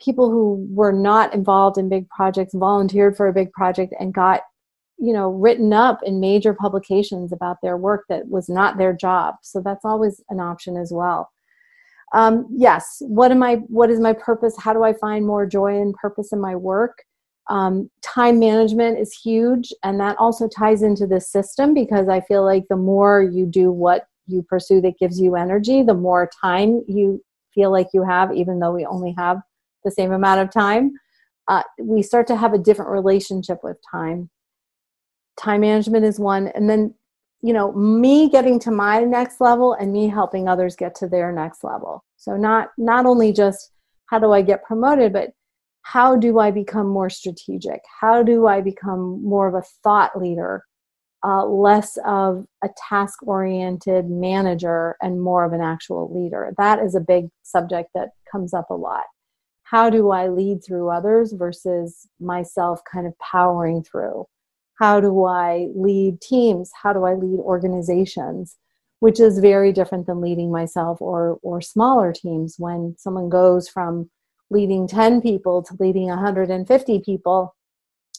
people 0.00 0.30
who 0.30 0.66
were 0.70 0.92
not 0.92 1.34
involved 1.34 1.78
in 1.78 1.88
big 1.88 2.08
projects 2.10 2.54
volunteered 2.54 3.16
for 3.16 3.26
a 3.26 3.32
big 3.32 3.52
project 3.52 3.94
and 3.98 4.14
got 4.14 4.42
you 4.98 5.12
know 5.12 5.30
written 5.30 5.72
up 5.72 6.00
in 6.04 6.20
major 6.20 6.54
publications 6.54 7.32
about 7.32 7.56
their 7.62 7.76
work 7.76 8.04
that 8.08 8.28
was 8.28 8.48
not 8.48 8.78
their 8.78 8.92
job. 8.92 9.34
So 9.42 9.60
that's 9.60 9.84
always 9.84 10.22
an 10.30 10.40
option 10.40 10.76
as 10.76 10.92
well. 10.92 11.30
Um, 12.12 12.46
yes 12.54 12.98
what 13.00 13.32
am 13.32 13.42
i 13.42 13.56
what 13.66 13.90
is 13.90 13.98
my 13.98 14.12
purpose? 14.12 14.54
How 14.58 14.72
do 14.72 14.84
i 14.84 14.92
find 14.92 15.26
more 15.26 15.46
joy 15.46 15.80
and 15.80 15.94
purpose 15.94 16.32
in 16.32 16.40
my 16.40 16.54
work 16.54 17.02
um, 17.48 17.90
time 18.02 18.38
management 18.38 18.98
is 18.98 19.12
huge 19.12 19.72
and 19.82 20.00
that 20.00 20.16
also 20.18 20.48
ties 20.48 20.82
into 20.82 21.06
this 21.06 21.30
system 21.30 21.74
because 21.74 22.08
i 22.08 22.20
feel 22.22 22.44
like 22.44 22.64
the 22.68 22.76
more 22.76 23.22
you 23.22 23.44
do 23.44 23.70
what 23.70 24.06
you 24.26 24.42
pursue 24.42 24.80
that 24.80 24.98
gives 24.98 25.20
you 25.20 25.36
energy 25.36 25.82
the 25.82 25.92
more 25.92 26.30
time 26.40 26.82
you 26.88 27.22
feel 27.54 27.70
like 27.70 27.88
you 27.92 28.02
have 28.02 28.32
even 28.32 28.58
though 28.58 28.72
we 28.72 28.86
only 28.86 29.14
have 29.16 29.38
the 29.84 29.90
same 29.90 30.12
amount 30.12 30.40
of 30.40 30.50
time. 30.50 30.92
Uh, 31.46 31.62
we 31.78 32.02
start 32.02 32.26
to 32.26 32.36
have 32.36 32.54
a 32.54 32.58
different 32.58 32.90
relationship 32.90 33.58
with 33.62 33.76
time. 33.88 34.30
Time 35.38 35.60
management 35.60 36.04
is 36.04 36.18
one 36.18 36.48
and 36.48 36.68
then 36.68 36.94
you 37.42 37.52
know 37.52 37.72
me 37.72 38.30
getting 38.30 38.58
to 38.60 38.70
my 38.70 39.00
next 39.00 39.40
level 39.40 39.74
and 39.74 39.92
me 39.92 40.08
helping 40.08 40.48
others 40.48 40.74
get 40.74 40.94
to 40.94 41.08
their 41.08 41.32
next 41.32 41.62
level. 41.62 42.02
So 42.16 42.36
not 42.36 42.68
not 42.78 43.04
only 43.04 43.32
just 43.32 43.70
how 44.06 44.18
do 44.18 44.32
i 44.32 44.42
get 44.42 44.64
promoted 44.64 45.12
but 45.12 45.30
how 45.84 46.16
do 46.16 46.38
i 46.38 46.50
become 46.50 46.86
more 46.86 47.08
strategic 47.08 47.80
how 48.00 48.22
do 48.22 48.46
i 48.46 48.60
become 48.60 49.22
more 49.24 49.48
of 49.48 49.54
a 49.54 49.66
thought 49.82 50.16
leader 50.20 50.64
uh, 51.26 51.46
less 51.46 51.96
of 52.04 52.44
a 52.62 52.68
task 52.88 53.22
oriented 53.22 54.10
manager 54.10 54.94
and 55.00 55.22
more 55.22 55.44
of 55.44 55.52
an 55.52 55.62
actual 55.62 56.12
leader 56.14 56.52
that 56.58 56.78
is 56.80 56.94
a 56.94 57.00
big 57.00 57.28
subject 57.42 57.88
that 57.94 58.10
comes 58.30 58.52
up 58.52 58.68
a 58.70 58.74
lot 58.74 59.04
how 59.62 59.88
do 59.88 60.10
i 60.10 60.28
lead 60.28 60.58
through 60.66 60.90
others 60.90 61.32
versus 61.32 62.08
myself 62.20 62.80
kind 62.92 63.06
of 63.06 63.18
powering 63.18 63.82
through 63.82 64.26
how 64.76 65.00
do 65.00 65.24
I 65.24 65.68
lead 65.74 66.20
teams? 66.20 66.70
How 66.82 66.92
do 66.92 67.04
I 67.04 67.14
lead 67.14 67.38
organizations? 67.40 68.56
Which 69.00 69.20
is 69.20 69.38
very 69.38 69.72
different 69.72 70.06
than 70.06 70.20
leading 70.20 70.50
myself 70.50 71.00
or, 71.00 71.38
or 71.42 71.60
smaller 71.60 72.12
teams. 72.12 72.56
When 72.58 72.96
someone 72.98 73.28
goes 73.28 73.68
from 73.68 74.10
leading 74.50 74.86
10 74.86 75.20
people 75.20 75.62
to 75.62 75.76
leading 75.80 76.08
150 76.08 77.00
people, 77.00 77.54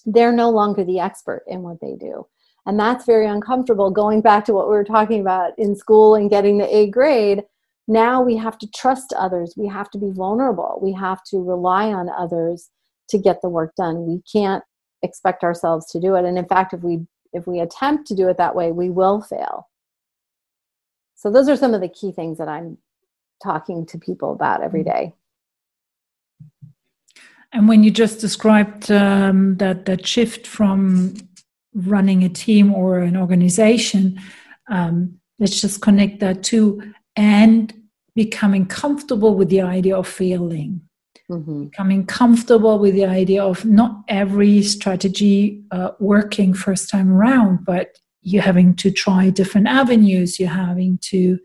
they're 0.05 0.31
no 0.31 0.49
longer 0.49 0.83
the 0.83 0.99
expert 0.99 1.43
in 1.47 1.61
what 1.61 1.79
they 1.81 1.95
do. 1.95 2.27
And 2.65 2.79
that's 2.79 3.05
very 3.05 3.27
uncomfortable. 3.27 3.91
Going 3.91 4.21
back 4.21 4.45
to 4.45 4.53
what 4.53 4.67
we 4.67 4.75
were 4.75 4.83
talking 4.83 5.21
about 5.21 5.53
in 5.57 5.75
school 5.75 6.15
and 6.15 6.29
getting 6.29 6.57
the 6.57 6.75
A 6.75 6.89
grade, 6.89 7.43
now 7.87 8.21
we 8.21 8.35
have 8.37 8.57
to 8.57 8.67
trust 8.71 9.13
others. 9.13 9.53
We 9.55 9.67
have 9.67 9.91
to 9.91 9.99
be 9.99 10.09
vulnerable. 10.11 10.79
We 10.81 10.93
have 10.93 11.23
to 11.25 11.37
rely 11.37 11.93
on 11.93 12.09
others 12.09 12.71
to 13.09 13.19
get 13.19 13.41
the 13.41 13.49
work 13.49 13.75
done. 13.75 14.07
We 14.07 14.23
can't 14.31 14.63
expect 15.05 15.43
ourselves 15.43 15.85
to 15.91 15.99
do 15.99 16.15
it 16.15 16.25
and 16.25 16.37
in 16.37 16.45
fact 16.45 16.73
if 16.73 16.81
we 16.81 17.05
if 17.31 17.47
we 17.47 17.59
attempt 17.59 18.07
to 18.07 18.15
do 18.15 18.27
it 18.27 18.37
that 18.37 18.55
way 18.55 18.71
we 18.71 18.89
will 18.89 19.21
fail 19.21 19.69
so 21.15 21.31
those 21.31 21.47
are 21.47 21.55
some 21.55 21.73
of 21.73 21.81
the 21.81 21.87
key 21.87 22.11
things 22.11 22.37
that 22.37 22.49
i'm 22.49 22.77
talking 23.43 23.85
to 23.85 23.97
people 23.97 24.31
about 24.33 24.61
every 24.61 24.83
day. 24.83 24.89
mm-hmm. 24.89 25.09
day 25.09 25.13
and 27.53 27.69
when 27.69 27.83
you 27.83 27.91
just 27.91 28.19
described 28.19 28.91
um, 28.91 29.57
that 29.57 29.85
that 29.85 30.05
shift 30.05 30.45
from 30.47 31.15
running 31.73 32.23
a 32.23 32.29
team 32.29 32.73
or 32.73 32.99
an 32.99 33.17
organization 33.17 34.19
um, 34.69 35.17
let's 35.39 35.61
just 35.61 35.81
connect 35.81 36.19
that 36.19 36.43
to 36.43 36.81
and 37.15 37.73
becoming 38.15 38.65
comfortable 38.65 39.35
with 39.35 39.49
the 39.49 39.61
idea 39.61 39.95
of 39.95 40.07
failing 40.07 40.81
mm-hmm. 41.29 41.65
becoming 41.65 42.05
comfortable 42.05 42.79
with 42.79 42.93
the 42.93 43.05
idea 43.05 43.43
of 43.43 43.65
not 43.65 44.03
every 44.07 44.61
strategy 44.61 45.63
uh, 45.71 45.91
working 45.99 46.53
first 46.53 46.89
time 46.89 47.11
around, 47.11 47.65
but 47.65 47.97
you're 48.21 48.41
having 48.41 48.75
to 48.75 48.91
try 48.91 49.29
different 49.29 49.67
avenues. 49.67 50.39
You're 50.39 50.49
having 50.49 50.97
to 51.03 51.39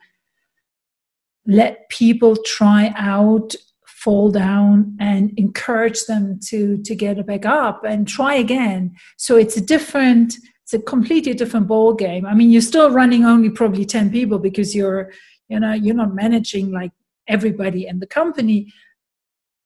let 1.47 1.88
people 1.88 2.36
try 2.45 2.93
out, 2.97 3.55
fall 4.03 4.30
down, 4.30 4.96
and 4.98 5.32
encourage 5.36 6.05
them 6.07 6.40
to 6.48 6.82
to 6.82 6.94
get 6.94 7.24
back 7.26 7.44
up 7.46 7.84
and 7.84 8.09
try 8.09 8.34
again. 8.34 8.94
So 9.16 9.36
it's 9.36 9.57
a 9.57 9.61
different 9.61 10.34
it's 10.64 10.74
a 10.74 10.78
completely 10.78 11.34
different 11.34 11.66
ball 11.66 11.94
game. 11.94 12.24
I 12.24 12.34
mean, 12.34 12.51
you're 12.51 12.62
still 12.62 12.90
running 12.90 13.24
only 13.24 13.51
probably 13.51 13.84
10 13.84 14.11
people 14.11 14.38
because 14.38 14.72
you're, 14.72 15.11
you 15.48 15.59
know, 15.59 15.72
you're 15.72 15.96
not 15.96 16.14
managing 16.14 16.70
like 16.70 16.92
everybody 17.26 17.88
in 17.88 17.98
the 17.98 18.07
company, 18.07 18.72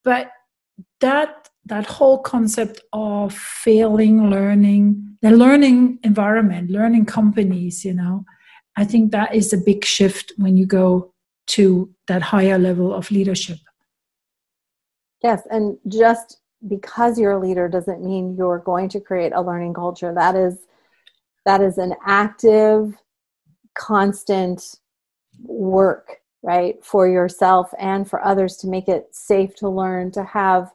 but 0.03 0.31
that 1.01 1.51
that 1.67 1.87
whole 1.87 2.19
concept 2.19 2.81
of 2.93 3.35
failing 3.35 4.31
learning 4.31 5.17
the 5.23 5.31
learning 5.31 5.99
environment 6.03 6.71
learning 6.71 7.07
companies 7.07 7.85
you 7.85 7.95
know 7.95 8.25
i 8.77 8.85
think 8.85 9.13
that 9.13 9.35
is 9.35 9.53
a 9.53 9.59
big 9.59 9.85
shift 9.85 10.33
when 10.37 10.57
you 10.57 10.67
go 10.67 11.13
to 11.47 11.91
that 12.07 12.23
higher 12.23 12.59
level 12.59 12.93
of 12.93 13.11
leadership 13.11 13.59
yes 15.25 15.43
and 15.51 15.77
just 15.89 16.39
because 16.69 17.19
you're 17.19 17.33
a 17.33 17.39
leader 17.39 17.69
doesn't 17.69 18.05
mean 18.05 18.37
you're 18.37 18.59
going 18.59 18.89
to 18.89 19.01
create 19.01 19.33
a 19.35 19.43
learning 19.43 19.75
culture. 19.75 20.13
That 20.15 20.35
is 20.35 20.67
that 21.45 21.61
is 21.61 21.79
an 21.79 21.95
active 22.07 22.95
constant 23.75 24.77
work 25.43 26.21
right 26.43 26.83
for 26.85 27.09
yourself 27.09 27.73
and 27.79 28.09
for 28.09 28.25
others 28.25 28.57
to 28.59 28.67
make 28.67 28.89
it 28.89 29.09
safe 29.13 29.55
to 29.57 29.69
learn 29.69 30.11
to 30.13 30.25
have 30.25 30.71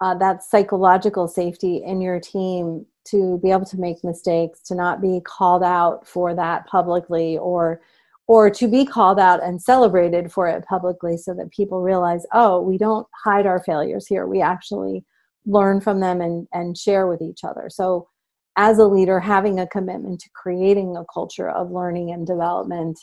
uh, 0.00 0.14
that 0.14 0.42
psychological 0.42 1.28
safety 1.28 1.82
in 1.84 2.00
your 2.00 2.20
team 2.20 2.84
to 3.04 3.38
be 3.42 3.50
able 3.50 3.64
to 3.64 3.78
make 3.78 4.02
mistakes 4.02 4.60
to 4.60 4.74
not 4.74 5.00
be 5.00 5.20
called 5.24 5.62
out 5.62 6.06
for 6.06 6.34
that 6.34 6.66
publicly 6.66 7.38
or 7.38 7.80
or 8.26 8.48
to 8.48 8.68
be 8.68 8.86
called 8.86 9.18
out 9.18 9.42
and 9.42 9.60
celebrated 9.60 10.32
for 10.32 10.48
it 10.48 10.64
publicly 10.66 11.16
so 11.16 11.34
that 11.34 11.50
people 11.50 11.82
realize 11.82 12.24
oh 12.32 12.60
we 12.60 12.78
don't 12.78 13.06
hide 13.24 13.46
our 13.46 13.62
failures 13.64 14.06
here. 14.06 14.26
We 14.26 14.40
actually 14.40 15.04
learn 15.46 15.80
from 15.80 16.00
them 16.00 16.20
and 16.20 16.46
and 16.52 16.76
share 16.76 17.06
with 17.06 17.20
each 17.20 17.44
other. 17.44 17.68
So 17.68 18.08
as 18.56 18.78
a 18.78 18.86
leader 18.86 19.20
having 19.20 19.58
a 19.58 19.66
commitment 19.66 20.20
to 20.20 20.30
creating 20.34 20.96
a 20.96 21.04
culture 21.12 21.50
of 21.50 21.70
learning 21.70 22.12
and 22.12 22.26
development 22.26 22.98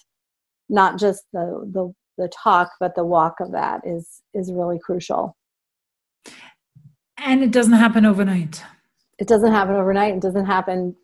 not 0.69 0.97
just 0.97 1.23
the 1.33 1.69
the 1.73 1.93
the 2.17 2.29
talk 2.29 2.71
but 2.79 2.95
the 2.95 3.05
walk 3.05 3.39
of 3.39 3.51
that 3.51 3.81
is 3.85 4.21
is 4.33 4.51
really 4.51 4.79
crucial. 4.79 5.35
And 7.17 7.43
it 7.43 7.51
doesn't 7.51 7.73
happen 7.73 8.05
overnight. 8.05 8.63
It 9.19 9.27
doesn't 9.27 9.51
happen 9.51 9.75
overnight. 9.75 10.15
It 10.15 10.21
doesn't 10.21 10.45
happen 10.45 10.95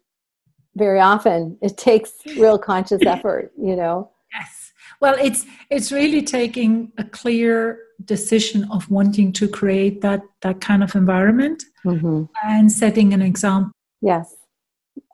very 0.78 1.00
often. 1.00 1.58
It 1.62 1.78
takes 1.78 2.12
real 2.38 2.58
conscious 2.58 3.02
effort 3.06 3.52
you 3.58 3.76
know? 3.76 4.12
Yes. 4.34 4.74
Well 5.02 5.16
it's 5.20 5.46
it's 5.70 5.92
really 5.92 6.22
taking 6.22 6.92
a 6.98 7.04
clear 7.04 7.80
decision 8.06 8.68
of 8.72 8.90
wanting 8.90 9.34
to 9.34 9.48
create 9.48 10.02
that 10.02 10.22
that 10.42 10.62
kind 10.62 10.84
of 10.84 10.96
environment 10.96 11.64
mm-hmm. 11.86 12.24
and 12.44 12.72
setting 12.72 13.14
an 13.14 13.22
example. 13.22 13.72
Yes. 14.02 14.36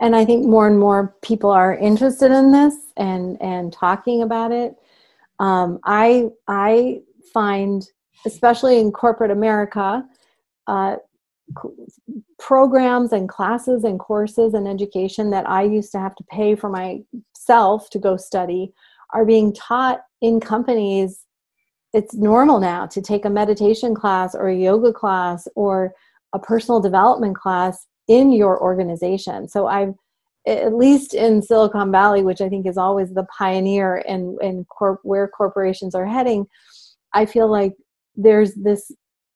And 0.01 0.15
I 0.15 0.25
think 0.25 0.45
more 0.45 0.67
and 0.67 0.79
more 0.79 1.15
people 1.21 1.49
are 1.49 1.75
interested 1.75 2.31
in 2.31 2.51
this 2.51 2.75
and 2.97 3.41
and 3.41 3.71
talking 3.71 4.21
about 4.21 4.51
it. 4.51 4.75
Um, 5.39 5.79
I 5.83 6.29
I 6.47 7.01
find, 7.33 7.85
especially 8.25 8.79
in 8.79 8.91
corporate 8.91 9.31
America, 9.31 10.05
uh, 10.67 10.97
programs 12.39 13.13
and 13.13 13.29
classes 13.29 13.83
and 13.83 13.99
courses 13.99 14.53
and 14.53 14.67
education 14.67 15.29
that 15.31 15.47
I 15.49 15.63
used 15.63 15.91
to 15.93 15.99
have 15.99 16.15
to 16.15 16.23
pay 16.25 16.55
for 16.55 16.69
myself 16.69 17.89
to 17.91 17.99
go 17.99 18.17
study 18.17 18.73
are 19.13 19.25
being 19.25 19.53
taught 19.53 20.01
in 20.21 20.39
companies. 20.39 21.25
It's 21.93 22.13
normal 22.15 22.59
now 22.59 22.87
to 22.87 23.01
take 23.01 23.25
a 23.25 23.29
meditation 23.29 23.93
class 23.93 24.33
or 24.35 24.47
a 24.47 24.55
yoga 24.55 24.91
class 24.91 25.47
or 25.55 25.93
a 26.33 26.39
personal 26.39 26.79
development 26.79 27.37
class 27.37 27.85
in 28.07 28.31
your 28.31 28.61
organization. 28.61 29.47
So 29.47 29.67
I've 29.67 29.93
at 30.45 30.73
least 30.73 31.13
in 31.13 31.41
Silicon 31.41 31.89
Valley, 31.91 32.21
which 32.21 32.41
I 32.41 32.49
think 32.49 32.67
is 32.67 32.77
always 32.77 33.13
the 33.13 33.25
pioneer 33.37 34.03
and 34.07 34.37
and 34.41 34.67
corp- 34.67 34.99
where 35.03 35.27
corporations 35.27 35.95
are 35.95 36.05
heading, 36.05 36.47
I 37.13 37.25
feel 37.25 37.49
like 37.49 37.73
there's 38.15 38.53
this 38.55 38.91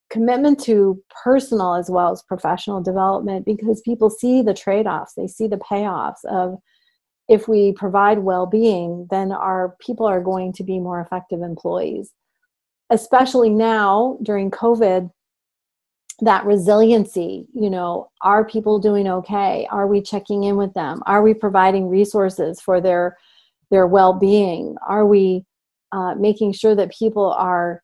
commitment 0.09 0.59
to 0.63 1.01
personal 1.23 1.75
as 1.75 1.89
well 1.89 2.11
as 2.11 2.23
professional 2.23 2.81
development 2.81 3.45
because 3.45 3.81
people 3.81 4.09
see 4.09 4.41
the 4.41 4.53
trade-offs, 4.53 5.13
they 5.15 5.27
see 5.27 5.47
the 5.47 5.57
payoffs 5.57 6.23
of 6.29 6.57
if 7.27 7.47
we 7.47 7.73
provide 7.73 8.19
well-being, 8.19 9.07
then 9.11 9.31
our 9.33 9.75
people 9.81 10.05
are 10.05 10.21
going 10.21 10.53
to 10.53 10.63
be 10.63 10.79
more 10.79 11.01
effective 11.01 11.41
employees. 11.41 12.13
Especially 12.89 13.49
now 13.49 14.17
during 14.23 14.49
COVID, 14.49 15.11
that 16.21 16.45
resiliency 16.45 17.45
you 17.53 17.69
know 17.69 18.09
are 18.21 18.43
people 18.43 18.79
doing 18.79 19.07
okay? 19.07 19.67
Are 19.69 19.85
we 19.85 20.01
checking 20.01 20.45
in 20.45 20.55
with 20.55 20.73
them? 20.73 21.03
Are 21.05 21.21
we 21.21 21.33
providing 21.33 21.89
resources 21.89 22.59
for 22.59 22.81
their 22.81 23.17
their 23.69 23.85
well-being? 23.85 24.75
Are 24.87 25.05
we 25.05 25.45
uh, 25.91 26.15
making 26.15 26.53
sure 26.53 26.75
that 26.75 26.91
people 26.91 27.31
are 27.33 27.83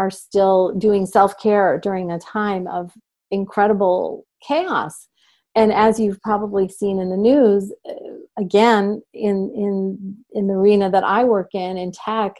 are 0.00 0.10
still 0.10 0.72
doing 0.78 1.04
self-care 1.04 1.78
during 1.82 2.10
a 2.10 2.18
time 2.18 2.66
of 2.66 2.92
incredible 3.30 4.26
chaos. 4.46 5.08
And 5.54 5.72
as 5.72 6.00
you've 6.00 6.22
probably 6.22 6.68
seen 6.68 6.98
in 6.98 7.10
the 7.10 7.16
news 7.16 7.72
uh, 7.88 7.92
again 8.38 9.02
in 9.12 9.52
in 9.54 10.16
in 10.32 10.46
the 10.46 10.54
arena 10.54 10.90
that 10.90 11.04
i 11.04 11.22
work 11.24 11.50
in 11.52 11.76
in 11.76 11.92
tech 11.92 12.36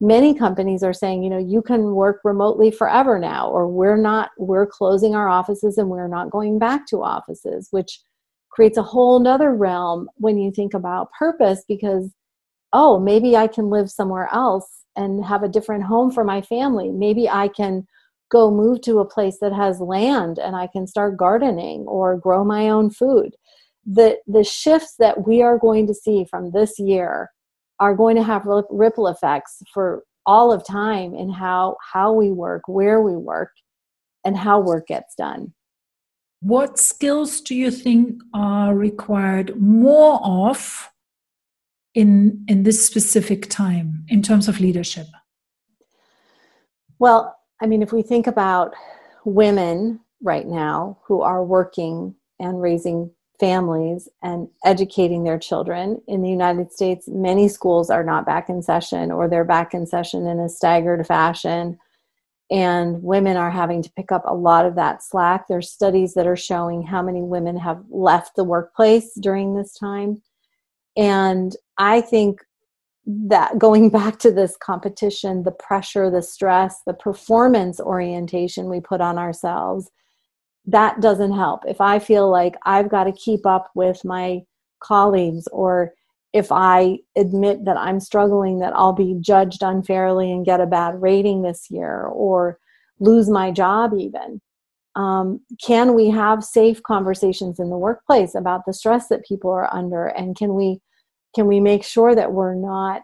many 0.00 0.34
companies 0.34 0.82
are 0.82 0.92
saying 0.92 1.22
you 1.22 1.30
know 1.30 1.38
you 1.38 1.62
can 1.62 1.94
work 1.94 2.20
remotely 2.24 2.70
forever 2.70 3.18
now 3.18 3.48
or 3.50 3.68
we're 3.68 3.96
not 3.96 4.30
we're 4.38 4.66
closing 4.66 5.14
our 5.14 5.28
offices 5.28 5.78
and 5.78 5.88
we're 5.88 6.08
not 6.08 6.30
going 6.30 6.58
back 6.58 6.86
to 6.86 7.02
offices 7.02 7.68
which 7.70 8.00
creates 8.50 8.78
a 8.78 8.82
whole 8.82 9.20
nother 9.20 9.54
realm 9.54 10.08
when 10.16 10.38
you 10.38 10.50
think 10.50 10.74
about 10.74 11.12
purpose 11.12 11.62
because 11.68 12.10
oh 12.74 13.00
maybe 13.00 13.36
i 13.36 13.46
can 13.46 13.70
live 13.70 13.90
somewhere 13.90 14.28
else 14.32 14.84
and 14.96 15.24
have 15.24 15.42
a 15.42 15.48
different 15.48 15.84
home 15.84 16.10
for 16.10 16.24
my 16.24 16.42
family 16.42 16.90
maybe 16.90 17.26
i 17.28 17.48
can 17.48 17.86
go 18.34 18.50
move 18.50 18.80
to 18.82 18.98
a 18.98 19.04
place 19.04 19.38
that 19.40 19.52
has 19.52 19.78
land 19.78 20.40
and 20.40 20.56
I 20.56 20.66
can 20.66 20.88
start 20.88 21.16
gardening 21.16 21.84
or 21.86 22.16
grow 22.16 22.44
my 22.44 22.68
own 22.68 22.90
food. 22.90 23.36
The, 23.86 24.18
the 24.26 24.42
shifts 24.42 24.94
that 24.98 25.26
we 25.26 25.40
are 25.40 25.56
going 25.56 25.86
to 25.86 25.94
see 25.94 26.26
from 26.28 26.50
this 26.50 26.78
year 26.78 27.30
are 27.78 27.94
going 27.94 28.16
to 28.16 28.24
have 28.24 28.44
ripple 28.70 29.06
effects 29.06 29.62
for 29.72 30.02
all 30.26 30.52
of 30.52 30.66
time 30.66 31.14
in 31.14 31.30
how, 31.30 31.76
how 31.92 32.12
we 32.12 32.32
work, 32.32 32.62
where 32.66 33.02
we 33.02 33.14
work, 33.14 33.50
and 34.24 34.36
how 34.36 34.58
work 34.58 34.88
gets 34.88 35.14
done. 35.14 35.54
What 36.40 36.78
skills 36.78 37.40
do 37.40 37.54
you 37.54 37.70
think 37.70 38.20
are 38.34 38.74
required 38.74 39.60
more 39.60 40.20
of 40.24 40.90
in, 41.94 42.44
in 42.48 42.64
this 42.64 42.84
specific 42.84 43.48
time 43.48 44.04
in 44.08 44.22
terms 44.22 44.48
of 44.48 44.60
leadership? 44.60 45.06
Well, 46.98 47.36
I 47.62 47.66
mean, 47.66 47.82
if 47.82 47.92
we 47.92 48.02
think 48.02 48.26
about 48.26 48.74
women 49.24 50.00
right 50.22 50.46
now 50.46 50.98
who 51.06 51.22
are 51.22 51.44
working 51.44 52.14
and 52.40 52.60
raising 52.60 53.10
families 53.40 54.08
and 54.22 54.48
educating 54.64 55.24
their 55.24 55.38
children 55.38 56.00
in 56.06 56.22
the 56.22 56.30
United 56.30 56.72
States, 56.72 57.08
many 57.08 57.48
schools 57.48 57.90
are 57.90 58.04
not 58.04 58.26
back 58.26 58.48
in 58.48 58.62
session 58.62 59.10
or 59.10 59.28
they're 59.28 59.44
back 59.44 59.74
in 59.74 59.86
session 59.86 60.26
in 60.26 60.38
a 60.40 60.48
staggered 60.48 61.06
fashion. 61.06 61.78
And 62.50 63.02
women 63.02 63.36
are 63.36 63.50
having 63.50 63.82
to 63.82 63.92
pick 63.92 64.12
up 64.12 64.22
a 64.26 64.34
lot 64.34 64.66
of 64.66 64.74
that 64.76 65.02
slack. 65.02 65.48
There's 65.48 65.70
studies 65.70 66.14
that 66.14 66.26
are 66.26 66.36
showing 66.36 66.82
how 66.82 67.02
many 67.02 67.22
women 67.22 67.56
have 67.56 67.82
left 67.88 68.36
the 68.36 68.44
workplace 68.44 69.14
during 69.14 69.56
this 69.56 69.74
time. 69.74 70.22
And 70.96 71.54
I 71.78 72.00
think 72.00 72.40
that 73.06 73.58
going 73.58 73.90
back 73.98 74.18
to 74.20 74.30
this 74.30 74.56
competition, 74.56 75.42
the 75.42 75.52
pressure, 75.52 76.10
the 76.10 76.22
stress, 76.22 76.80
the 76.86 76.94
performance 76.94 77.80
orientation 77.80 78.68
we 78.68 78.80
put 78.80 79.00
on 79.00 79.18
ourselves, 79.18 79.90
that 80.66 81.00
doesn't 81.00 81.32
help. 81.32 81.62
If 81.66 81.80
I 81.80 81.98
feel 81.98 82.30
like 82.30 82.56
I've 82.64 82.88
got 82.88 83.04
to 83.04 83.12
keep 83.12 83.44
up 83.44 83.70
with 83.74 84.04
my 84.04 84.40
colleagues, 84.80 85.46
or 85.48 85.92
if 86.32 86.50
I 86.50 86.98
admit 87.16 87.64
that 87.66 87.76
I'm 87.76 88.00
struggling, 88.00 88.58
that 88.60 88.72
I'll 88.74 88.94
be 88.94 89.16
judged 89.20 89.62
unfairly 89.62 90.32
and 90.32 90.44
get 90.44 90.60
a 90.60 90.66
bad 90.66 91.00
rating 91.00 91.42
this 91.42 91.70
year, 91.70 92.06
or 92.06 92.58
lose 92.98 93.28
my 93.28 93.50
job, 93.50 93.92
even. 93.98 94.40
Um, 94.96 95.40
can 95.64 95.94
we 95.94 96.08
have 96.10 96.44
safe 96.44 96.82
conversations 96.82 97.58
in 97.58 97.70
the 97.70 97.78
workplace 97.78 98.34
about 98.34 98.62
the 98.66 98.72
stress 98.72 99.08
that 99.08 99.24
people 99.24 99.50
are 99.50 99.72
under? 99.74 100.06
And 100.06 100.36
can 100.36 100.54
we 100.54 100.80
can 101.34 101.46
we 101.46 101.58
make 101.58 101.84
sure 101.84 102.14
that 102.14 102.32
we're 102.32 102.54
not 102.54 103.02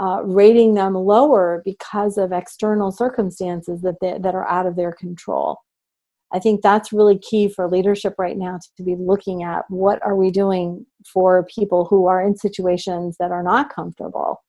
uh, 0.00 0.22
rating 0.24 0.74
them 0.74 0.94
lower 0.94 1.62
because 1.64 2.18
of 2.18 2.32
external 2.32 2.90
circumstances 2.90 3.80
that 3.82 3.94
they, 4.00 4.18
that 4.18 4.34
are 4.34 4.48
out 4.48 4.66
of 4.66 4.74
their 4.74 4.92
control 4.92 5.58
i 6.32 6.38
think 6.38 6.62
that's 6.62 6.92
really 6.92 7.16
key 7.18 7.48
for 7.48 7.68
leadership 7.68 8.14
right 8.18 8.36
now 8.36 8.58
to, 8.76 8.82
be 8.82 8.96
looking 8.98 9.44
at 9.44 9.64
what 9.68 10.02
are 10.02 10.16
we 10.16 10.30
doing 10.30 10.84
for 11.12 11.46
people 11.54 11.84
who 11.84 12.06
are 12.06 12.20
in 12.20 12.36
situations 12.36 13.16
that 13.20 13.30
are 13.30 13.42
not 13.42 13.72
comfortable 13.72 14.42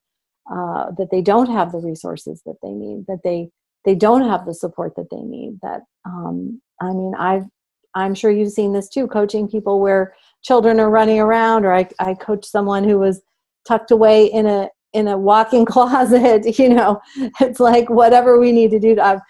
uh, 0.52 0.91
that 0.98 1.10
they 1.12 1.22
don't 1.22 1.50
have 1.50 1.72
the 1.72 1.80
resources 1.80 2.41
that 2.46 2.56
they 2.64 2.72
need 2.72 3.06
that 3.08 3.22
they 3.24 3.50
they 3.86 3.96
don't 3.96 4.28
have 4.28 4.46
the 4.46 4.54
support 4.54 4.96
that 4.96 5.10
they 5.12 5.22
need 5.22 5.60
that 5.62 5.82
um, 6.06 6.62
i 6.82 6.88
mean 6.88 7.14
i've 7.18 7.46
i'm 7.96 8.14
sure 8.14 8.32
you've 8.32 8.52
seen 8.52 8.74
this 8.74 8.90
too 8.90 9.08
coaching 9.08 9.48
people 9.48 9.80
where 9.80 10.14
children 10.44 10.80
are 10.80 10.90
running 10.90 11.20
around 11.20 11.66
or 11.66 11.74
I, 11.74 11.88
I 12.00 12.14
coach 12.14 12.46
someone 12.46 12.84
who 12.84 13.00
was 13.00 13.22
tucked 13.68 13.92
away 13.92 14.26
in 14.28 14.46
a 14.46 14.70
in 14.94 15.08
a 15.08 15.18
walk-in 15.18 15.66
closet 15.74 16.58
you 16.60 16.70
know? 16.70 17.02
It's 17.42 17.60
like 17.60 17.90
whatever 17.90 18.40
we 18.40 18.52
need 18.52 18.72
to 18.72 18.80
do 18.80 19.00
i've, 19.00 19.22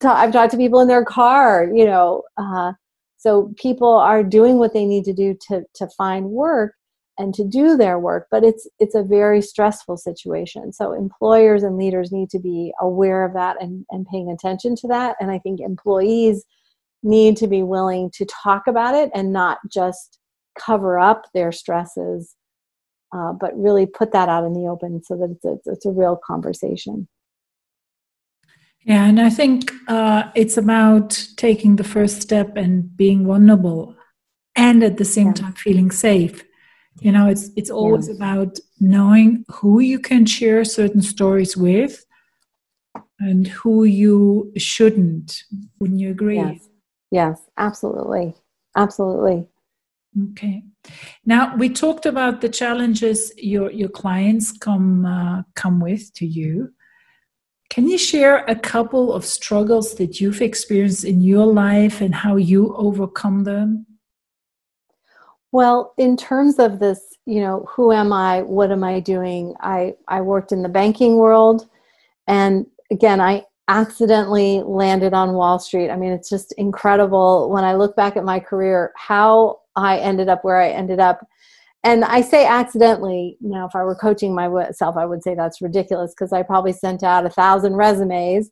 ta- 0.00 0.16
I've 0.16 0.32
talked 0.32 0.52
to 0.52 0.58
people 0.58 0.80
in 0.80 0.88
their 0.88 1.04
car 1.04 1.70
you 1.72 1.84
know 1.84 2.22
uh, 2.36 2.72
so 3.16 3.52
people 3.56 3.92
are 3.92 4.22
doing 4.22 4.58
what 4.58 4.72
they 4.72 4.84
need 4.84 5.04
to 5.04 5.12
do 5.12 5.36
to 5.48 5.62
to 5.74 5.88
find 5.96 6.26
work 6.26 6.74
and 7.18 7.34
to 7.34 7.44
do 7.44 7.76
their 7.76 7.98
work 7.98 8.26
but 8.30 8.44
it's 8.44 8.68
it's 8.78 8.94
a 8.94 9.02
very 9.02 9.42
stressful 9.42 9.96
situation 9.96 10.72
so 10.72 10.92
employers 10.92 11.62
and 11.62 11.76
leaders 11.76 12.12
need 12.12 12.30
to 12.30 12.38
be 12.38 12.72
aware 12.80 13.24
of 13.24 13.34
that 13.34 13.60
and, 13.60 13.84
and 13.90 14.06
paying 14.06 14.30
attention 14.30 14.74
to 14.74 14.88
that 14.88 15.16
and 15.20 15.30
i 15.30 15.38
think 15.38 15.60
employees 15.60 16.44
need 17.02 17.36
to 17.36 17.46
be 17.46 17.62
willing 17.62 18.10
to 18.12 18.26
talk 18.26 18.66
about 18.66 18.94
it 18.94 19.10
and 19.14 19.32
not 19.32 19.58
just 19.70 20.18
cover 20.58 20.98
up 20.98 21.26
their 21.34 21.52
stresses, 21.52 22.34
uh, 23.14 23.32
but 23.32 23.56
really 23.56 23.86
put 23.86 24.12
that 24.12 24.28
out 24.28 24.44
in 24.44 24.52
the 24.52 24.68
open 24.68 25.02
so 25.02 25.16
that 25.16 25.30
it's 25.30 25.44
a, 25.44 25.72
it's 25.72 25.86
a 25.86 25.90
real 25.90 26.18
conversation. 26.26 27.08
Yeah, 28.82 29.04
and 29.04 29.20
I 29.20 29.30
think 29.30 29.70
uh, 29.86 30.24
it's 30.34 30.56
about 30.56 31.26
taking 31.36 31.76
the 31.76 31.84
first 31.84 32.22
step 32.22 32.56
and 32.56 32.96
being 32.96 33.26
vulnerable, 33.26 33.96
and 34.56 34.82
at 34.82 34.96
the 34.96 35.04
same 35.04 35.28
yeah. 35.28 35.32
time 35.34 35.52
feeling 35.52 35.90
safe. 35.90 36.44
You 37.00 37.12
know, 37.12 37.28
it's 37.28 37.50
it's 37.56 37.70
always 37.70 38.08
yeah. 38.08 38.14
about 38.14 38.58
knowing 38.80 39.44
who 39.48 39.80
you 39.80 39.98
can 39.98 40.26
share 40.26 40.64
certain 40.64 41.02
stories 41.02 41.56
with, 41.56 42.04
and 43.20 43.46
who 43.46 43.84
you 43.84 44.52
shouldn't. 44.56 45.44
Wouldn't 45.78 46.00
you 46.00 46.10
agree? 46.10 46.36
Yes, 46.36 46.68
yes 47.10 47.40
absolutely, 47.56 48.34
absolutely. 48.76 49.46
Okay. 50.30 50.62
Now 51.24 51.54
we 51.56 51.68
talked 51.68 52.06
about 52.06 52.40
the 52.40 52.48
challenges 52.48 53.32
your 53.36 53.70
your 53.70 53.90
clients 53.90 54.52
come 54.52 55.04
uh, 55.04 55.42
come 55.54 55.80
with 55.80 56.12
to 56.14 56.26
you. 56.26 56.72
Can 57.70 57.86
you 57.86 57.98
share 57.98 58.44
a 58.46 58.56
couple 58.56 59.12
of 59.12 59.26
struggles 59.26 59.94
that 59.96 60.20
you've 60.20 60.40
experienced 60.40 61.04
in 61.04 61.20
your 61.20 61.46
life 61.46 62.00
and 62.00 62.14
how 62.14 62.36
you 62.36 62.74
overcome 62.76 63.44
them? 63.44 63.86
Well, 65.52 65.94
in 65.96 66.16
terms 66.16 66.58
of 66.58 66.78
this, 66.78 67.16
you 67.26 67.40
know, 67.40 67.66
who 67.70 67.92
am 67.92 68.12
I? 68.12 68.42
What 68.42 68.70
am 68.70 68.84
I 68.84 69.00
doing? 69.00 69.54
I 69.60 69.94
I 70.08 70.20
worked 70.20 70.52
in 70.52 70.62
the 70.62 70.68
banking 70.68 71.16
world 71.16 71.68
and 72.26 72.66
again, 72.90 73.20
I 73.20 73.44
accidentally 73.68 74.62
landed 74.64 75.14
on 75.14 75.34
Wall 75.34 75.58
Street. 75.58 75.90
I 75.90 75.96
mean, 75.96 76.12
it's 76.12 76.30
just 76.30 76.52
incredible 76.58 77.50
when 77.50 77.64
I 77.64 77.74
look 77.74 77.96
back 77.96 78.16
at 78.16 78.24
my 78.24 78.40
career 78.40 78.92
how 78.96 79.60
I 79.76 79.98
ended 79.98 80.28
up 80.28 80.44
where 80.44 80.60
I 80.60 80.70
ended 80.70 81.00
up. 81.00 81.26
And 81.84 82.04
I 82.04 82.22
say 82.22 82.46
accidentally. 82.46 83.36
Now, 83.40 83.66
if 83.66 83.74
I 83.76 83.84
were 83.84 83.94
coaching 83.94 84.34
myself, 84.34 84.96
I 84.96 85.06
would 85.06 85.22
say 85.22 85.34
that's 85.34 85.62
ridiculous 85.62 86.12
because 86.12 86.32
I 86.32 86.42
probably 86.42 86.72
sent 86.72 87.02
out 87.02 87.26
a 87.26 87.30
thousand 87.30 87.76
resumes. 87.76 88.50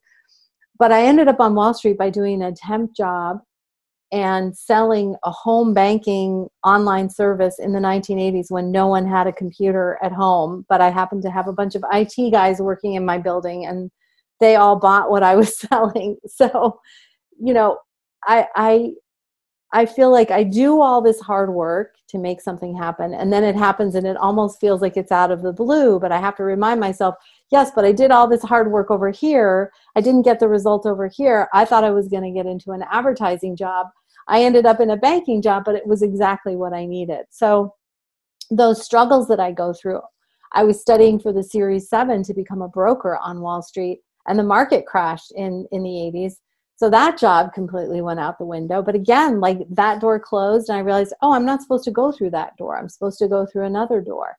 But 0.79 0.91
I 0.91 1.03
ended 1.03 1.27
up 1.27 1.39
on 1.39 1.55
Wall 1.55 1.73
Street 1.73 1.97
by 1.97 2.09
doing 2.09 2.41
a 2.41 2.51
temp 2.53 2.95
job 2.95 3.41
and 4.11 4.57
selling 4.57 5.15
a 5.23 5.31
home 5.31 5.73
banking 5.73 6.47
online 6.63 7.09
service 7.09 7.59
in 7.59 7.73
the 7.73 7.79
1980s 7.79 8.49
when 8.49 8.71
no 8.71 8.87
one 8.87 9.05
had 9.05 9.27
a 9.27 9.33
computer 9.33 9.99
at 10.01 10.11
home. 10.11 10.65
But 10.69 10.81
I 10.81 10.89
happened 10.89 11.23
to 11.23 11.31
have 11.31 11.47
a 11.47 11.53
bunch 11.53 11.75
of 11.75 11.83
IT 11.91 12.31
guys 12.31 12.59
working 12.59 12.93
in 12.93 13.05
my 13.05 13.17
building 13.17 13.65
and 13.65 13.91
they 14.39 14.55
all 14.55 14.77
bought 14.77 15.11
what 15.11 15.23
I 15.23 15.35
was 15.35 15.57
selling. 15.59 16.17
So, 16.27 16.79
you 17.39 17.53
know, 17.53 17.79
I, 18.25 18.47
I 18.55 18.91
I 19.73 19.85
feel 19.85 20.11
like 20.11 20.31
I 20.31 20.43
do 20.43 20.81
all 20.81 21.01
this 21.01 21.19
hard 21.19 21.53
work 21.53 21.95
to 22.07 22.17
make 22.17 22.39
something 22.39 22.75
happen, 22.75 23.13
and 23.13 23.33
then 23.33 23.43
it 23.43 23.55
happens, 23.55 23.95
and 23.95 24.07
it 24.07 24.15
almost 24.15 24.61
feels 24.61 24.81
like 24.81 24.95
it's 24.95 25.11
out 25.11 25.29
of 25.29 25.41
the 25.41 25.51
blue. 25.51 25.99
But 25.99 26.11
I 26.11 26.19
have 26.19 26.37
to 26.37 26.43
remind 26.43 26.79
myself, 26.79 27.15
yes, 27.51 27.71
but 27.75 27.83
I 27.83 27.91
did 27.91 28.11
all 28.11 28.27
this 28.27 28.43
hard 28.43 28.71
work 28.71 28.89
over 28.89 29.09
here. 29.09 29.73
I 29.95 30.01
didn't 30.01 30.21
get 30.21 30.39
the 30.39 30.47
result 30.47 30.85
over 30.85 31.07
here. 31.07 31.49
I 31.53 31.65
thought 31.65 31.83
I 31.83 31.89
was 31.89 32.07
going 32.07 32.23
to 32.23 32.31
get 32.31 32.45
into 32.45 32.71
an 32.71 32.85
advertising 32.89 33.57
job. 33.57 33.87
I 34.29 34.43
ended 34.43 34.65
up 34.65 34.79
in 34.79 34.91
a 34.91 34.97
banking 34.97 35.41
job, 35.41 35.63
but 35.65 35.75
it 35.75 35.85
was 35.85 36.01
exactly 36.01 36.55
what 36.55 36.73
I 36.73 36.85
needed. 36.85 37.25
So, 37.29 37.73
those 38.49 38.85
struggles 38.85 39.27
that 39.27 39.41
I 39.41 39.51
go 39.51 39.73
through, 39.73 39.99
I 40.53 40.63
was 40.63 40.79
studying 40.79 41.19
for 41.19 41.33
the 41.33 41.43
Series 41.43 41.89
7 41.89 42.23
to 42.23 42.33
become 42.33 42.61
a 42.61 42.69
broker 42.69 43.17
on 43.17 43.41
Wall 43.41 43.61
Street, 43.61 43.99
and 44.27 44.39
the 44.39 44.43
market 44.43 44.85
crashed 44.85 45.33
in, 45.35 45.67
in 45.73 45.83
the 45.83 45.89
80s 45.89 46.35
so 46.77 46.91
that 46.91 47.17
job 47.17 47.53
completely 47.53 48.01
went 48.01 48.19
out 48.19 48.37
the 48.37 48.45
window. 48.45 48.83
But 48.83 48.93
again, 48.93 49.41
like 49.41 49.57
that 49.71 49.99
door 49.99 50.19
closed, 50.19 50.69
and 50.69 50.77
I 50.77 50.81
realized, 50.81 51.13
oh, 51.23 51.33
I'm 51.33 51.45
not 51.45 51.61
supposed 51.61 51.83
to 51.85 51.91
go 51.91 52.11
through 52.11 52.29
that 52.31 52.55
door. 52.55 52.77
I'm 52.77 52.87
supposed 52.87 53.17
to 53.19 53.27
go 53.27 53.47
through 53.47 53.65
another 53.65 53.99
door. 53.99 54.37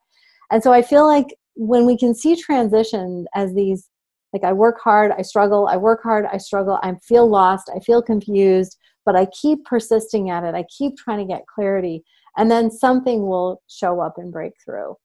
And 0.53 0.63
so 0.63 0.73
I 0.73 0.81
feel 0.81 1.05
like 1.05 1.27
when 1.55 1.85
we 1.85 1.99
can 1.99 2.15
see 2.15 2.37
transition 2.37 3.27
as 3.35 3.53
these, 3.55 3.89
like 4.33 4.45
I 4.45 4.53
work 4.53 4.79
hard, 4.81 5.11
I 5.19 5.23
struggle, 5.23 5.67
I 5.67 5.77
work 5.77 6.01
hard, 6.01 6.27
I 6.33 6.39
struggle, 6.39 6.79
I 6.81 6.95
feel 7.03 7.29
lost, 7.29 7.71
I 7.75 7.81
feel 7.81 8.01
confused, 8.01 8.79
but 9.05 9.17
I 9.17 9.27
keep 9.27 9.65
persisting 9.65 10.31
at 10.31 10.45
it. 10.45 10.55
I 10.55 10.65
keep 10.65 10.97
trying 10.97 11.19
to 11.19 11.35
get 11.35 11.47
clarity, 11.53 12.05
and 12.37 12.49
then 12.49 12.71
something 12.71 13.27
will 13.27 13.63
show 13.67 13.99
up 14.01 14.15
and 14.17 14.33
break 14.33 14.53
through. 14.65 14.97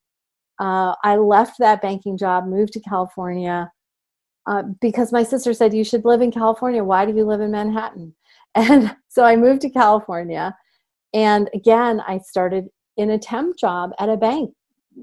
Uh, 0.59 0.93
I 1.03 1.15
left 1.15 1.55
that 1.57 1.81
banking 1.81 2.15
job, 2.15 2.45
moved 2.45 2.73
to 2.73 2.79
California 2.81 3.71
uh, 4.47 4.63
because 4.81 5.11
my 5.11 5.23
sister 5.23 5.53
said, 5.53 5.73
You 5.73 5.83
should 5.83 6.05
live 6.05 6.21
in 6.21 6.31
California. 6.31 6.83
Why 6.83 7.05
do 7.05 7.15
you 7.15 7.25
live 7.25 7.41
in 7.41 7.51
Manhattan? 7.51 8.15
And 8.55 8.95
so 9.07 9.23
I 9.23 9.35
moved 9.35 9.61
to 9.61 9.69
California. 9.71 10.55
And 11.11 11.49
again, 11.55 12.03
I 12.07 12.19
started 12.19 12.67
in 12.97 13.09
a 13.09 13.17
temp 13.17 13.57
job 13.57 13.93
at 13.97 14.09
a 14.09 14.17
bank, 14.17 14.53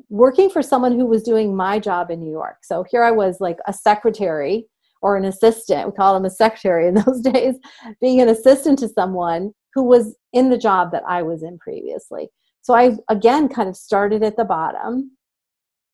working 0.09 0.49
for 0.51 0.63
someone 0.63 0.93
who 0.93 1.05
was 1.05 1.25
doing 1.25 1.57
my 1.57 1.81
job 1.81 2.13
in 2.13 2.21
New 2.21 2.31
York. 2.31 2.59
So 2.63 2.85
here 2.89 3.03
I 3.03 3.11
was 3.11 3.41
like 3.41 3.59
a 3.67 3.73
secretary 3.73 4.67
or 5.03 5.17
an 5.17 5.25
assistant. 5.25 5.89
We 5.89 5.97
call 5.97 6.15
them 6.15 6.25
a 6.25 6.31
secretary 6.31 6.87
in 6.87 6.95
those 7.07 7.21
days, 7.23 7.57
being 8.01 8.21
an 8.21 8.29
assistant 8.29 8.79
to 8.81 8.89
someone 8.89 9.53
who 9.75 9.83
was 9.83 10.17
in 10.33 10.51
the 10.51 10.59
job 10.59 10.93
that 10.93 11.03
I 11.09 11.23
was 11.23 11.43
in 11.43 11.59
previously. 11.59 12.29
So 12.63 12.75
I 12.75 12.93
again 13.09 13.49
kind 13.49 13.69
of 13.69 13.77
started 13.77 14.23
at 14.23 14.37
the 14.37 14.45
bottom 14.45 15.17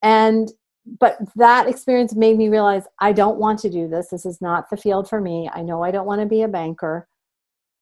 and 0.02 0.50
but 1.00 1.18
that 1.36 1.68
experience 1.68 2.14
made 2.14 2.38
me 2.38 2.48
realize 2.48 2.84
I 3.00 3.12
don't 3.12 3.38
want 3.38 3.58
to 3.60 3.70
do 3.70 3.88
this. 3.88 4.08
This 4.08 4.24
is 4.24 4.40
not 4.40 4.70
the 4.70 4.76
field 4.76 5.08
for 5.08 5.20
me. 5.20 5.50
I 5.52 5.62
know 5.62 5.82
I 5.82 5.90
don't 5.90 6.06
want 6.06 6.20
to 6.20 6.26
be 6.26 6.42
a 6.42 6.48
banker. 6.48 7.08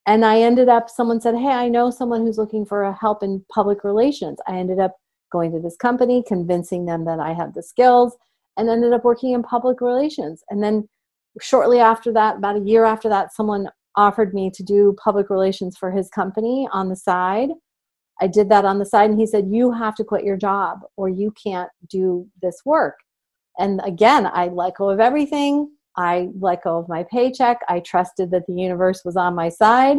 And 0.06 0.24
I 0.24 0.40
ended 0.40 0.68
up, 0.68 0.90
someone 0.90 1.20
said, 1.20 1.34
Hey, 1.34 1.48
I 1.48 1.68
know 1.68 1.90
someone 1.90 2.22
who's 2.22 2.38
looking 2.38 2.66
for 2.66 2.90
help 2.92 3.22
in 3.22 3.44
public 3.52 3.84
relations. 3.84 4.38
I 4.46 4.56
ended 4.56 4.78
up 4.78 4.96
going 5.32 5.52
to 5.52 5.60
this 5.60 5.76
company, 5.76 6.22
convincing 6.26 6.86
them 6.86 7.04
that 7.06 7.20
I 7.20 7.32
had 7.32 7.54
the 7.54 7.62
skills, 7.62 8.16
and 8.56 8.68
ended 8.68 8.92
up 8.92 9.04
working 9.04 9.32
in 9.32 9.42
public 9.42 9.80
relations. 9.80 10.42
And 10.50 10.62
then 10.62 10.88
shortly 11.40 11.80
after 11.80 12.12
that, 12.12 12.36
about 12.36 12.56
a 12.56 12.60
year 12.60 12.84
after 12.84 13.08
that, 13.08 13.32
someone 13.32 13.68
offered 13.96 14.34
me 14.34 14.50
to 14.54 14.62
do 14.62 14.96
public 15.02 15.30
relations 15.30 15.76
for 15.76 15.90
his 15.90 16.08
company 16.10 16.68
on 16.72 16.88
the 16.88 16.96
side. 16.96 17.50
I 18.20 18.26
did 18.26 18.48
that 18.50 18.64
on 18.64 18.78
the 18.78 18.86
side, 18.86 19.10
and 19.10 19.18
he 19.18 19.26
said, 19.26 19.48
You 19.50 19.72
have 19.72 19.94
to 19.96 20.04
quit 20.04 20.24
your 20.24 20.36
job 20.36 20.80
or 20.96 21.08
you 21.08 21.32
can't 21.32 21.70
do 21.88 22.28
this 22.42 22.60
work. 22.64 22.96
And 23.58 23.80
again, 23.84 24.26
I 24.26 24.48
let 24.48 24.76
go 24.76 24.90
of 24.90 25.00
everything. 25.00 25.70
I 25.96 26.28
let 26.38 26.64
go 26.64 26.78
of 26.78 26.88
my 26.88 27.04
paycheck. 27.04 27.58
I 27.68 27.80
trusted 27.80 28.30
that 28.32 28.46
the 28.46 28.54
universe 28.54 29.02
was 29.04 29.16
on 29.16 29.34
my 29.34 29.48
side. 29.48 29.98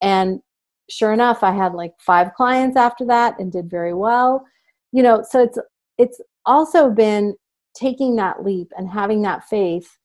And 0.00 0.40
sure 0.88 1.12
enough, 1.12 1.42
I 1.42 1.52
had 1.52 1.74
like 1.74 1.92
five 1.98 2.34
clients 2.34 2.76
after 2.76 3.04
that 3.06 3.38
and 3.38 3.50
did 3.50 3.68
very 3.68 3.94
well. 3.94 4.44
You 4.92 5.02
know, 5.02 5.24
so 5.28 5.42
it's 5.42 5.58
it's 5.98 6.20
also 6.46 6.90
been 6.90 7.34
taking 7.74 8.16
that 8.16 8.44
leap 8.44 8.70
and 8.76 8.88
having 8.88 9.22
that 9.22 9.48
faith 9.48 9.96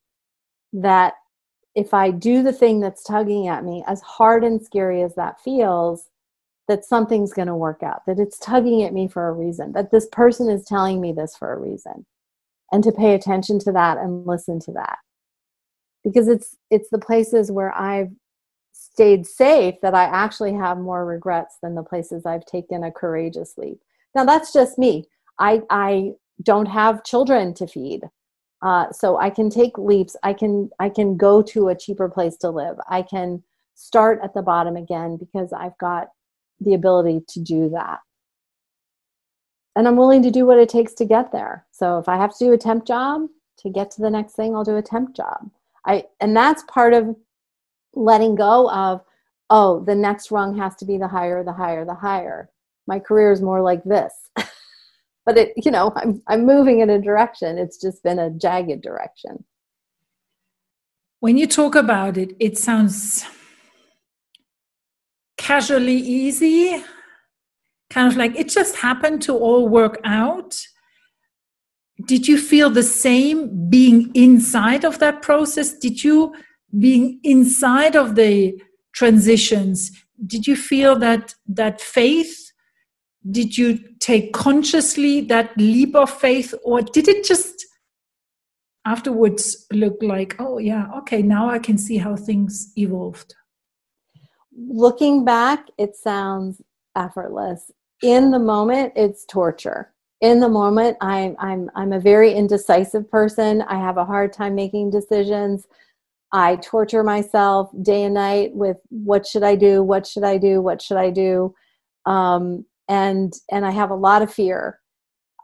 that 0.73 1.13
if 1.75 1.93
I 1.93 2.11
do 2.11 2.41
the 2.41 2.53
thing 2.53 2.79
that's 2.79 3.03
tugging 3.03 3.47
at 3.47 3.63
me, 3.63 3.83
as 3.87 4.01
hard 4.01 4.43
and 4.43 4.61
scary 4.61 5.03
as 5.03 5.13
that 5.15 5.39
feels, 5.41 6.09
that 6.67 6.85
something's 6.85 7.33
going 7.33 7.47
to 7.47 7.55
work 7.55 7.81
out, 7.83 8.05
that 8.05 8.19
it's 8.19 8.37
tugging 8.39 8.83
at 8.83 8.93
me 8.93 9.07
for 9.07 9.27
a 9.27 9.33
reason, 9.33 9.71
that 9.73 9.91
this 9.91 10.07
person 10.11 10.49
is 10.49 10.65
telling 10.65 10.99
me 10.99 11.13
this 11.13 11.35
for 11.35 11.53
a 11.53 11.59
reason. 11.59 12.05
And 12.71 12.83
to 12.83 12.91
pay 12.91 13.15
attention 13.15 13.59
to 13.59 13.71
that 13.71 13.97
and 13.97 14.27
listen 14.27 14.59
to 14.61 14.71
that. 14.73 14.97
Because 16.03 16.27
it's 16.27 16.57
it's 16.69 16.89
the 16.89 16.99
places 16.99 17.51
where 17.51 17.73
I've 17.73 18.11
stayed 18.73 19.25
safe 19.25 19.75
that 19.81 19.95
I 19.95 20.03
actually 20.03 20.53
have 20.53 20.77
more 20.77 21.05
regrets 21.05 21.57
than 21.61 21.75
the 21.75 21.83
places 21.83 22.25
I've 22.25 22.45
taken 22.45 22.83
a 22.83 22.91
courageous 22.91 23.53
leap. 23.57 23.79
Now 24.13 24.25
that's 24.25 24.51
just 24.51 24.77
me. 24.77 25.05
I 25.39 25.61
I 25.69 26.11
don't 26.43 26.67
have 26.67 27.03
children 27.03 27.53
to 27.55 27.67
feed. 27.67 28.01
Uh, 28.61 28.91
so 28.91 29.17
I 29.17 29.29
can 29.29 29.49
take 29.49 29.77
leaps. 29.77 30.15
I 30.23 30.33
can 30.33 30.69
I 30.79 30.89
can 30.89 31.15
go 31.15 31.41
to 31.43 31.69
a 31.69 31.75
cheaper 31.75 32.09
place 32.09 32.37
to 32.37 32.49
live. 32.49 32.77
I 32.89 33.01
can 33.01 33.43
start 33.75 34.19
at 34.23 34.33
the 34.33 34.41
bottom 34.41 34.75
again 34.75 35.17
because 35.17 35.53
I've 35.53 35.77
got 35.77 36.09
the 36.59 36.73
ability 36.73 37.21
to 37.29 37.39
do 37.39 37.69
that. 37.69 37.99
And 39.75 39.87
I'm 39.87 39.95
willing 39.95 40.23
to 40.23 40.31
do 40.31 40.45
what 40.45 40.57
it 40.57 40.69
takes 40.69 40.93
to 40.95 41.05
get 41.05 41.31
there. 41.31 41.65
So 41.71 41.99
if 41.99 42.09
I 42.09 42.17
have 42.17 42.35
to 42.37 42.45
do 42.45 42.53
a 42.53 42.57
temp 42.57 42.85
job 42.85 43.27
to 43.59 43.69
get 43.69 43.91
to 43.91 44.01
the 44.01 44.09
next 44.09 44.33
thing, 44.33 44.55
I'll 44.55 44.63
do 44.63 44.77
a 44.77 44.81
temp 44.81 45.15
job. 45.15 45.51
I 45.85 46.05
and 46.19 46.35
that's 46.35 46.63
part 46.63 46.93
of 46.93 47.15
letting 47.93 48.35
go 48.35 48.69
of 48.71 49.01
oh, 49.49 49.83
the 49.85 49.95
next 49.95 50.31
rung 50.31 50.57
has 50.57 50.75
to 50.75 50.85
be 50.85 50.97
the 50.97 51.07
higher, 51.07 51.43
the 51.43 51.53
higher, 51.53 51.85
the 51.85 51.93
higher. 51.93 52.49
My 52.85 52.99
career 52.99 53.31
is 53.31 53.41
more 53.41 53.61
like 53.61 53.83
this. 53.83 54.13
but 55.25 55.37
it, 55.37 55.53
you 55.55 55.71
know, 55.71 55.93
I'm 55.95 56.21
I'm 56.27 56.45
moving 56.45 56.79
in 56.79 56.89
a 56.89 57.01
direction. 57.01 57.57
It's 57.57 57.79
just 57.79 58.03
been 58.03 58.19
a 58.19 58.31
jagged 58.31 58.81
direction. 58.81 59.43
When 61.19 61.37
you 61.37 61.47
talk 61.47 61.75
about 61.75 62.17
it, 62.17 62.35
it 62.39 62.57
sounds 62.57 63.25
casually 65.47 65.95
easy, 65.95 66.83
kind 67.89 68.11
of 68.11 68.17
like 68.17 68.35
it 68.35 68.49
just 68.49 68.75
happened 68.75 69.21
to 69.21 69.33
all 69.33 69.69
work 69.69 69.97
out. 70.03 70.53
Did 72.05 72.27
you 72.27 72.37
feel 72.37 72.69
the 72.69 72.83
same 72.83 73.69
being 73.69 74.11
inside 74.13 74.83
of 74.83 74.99
that 74.99 75.21
process? 75.21 75.73
Did 75.79 76.03
you, 76.03 76.35
being 76.77 77.21
inside 77.23 77.95
of 77.95 78.15
the 78.15 78.61
transitions, 78.93 79.89
did 80.25 80.45
you 80.47 80.57
feel 80.57 80.99
that 80.99 81.33
that 81.47 81.79
faith? 81.79 82.51
Did 83.31 83.57
you 83.57 83.79
take 83.99 84.33
consciously 84.33 85.21
that 85.21 85.57
leap 85.57 85.95
of 85.95 86.09
faith, 86.09 86.53
or 86.65 86.81
did 86.81 87.07
it 87.07 87.25
just 87.25 87.65
afterwards 88.83 89.65
look 89.71 89.97
like, 90.01 90.35
oh 90.39 90.57
yeah, 90.57 90.87
okay, 90.99 91.21
now 91.21 91.49
I 91.49 91.59
can 91.59 91.77
see 91.77 91.97
how 91.97 92.17
things 92.17 92.73
evolved? 92.75 93.33
Looking 94.57 95.23
back, 95.23 95.67
it 95.77 95.95
sounds 95.95 96.61
effortless. 96.95 97.71
In 98.01 98.31
the 98.31 98.39
moment, 98.39 98.93
it's 98.95 99.25
torture. 99.25 99.93
In 100.21 100.39
the 100.39 100.49
moment, 100.49 100.97
I'm 100.99 101.35
I'm 101.39 101.69
I'm 101.75 101.93
a 101.93 101.99
very 101.99 102.33
indecisive 102.33 103.09
person. 103.09 103.61
I 103.63 103.75
have 103.75 103.97
a 103.97 104.05
hard 104.05 104.33
time 104.33 104.55
making 104.55 104.89
decisions. 104.89 105.67
I 106.31 106.57
torture 106.57 107.03
myself 107.03 107.69
day 107.83 108.03
and 108.03 108.15
night 108.15 108.53
with 108.53 108.77
what 108.89 109.25
should 109.25 109.43
I 109.43 109.55
do? 109.55 109.83
What 109.83 110.05
should 110.05 110.23
I 110.23 110.37
do? 110.37 110.61
What 110.61 110.81
should 110.81 110.97
I 110.97 111.11
do? 111.11 111.53
Um, 112.05 112.65
and 112.89 113.33
and 113.51 113.65
I 113.65 113.71
have 113.71 113.91
a 113.91 113.95
lot 113.95 114.21
of 114.21 114.33
fear. 114.33 114.79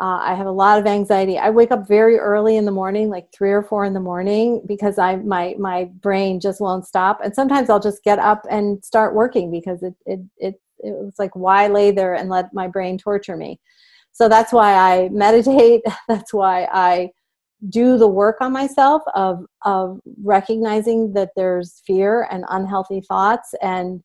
Uh, 0.02 0.18
I 0.22 0.34
have 0.34 0.48
a 0.48 0.52
lot 0.52 0.80
of 0.80 0.88
anxiety. 0.88 1.38
I 1.38 1.50
wake 1.52 1.72
up 1.72 1.88
very 1.88 2.18
early 2.18 2.58
in 2.58 2.66
the 2.66 2.72
morning, 2.72 3.10
like 3.10 3.32
three 3.32 3.52
or 3.52 3.62
four 3.62 3.86
in 3.86 3.94
the 3.94 4.00
morning, 4.00 4.62
because 4.68 4.98
I 4.98 5.18
my 5.18 5.56
my 5.60 5.86
brain 6.02 6.40
just 6.40 6.60
won't 6.60 6.86
stop. 6.88 7.20
And 7.24 7.34
sometimes 7.34 7.70
I'll 7.70 7.80
just 7.80 8.04
get 8.04 8.20
up 8.20 8.46
and 8.50 8.84
start 8.84 9.14
working 9.14 9.52
because 9.52 9.84
it 9.84 9.94
it 10.06 10.20
it 10.38 10.56
it 10.80 10.92
was 10.92 11.16
like 11.20 11.36
why 11.36 11.68
lay 11.68 11.92
there 11.92 12.16
and 12.16 12.30
let 12.30 12.54
my 12.54 12.68
brain 12.68 12.98
torture 12.98 13.38
me. 13.38 13.60
So 14.12 14.28
that's 14.28 14.52
why 14.52 14.74
I 14.74 15.10
meditate. 15.12 15.82
That's 16.08 16.34
why 16.34 16.68
I 16.72 17.12
do 17.70 17.98
the 17.98 18.08
work 18.08 18.38
on 18.42 18.52
myself 18.52 19.04
of 19.16 19.46
of 19.64 20.00
recognizing 20.24 21.14
that 21.14 21.30
there's 21.36 21.82
fear 21.86 22.28
and 22.32 22.46
unhealthy 22.50 23.02
thoughts 23.02 23.54
and 23.62 24.04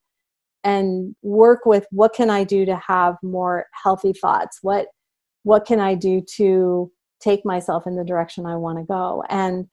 and 0.64 1.14
work 1.22 1.66
with 1.66 1.86
what 1.90 2.14
can 2.14 2.30
I 2.30 2.44
do 2.44 2.64
to 2.66 2.76
have 2.76 3.16
more 3.22 3.66
healthy 3.82 4.12
thoughts? 4.12 4.58
What 4.62 4.88
what 5.48 5.64
can 5.64 5.80
I 5.80 5.94
do 5.94 6.20
to 6.36 6.92
take 7.20 7.42
myself 7.42 7.86
in 7.86 7.96
the 7.96 8.04
direction 8.04 8.44
I 8.44 8.56
want 8.56 8.76
to 8.76 8.84
go? 8.84 9.24
And 9.30 9.66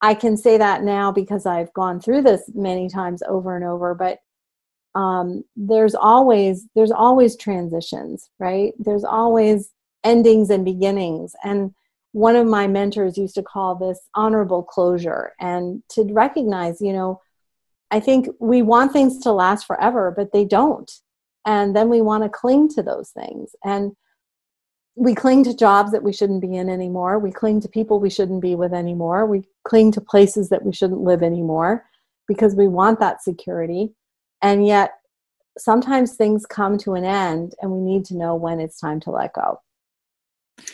I 0.00 0.14
can 0.14 0.36
say 0.36 0.58
that 0.58 0.84
now 0.84 1.10
because 1.10 1.44
I've 1.44 1.72
gone 1.72 2.00
through 2.00 2.22
this 2.22 2.48
many 2.54 2.88
times 2.88 3.20
over 3.28 3.56
and 3.56 3.64
over, 3.64 3.96
but 3.96 4.20
um, 4.94 5.42
there's 5.56 5.96
always 5.96 6.68
there's 6.76 6.92
always 6.92 7.36
transitions, 7.36 8.30
right? 8.38 8.74
There's 8.78 9.02
always 9.02 9.72
endings 10.04 10.50
and 10.50 10.64
beginnings. 10.64 11.34
And 11.42 11.74
one 12.12 12.36
of 12.36 12.46
my 12.46 12.68
mentors 12.68 13.18
used 13.18 13.34
to 13.34 13.42
call 13.42 13.74
this 13.74 13.98
honorable 14.14 14.62
closure 14.62 15.32
and 15.40 15.82
to 15.90 16.04
recognize, 16.12 16.80
you 16.80 16.92
know, 16.92 17.20
I 17.90 17.98
think 17.98 18.28
we 18.38 18.62
want 18.62 18.92
things 18.92 19.18
to 19.24 19.32
last 19.32 19.66
forever, 19.66 20.14
but 20.16 20.32
they 20.32 20.44
don't. 20.44 20.90
And 21.44 21.74
then 21.74 21.88
we 21.88 22.02
want 22.02 22.22
to 22.22 22.30
cling 22.30 22.68
to 22.76 22.84
those 22.84 23.10
things. 23.10 23.56
And 23.64 23.96
we 24.98 25.14
cling 25.14 25.44
to 25.44 25.54
jobs 25.54 25.92
that 25.92 26.02
we 26.02 26.12
shouldn't 26.12 26.40
be 26.40 26.56
in 26.56 26.68
anymore. 26.68 27.20
We 27.20 27.30
cling 27.30 27.60
to 27.60 27.68
people 27.68 28.00
we 28.00 28.10
shouldn't 28.10 28.42
be 28.42 28.56
with 28.56 28.74
anymore. 28.74 29.26
We 29.26 29.44
cling 29.64 29.92
to 29.92 30.00
places 30.00 30.48
that 30.48 30.64
we 30.64 30.72
shouldn't 30.72 31.02
live 31.02 31.22
anymore 31.22 31.84
because 32.26 32.56
we 32.56 32.66
want 32.66 32.98
that 32.98 33.22
security. 33.22 33.92
And 34.42 34.66
yet, 34.66 34.94
sometimes 35.56 36.14
things 36.14 36.46
come 36.46 36.78
to 36.78 36.94
an 36.94 37.04
end 37.04 37.54
and 37.62 37.70
we 37.70 37.80
need 37.80 38.04
to 38.06 38.16
know 38.16 38.34
when 38.34 38.60
it's 38.60 38.80
time 38.80 38.98
to 39.00 39.10
let 39.10 39.34
go. 39.34 39.60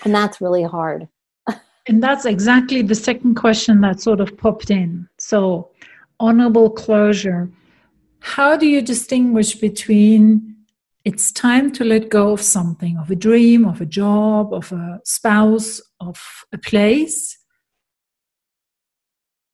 And 0.04 0.14
that's 0.14 0.40
really 0.40 0.62
hard. 0.62 1.06
and 1.86 2.02
that's 2.02 2.24
exactly 2.24 2.80
the 2.80 2.94
second 2.94 3.34
question 3.34 3.82
that 3.82 4.00
sort 4.00 4.20
of 4.20 4.36
popped 4.38 4.70
in. 4.70 5.06
So, 5.18 5.70
honorable 6.18 6.70
closure. 6.70 7.50
How 8.20 8.56
do 8.56 8.66
you 8.66 8.80
distinguish 8.80 9.54
between 9.56 10.53
it's 11.04 11.32
time 11.32 11.70
to 11.72 11.84
let 11.84 12.08
go 12.08 12.32
of 12.32 12.40
something 12.40 12.96
of 12.98 13.10
a 13.10 13.16
dream 13.16 13.64
of 13.64 13.80
a 13.80 13.86
job 13.86 14.52
of 14.52 14.72
a 14.72 15.00
spouse 15.04 15.80
of 16.00 16.20
a 16.52 16.58
place 16.58 17.38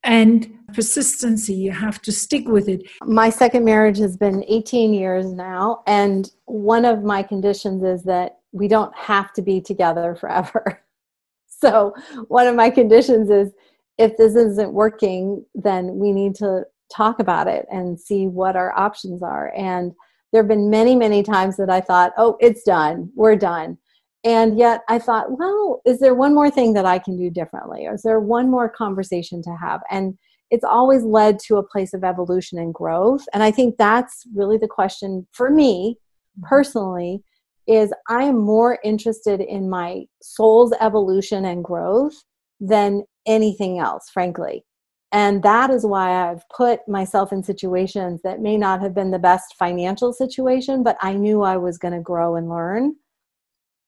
and 0.02 0.50
persistency, 0.72 1.54
you 1.54 1.72
have 1.72 2.00
to 2.02 2.12
stick 2.12 2.48
with 2.48 2.68
it. 2.68 2.82
My 3.02 3.28
second 3.30 3.64
marriage 3.64 3.98
has 3.98 4.16
been 4.16 4.44
18 4.48 4.94
years 4.94 5.32
now, 5.32 5.82
and 5.86 6.30
one 6.46 6.84
of 6.84 7.02
my 7.02 7.22
conditions 7.22 7.82
is 7.82 8.02
that 8.04 8.38
we 8.52 8.66
don't 8.68 8.94
have 8.96 9.32
to 9.34 9.42
be 9.42 9.60
together 9.60 10.14
forever. 10.14 10.80
so, 11.48 11.94
one 12.28 12.46
of 12.46 12.54
my 12.54 12.70
conditions 12.70 13.30
is 13.30 13.52
if 13.98 14.16
this 14.16 14.34
isn't 14.34 14.72
working, 14.72 15.44
then 15.54 15.98
we 15.98 16.12
need 16.12 16.34
to 16.36 16.64
talk 16.90 17.20
about 17.20 17.46
it 17.46 17.66
and 17.70 18.00
see 18.00 18.26
what 18.26 18.56
our 18.56 18.76
options 18.76 19.22
are. 19.22 19.52
And 19.54 19.92
there 20.32 20.42
have 20.42 20.48
been 20.48 20.70
many, 20.70 20.94
many 20.94 21.22
times 21.22 21.56
that 21.56 21.70
I 21.70 21.80
thought, 21.80 22.12
oh, 22.16 22.36
it's 22.40 22.62
done, 22.62 23.10
we're 23.14 23.36
done. 23.36 23.78
And 24.22 24.58
yet 24.58 24.82
I 24.88 24.98
thought, 24.98 25.38
well, 25.38 25.80
is 25.86 25.98
there 25.98 26.14
one 26.14 26.34
more 26.34 26.50
thing 26.50 26.74
that 26.74 26.84
I 26.84 26.98
can 26.98 27.16
do 27.16 27.30
differently? 27.30 27.86
Or 27.86 27.94
is 27.94 28.02
there 28.02 28.20
one 28.20 28.50
more 28.50 28.68
conversation 28.68 29.42
to 29.42 29.56
have? 29.60 29.80
And 29.90 30.18
it's 30.50 30.64
always 30.64 31.02
led 31.02 31.38
to 31.46 31.56
a 31.56 31.66
place 31.66 31.94
of 31.94 32.04
evolution 32.04 32.58
and 32.58 32.74
growth. 32.74 33.24
And 33.32 33.42
I 33.42 33.50
think 33.50 33.76
that's 33.76 34.24
really 34.34 34.58
the 34.58 34.68
question 34.68 35.26
for 35.32 35.50
me 35.50 35.96
mm-hmm. 36.38 36.48
personally 36.48 37.22
is 37.66 37.92
I 38.08 38.24
am 38.24 38.38
more 38.38 38.78
interested 38.84 39.40
in 39.40 39.70
my 39.70 40.04
soul's 40.20 40.74
evolution 40.80 41.44
and 41.44 41.64
growth 41.64 42.14
than 42.58 43.04
anything 43.26 43.78
else, 43.78 44.10
frankly. 44.12 44.64
And 45.12 45.42
that 45.42 45.70
is 45.70 45.84
why 45.84 46.30
I've 46.30 46.48
put 46.50 46.86
myself 46.86 47.32
in 47.32 47.42
situations 47.42 48.20
that 48.22 48.40
may 48.40 48.56
not 48.56 48.80
have 48.80 48.94
been 48.94 49.10
the 49.10 49.18
best 49.18 49.56
financial 49.58 50.12
situation, 50.12 50.84
but 50.84 50.96
I 51.00 51.14
knew 51.14 51.42
I 51.42 51.56
was 51.56 51.78
going 51.78 51.94
to 51.94 52.00
grow 52.00 52.36
and 52.36 52.48
learn. 52.48 52.94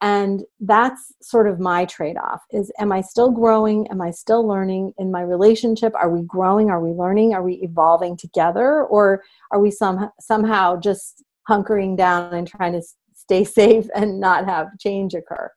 And 0.01 0.43
that's 0.59 1.13
sort 1.23 1.47
of 1.47 1.61
my 1.61 1.85
trade 1.85 2.17
off 2.17 2.43
is 2.51 2.73
am 2.81 2.91
I 2.91 3.03
still 3.03 3.31
growing? 3.31 3.87
Am 3.87 4.03
I 4.03 4.11
still 4.11 4.45
learning 4.45 4.93
in 4.99 5.13
my 5.13 5.21
relationship? 5.23 5.95
Are 5.95 6.11
we 6.11 6.23
growing? 6.23 6.71
Are 6.71 6.85
we 6.85 6.91
learning? 6.91 7.35
Are 7.35 7.43
we 7.43 7.55
evolving 7.63 8.17
together? 8.17 8.83
Or 8.83 9.23
are 9.53 9.61
we 9.61 9.71
some, 9.71 10.11
somehow 10.21 10.81
just 10.81 11.23
hunkering 11.49 11.97
down 11.97 12.35
and 12.35 12.49
trying 12.49 12.73
to 12.73 12.83
stay 13.15 13.45
safe 13.45 13.87
and 13.95 14.19
not 14.19 14.45
have 14.45 14.77
change 14.81 15.15
occur? 15.15 15.53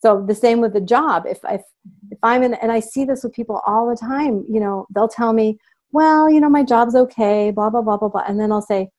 So 0.00 0.24
the 0.26 0.34
same 0.34 0.60
with 0.60 0.72
the 0.72 0.80
job. 0.80 1.26
If 1.26 1.38
if 1.44 1.60
mm-hmm. 1.60 2.12
if 2.12 2.18
I'm 2.22 2.42
in, 2.42 2.54
and 2.54 2.70
I 2.72 2.80
see 2.80 3.04
this 3.04 3.24
with 3.24 3.32
people 3.32 3.62
all 3.66 3.88
the 3.88 3.96
time, 3.96 4.44
you 4.48 4.60
know, 4.60 4.86
they'll 4.94 5.08
tell 5.08 5.32
me, 5.32 5.58
"Well, 5.92 6.30
you 6.30 6.40
know, 6.40 6.48
my 6.50 6.62
job's 6.64 6.94
okay," 6.94 7.50
blah 7.50 7.70
blah 7.70 7.82
blah 7.82 7.96
blah 7.96 8.08
blah, 8.08 8.24
and 8.26 8.38
then 8.40 8.52
I'll 8.52 8.62
say, 8.62 8.90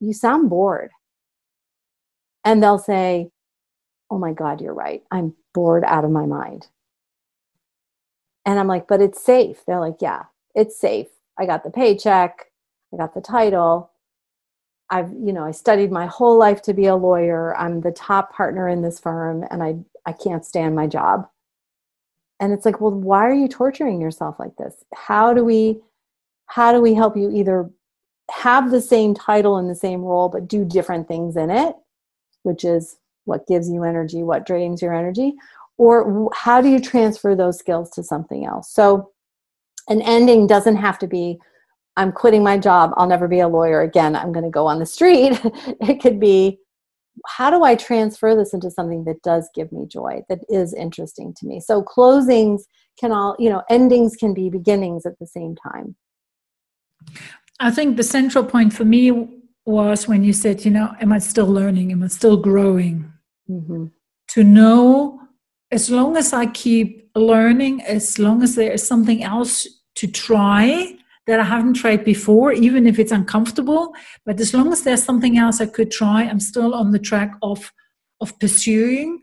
"You 0.00 0.12
sound 0.12 0.50
bored," 0.50 0.90
and 2.44 2.62
they'll 2.62 2.78
say, 2.78 3.30
"Oh 4.10 4.18
my 4.18 4.32
God, 4.32 4.60
you're 4.60 4.74
right. 4.74 5.02
I'm 5.10 5.34
bored 5.54 5.84
out 5.84 6.04
of 6.04 6.10
my 6.10 6.26
mind." 6.26 6.68
And 8.44 8.58
I'm 8.58 8.68
like, 8.68 8.86
"But 8.88 9.00
it's 9.00 9.22
safe." 9.22 9.64
They're 9.66 9.80
like, 9.80 10.02
"Yeah, 10.02 10.24
it's 10.54 10.78
safe. 10.78 11.08
I 11.38 11.46
got 11.46 11.64
the 11.64 11.70
paycheck. 11.70 12.50
I 12.92 12.96
got 12.98 13.14
the 13.14 13.20
title." 13.22 13.90
I've, 14.90 15.10
you 15.12 15.32
know, 15.32 15.42
I 15.44 15.52
studied 15.52 15.90
my 15.90 16.04
whole 16.06 16.36
life 16.36 16.60
to 16.62 16.74
be 16.74 16.84
a 16.86 16.94
lawyer. 16.94 17.56
I'm 17.56 17.80
the 17.80 17.92
top 17.92 18.30
partner 18.34 18.68
in 18.68 18.82
this 18.82 19.00
firm 19.00 19.42
and 19.50 19.62
I 19.62 19.76
I 20.06 20.12
can't 20.12 20.44
stand 20.44 20.74
my 20.74 20.86
job. 20.86 21.28
And 22.40 22.52
it's 22.52 22.64
like, 22.64 22.80
well, 22.80 22.90
why 22.90 23.28
are 23.28 23.34
you 23.34 23.48
torturing 23.48 24.00
yourself 24.00 24.36
like 24.38 24.56
this? 24.56 24.74
How 24.94 25.32
do 25.32 25.44
we 25.44 25.80
how 26.46 26.72
do 26.72 26.82
we 26.82 26.92
help 26.92 27.16
you 27.16 27.30
either 27.30 27.70
have 28.30 28.70
the 28.70 28.80
same 28.80 29.14
title 29.14 29.56
and 29.56 29.70
the 29.70 29.74
same 29.74 30.02
role 30.02 30.28
but 30.28 30.48
do 30.48 30.64
different 30.64 31.08
things 31.08 31.36
in 31.36 31.50
it, 31.50 31.74
which 32.42 32.64
is 32.64 32.98
what 33.24 33.46
gives 33.46 33.70
you 33.70 33.84
energy, 33.84 34.22
what 34.22 34.44
drains 34.44 34.82
your 34.82 34.92
energy, 34.92 35.34
or 35.78 36.30
how 36.34 36.60
do 36.60 36.68
you 36.68 36.80
transfer 36.80 37.34
those 37.34 37.58
skills 37.58 37.90
to 37.90 38.02
something 38.02 38.44
else? 38.44 38.70
So 38.70 39.12
an 39.88 40.02
ending 40.02 40.46
doesn't 40.46 40.76
have 40.76 40.98
to 41.00 41.06
be 41.06 41.38
I'm 41.96 42.12
quitting 42.12 42.42
my 42.42 42.56
job, 42.56 42.92
I'll 42.96 43.06
never 43.06 43.28
be 43.28 43.40
a 43.40 43.48
lawyer 43.48 43.82
again, 43.82 44.16
I'm 44.16 44.32
going 44.32 44.44
to 44.44 44.50
go 44.50 44.66
on 44.66 44.78
the 44.78 44.86
street. 44.86 45.38
it 45.44 46.00
could 46.00 46.18
be 46.18 46.58
how 47.26 47.50
do 47.50 47.62
I 47.62 47.74
transfer 47.74 48.34
this 48.34 48.54
into 48.54 48.70
something 48.70 49.04
that 49.04 49.22
does 49.22 49.48
give 49.54 49.70
me 49.72 49.86
joy, 49.86 50.22
that 50.28 50.40
is 50.48 50.72
interesting 50.72 51.34
to 51.38 51.46
me? 51.46 51.60
So 51.60 51.82
closings 51.82 52.62
can 52.98 53.12
all, 53.12 53.36
you 53.38 53.50
know, 53.50 53.62
endings 53.70 54.16
can 54.16 54.34
be 54.34 54.50
beginnings 54.50 55.06
at 55.06 55.18
the 55.18 55.26
same 55.26 55.54
time. 55.56 55.96
I 57.60 57.70
think 57.70 57.96
the 57.96 58.02
central 58.02 58.44
point 58.44 58.72
for 58.72 58.84
me 58.84 59.28
was 59.64 60.08
when 60.08 60.24
you 60.24 60.32
said, 60.32 60.64
you 60.64 60.70
know, 60.70 60.94
am 61.00 61.12
I 61.12 61.18
still 61.18 61.46
learning? 61.46 61.92
Am 61.92 62.02
I 62.02 62.08
still 62.08 62.36
growing? 62.36 63.12
Mm-hmm. 63.48 63.86
To 64.28 64.44
know 64.44 65.20
as 65.70 65.90
long 65.90 66.16
as 66.16 66.32
I 66.32 66.46
keep 66.46 67.10
learning, 67.14 67.82
as 67.82 68.18
long 68.18 68.42
as 68.42 68.54
there 68.54 68.72
is 68.72 68.86
something 68.86 69.22
else 69.22 69.66
to 69.96 70.06
try, 70.06 70.98
that 71.26 71.40
I 71.40 71.44
haven't 71.44 71.74
tried 71.74 72.04
before, 72.04 72.52
even 72.52 72.86
if 72.86 72.98
it's 72.98 73.12
uncomfortable. 73.12 73.94
But 74.26 74.40
as 74.40 74.52
long 74.52 74.72
as 74.72 74.82
there's 74.82 75.04
something 75.04 75.38
else 75.38 75.60
I 75.60 75.66
could 75.66 75.90
try, 75.90 76.24
I'm 76.24 76.40
still 76.40 76.74
on 76.74 76.90
the 76.90 76.98
track 76.98 77.34
of 77.42 77.72
of 78.20 78.38
pursuing 78.38 79.20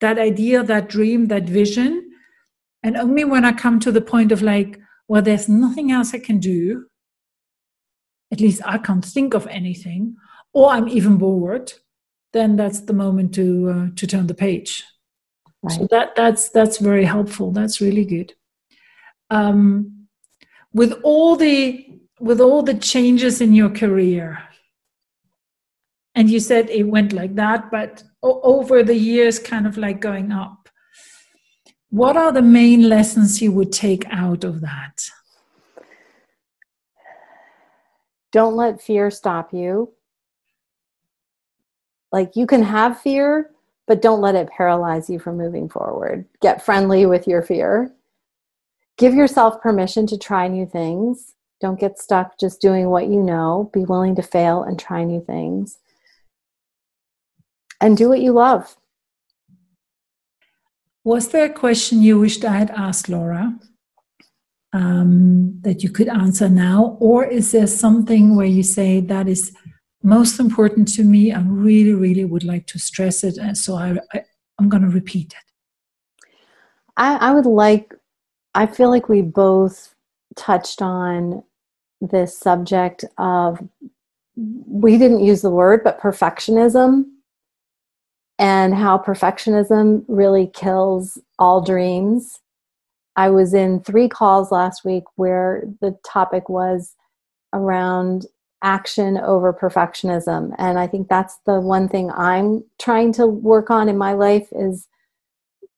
that 0.00 0.18
idea, 0.18 0.62
that 0.62 0.88
dream, 0.88 1.26
that 1.26 1.44
vision. 1.44 2.10
And 2.82 2.96
only 2.96 3.24
when 3.24 3.44
I 3.44 3.52
come 3.52 3.80
to 3.80 3.90
the 3.90 4.00
point 4.00 4.30
of 4.30 4.42
like, 4.42 4.78
well, 5.08 5.22
there's 5.22 5.48
nothing 5.48 5.90
else 5.90 6.14
I 6.14 6.18
can 6.18 6.38
do, 6.38 6.86
at 8.32 8.40
least 8.40 8.62
I 8.64 8.78
can't 8.78 9.04
think 9.04 9.34
of 9.34 9.46
anything, 9.46 10.16
or 10.52 10.70
I'm 10.70 10.88
even 10.88 11.16
bored, 11.16 11.72
then 12.32 12.56
that's 12.56 12.80
the 12.80 12.92
moment 12.92 13.34
to 13.34 13.70
uh, 13.70 13.86
to 13.96 14.06
turn 14.06 14.26
the 14.26 14.34
page. 14.34 14.84
Right. 15.62 15.78
So 15.78 15.86
that 15.90 16.14
that's 16.16 16.50
that's 16.50 16.78
very 16.78 17.04
helpful. 17.04 17.52
That's 17.52 17.80
really 17.80 18.04
good. 18.04 18.34
Um, 19.30 20.03
with 20.74 20.92
all 21.04 21.36
the 21.36 21.86
with 22.20 22.40
all 22.40 22.62
the 22.62 22.74
changes 22.74 23.40
in 23.40 23.54
your 23.54 23.70
career. 23.70 24.42
And 26.14 26.30
you 26.30 26.38
said 26.38 26.68
it 26.70 26.84
went 26.84 27.12
like 27.12 27.34
that 27.36 27.70
but 27.70 28.02
over 28.22 28.82
the 28.82 28.96
years 28.96 29.38
kind 29.38 29.66
of 29.66 29.76
like 29.76 30.00
going 30.00 30.32
up. 30.32 30.68
What 31.90 32.16
are 32.16 32.32
the 32.32 32.42
main 32.42 32.88
lessons 32.88 33.40
you 33.40 33.52
would 33.52 33.72
take 33.72 34.04
out 34.10 34.44
of 34.44 34.60
that? 34.60 35.08
Don't 38.32 38.56
let 38.56 38.82
fear 38.82 39.10
stop 39.10 39.52
you. 39.52 39.92
Like 42.10 42.36
you 42.36 42.46
can 42.46 42.62
have 42.62 43.00
fear 43.00 43.50
but 43.86 44.00
don't 44.00 44.22
let 44.22 44.34
it 44.34 44.48
paralyze 44.48 45.10
you 45.10 45.18
from 45.18 45.36
moving 45.36 45.68
forward. 45.68 46.24
Get 46.40 46.64
friendly 46.64 47.06
with 47.06 47.28
your 47.28 47.42
fear 47.42 47.94
give 48.98 49.14
yourself 49.14 49.60
permission 49.60 50.06
to 50.08 50.18
try 50.18 50.48
new 50.48 50.66
things. 50.66 51.34
Don't 51.60 51.80
get 51.80 51.98
stuck 51.98 52.38
just 52.38 52.60
doing 52.60 52.90
what 52.90 53.08
you 53.08 53.22
know. 53.22 53.70
Be 53.72 53.84
willing 53.84 54.14
to 54.16 54.22
fail 54.22 54.62
and 54.62 54.78
try 54.78 55.04
new 55.04 55.22
things. 55.24 55.78
And 57.80 57.96
do 57.96 58.08
what 58.08 58.20
you 58.20 58.32
love. 58.32 58.76
Was 61.04 61.28
there 61.28 61.44
a 61.44 61.52
question 61.52 62.02
you 62.02 62.18
wished 62.18 62.44
I 62.44 62.56
had 62.56 62.70
asked 62.70 63.08
Laura 63.10 63.58
um, 64.72 65.58
that 65.60 65.82
you 65.82 65.90
could 65.90 66.08
answer 66.08 66.48
now? 66.48 66.96
Or 66.98 67.24
is 67.24 67.52
there 67.52 67.66
something 67.66 68.36
where 68.36 68.46
you 68.46 68.62
say 68.62 69.00
that 69.00 69.28
is 69.28 69.54
most 70.02 70.40
important 70.40 70.88
to 70.94 71.04
me? 71.04 71.32
I 71.32 71.42
really, 71.42 71.92
really 71.92 72.24
would 72.24 72.44
like 72.44 72.66
to 72.68 72.78
stress 72.78 73.22
it. 73.22 73.36
And 73.36 73.56
so 73.56 73.76
I, 73.76 73.98
I, 74.14 74.24
am 74.58 74.70
going 74.70 74.82
to 74.82 74.88
repeat 74.88 75.34
it. 75.34 76.26
I, 76.96 77.16
I 77.16 77.34
would 77.34 77.46
like 77.46 77.92
I 78.54 78.66
feel 78.66 78.90
like 78.90 79.08
we 79.08 79.22
both 79.22 79.94
touched 80.36 80.82
on 80.82 81.42
this 82.00 82.38
subject 82.38 83.04
of 83.18 83.66
we 84.36 84.98
didn't 84.98 85.24
use 85.24 85.42
the 85.42 85.50
word, 85.50 85.82
but 85.84 86.00
perfectionism 86.00 87.04
and 88.38 88.74
how 88.74 88.98
perfectionism 88.98 90.04
really 90.08 90.48
kills 90.48 91.18
all 91.38 91.60
dreams. 91.60 92.40
I 93.16 93.30
was 93.30 93.54
in 93.54 93.80
three 93.80 94.08
calls 94.08 94.50
last 94.50 94.84
week 94.84 95.04
where 95.16 95.64
the 95.80 95.96
topic 96.04 96.48
was 96.48 96.96
around 97.52 98.26
action 98.64 99.18
over 99.18 99.52
perfectionism 99.52 100.54
and 100.56 100.78
i 100.78 100.86
think 100.86 101.06
that's 101.06 101.36
the 101.44 101.60
one 101.60 101.86
thing 101.86 102.10
i'm 102.12 102.64
trying 102.78 103.12
to 103.12 103.26
work 103.26 103.70
on 103.70 103.90
in 103.90 103.98
my 103.98 104.14
life 104.14 104.48
is 104.52 104.88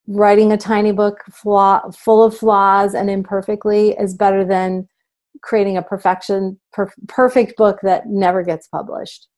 writing 0.07 0.53
a 0.53 0.57
tiny 0.57 0.93
book 0.93 1.19
flaw, 1.33 1.91
full 1.91 2.23
of 2.23 2.37
flaws 2.37 2.95
and 2.95 3.11
imperfectly 3.11 3.91
is 3.91 4.15
better 4.15 4.45
than 4.45 4.89
creating 5.43 5.77
a 5.77 5.83
perfection 5.83 6.59
per, 6.73 6.91
perfect 7.09 7.57
book 7.57 7.79
that 7.83 8.07
never 8.07 8.43
gets 8.43 8.69
published. 8.69 9.29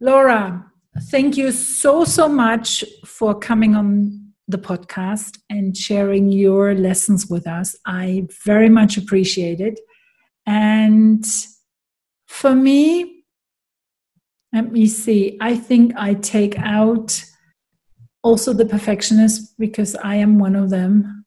Laura 0.00 0.66
thank 1.10 1.38
you 1.38 1.50
so 1.50 2.04
so 2.04 2.28
much 2.28 2.84
for 3.06 3.38
coming 3.38 3.74
on 3.74 4.32
the 4.48 4.58
podcast 4.58 5.38
and 5.48 5.74
sharing 5.74 6.30
your 6.30 6.74
lessons 6.74 7.28
with 7.28 7.46
us. 7.46 7.74
I 7.86 8.26
very 8.44 8.68
much 8.68 8.98
appreciate 8.98 9.60
it. 9.60 9.80
And 10.44 11.24
for 12.32 12.54
me 12.54 13.24
let 14.52 14.72
me 14.72 14.86
see 14.86 15.36
i 15.40 15.54
think 15.54 15.92
i 15.96 16.14
take 16.14 16.58
out 16.58 17.24
also 18.22 18.52
the 18.52 18.66
perfectionist 18.66 19.54
because 19.58 19.94
I 19.96 20.16
am 20.16 20.38
one 20.38 20.56
of 20.56 20.70
them. 20.70 21.24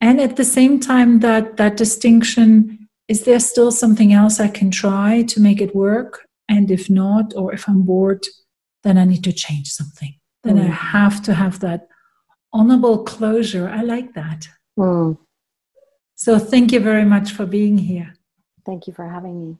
and 0.00 0.20
at 0.20 0.36
the 0.36 0.44
same 0.44 0.78
time 0.78 1.20
that 1.20 1.56
that 1.56 1.76
distinction 1.76 2.88
is 3.08 3.24
there 3.24 3.40
still 3.40 3.72
something 3.72 4.12
else 4.12 4.38
i 4.38 4.48
can 4.58 4.70
try 4.70 5.22
to 5.22 5.40
make 5.40 5.60
it 5.60 5.74
work? 5.74 6.12
And 6.48 6.70
if 6.70 6.88
not 6.88 7.34
or 7.36 7.52
if 7.52 7.68
i'm 7.68 7.82
bored 7.82 8.24
then 8.84 8.96
i 8.98 9.04
need 9.04 9.24
to 9.24 9.32
change 9.32 9.68
something. 9.80 10.14
Then 10.44 10.56
mm. 10.58 10.64
i 10.68 10.72
have 10.98 11.22
to 11.22 11.34
have 11.34 11.58
that 11.60 11.88
honorable 12.52 12.98
closure. 13.04 13.68
I 13.68 13.82
like 13.82 14.14
that. 14.14 14.48
Mm. 14.78 15.18
so 16.14 16.38
thank 16.38 16.72
you 16.72 16.80
very 16.80 17.04
much 17.04 17.32
for 17.32 17.46
being 17.46 17.78
here. 17.78 18.14
Thank 18.64 18.86
you 18.86 18.92
for 18.92 19.06
having 19.16 19.36
me. 19.42 19.50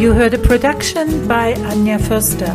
You 0.00 0.12
heard 0.12 0.34
a 0.34 0.38
production 0.38 1.06
by 1.28 1.54
Anja 1.70 1.98
förster. 1.98 2.54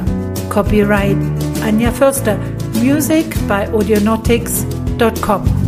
Copyright 0.50 1.51
anja 1.62 1.91
förster. 1.91 2.38
Music 2.84 3.26
by 3.47 3.74
audionautix.com 3.74 5.61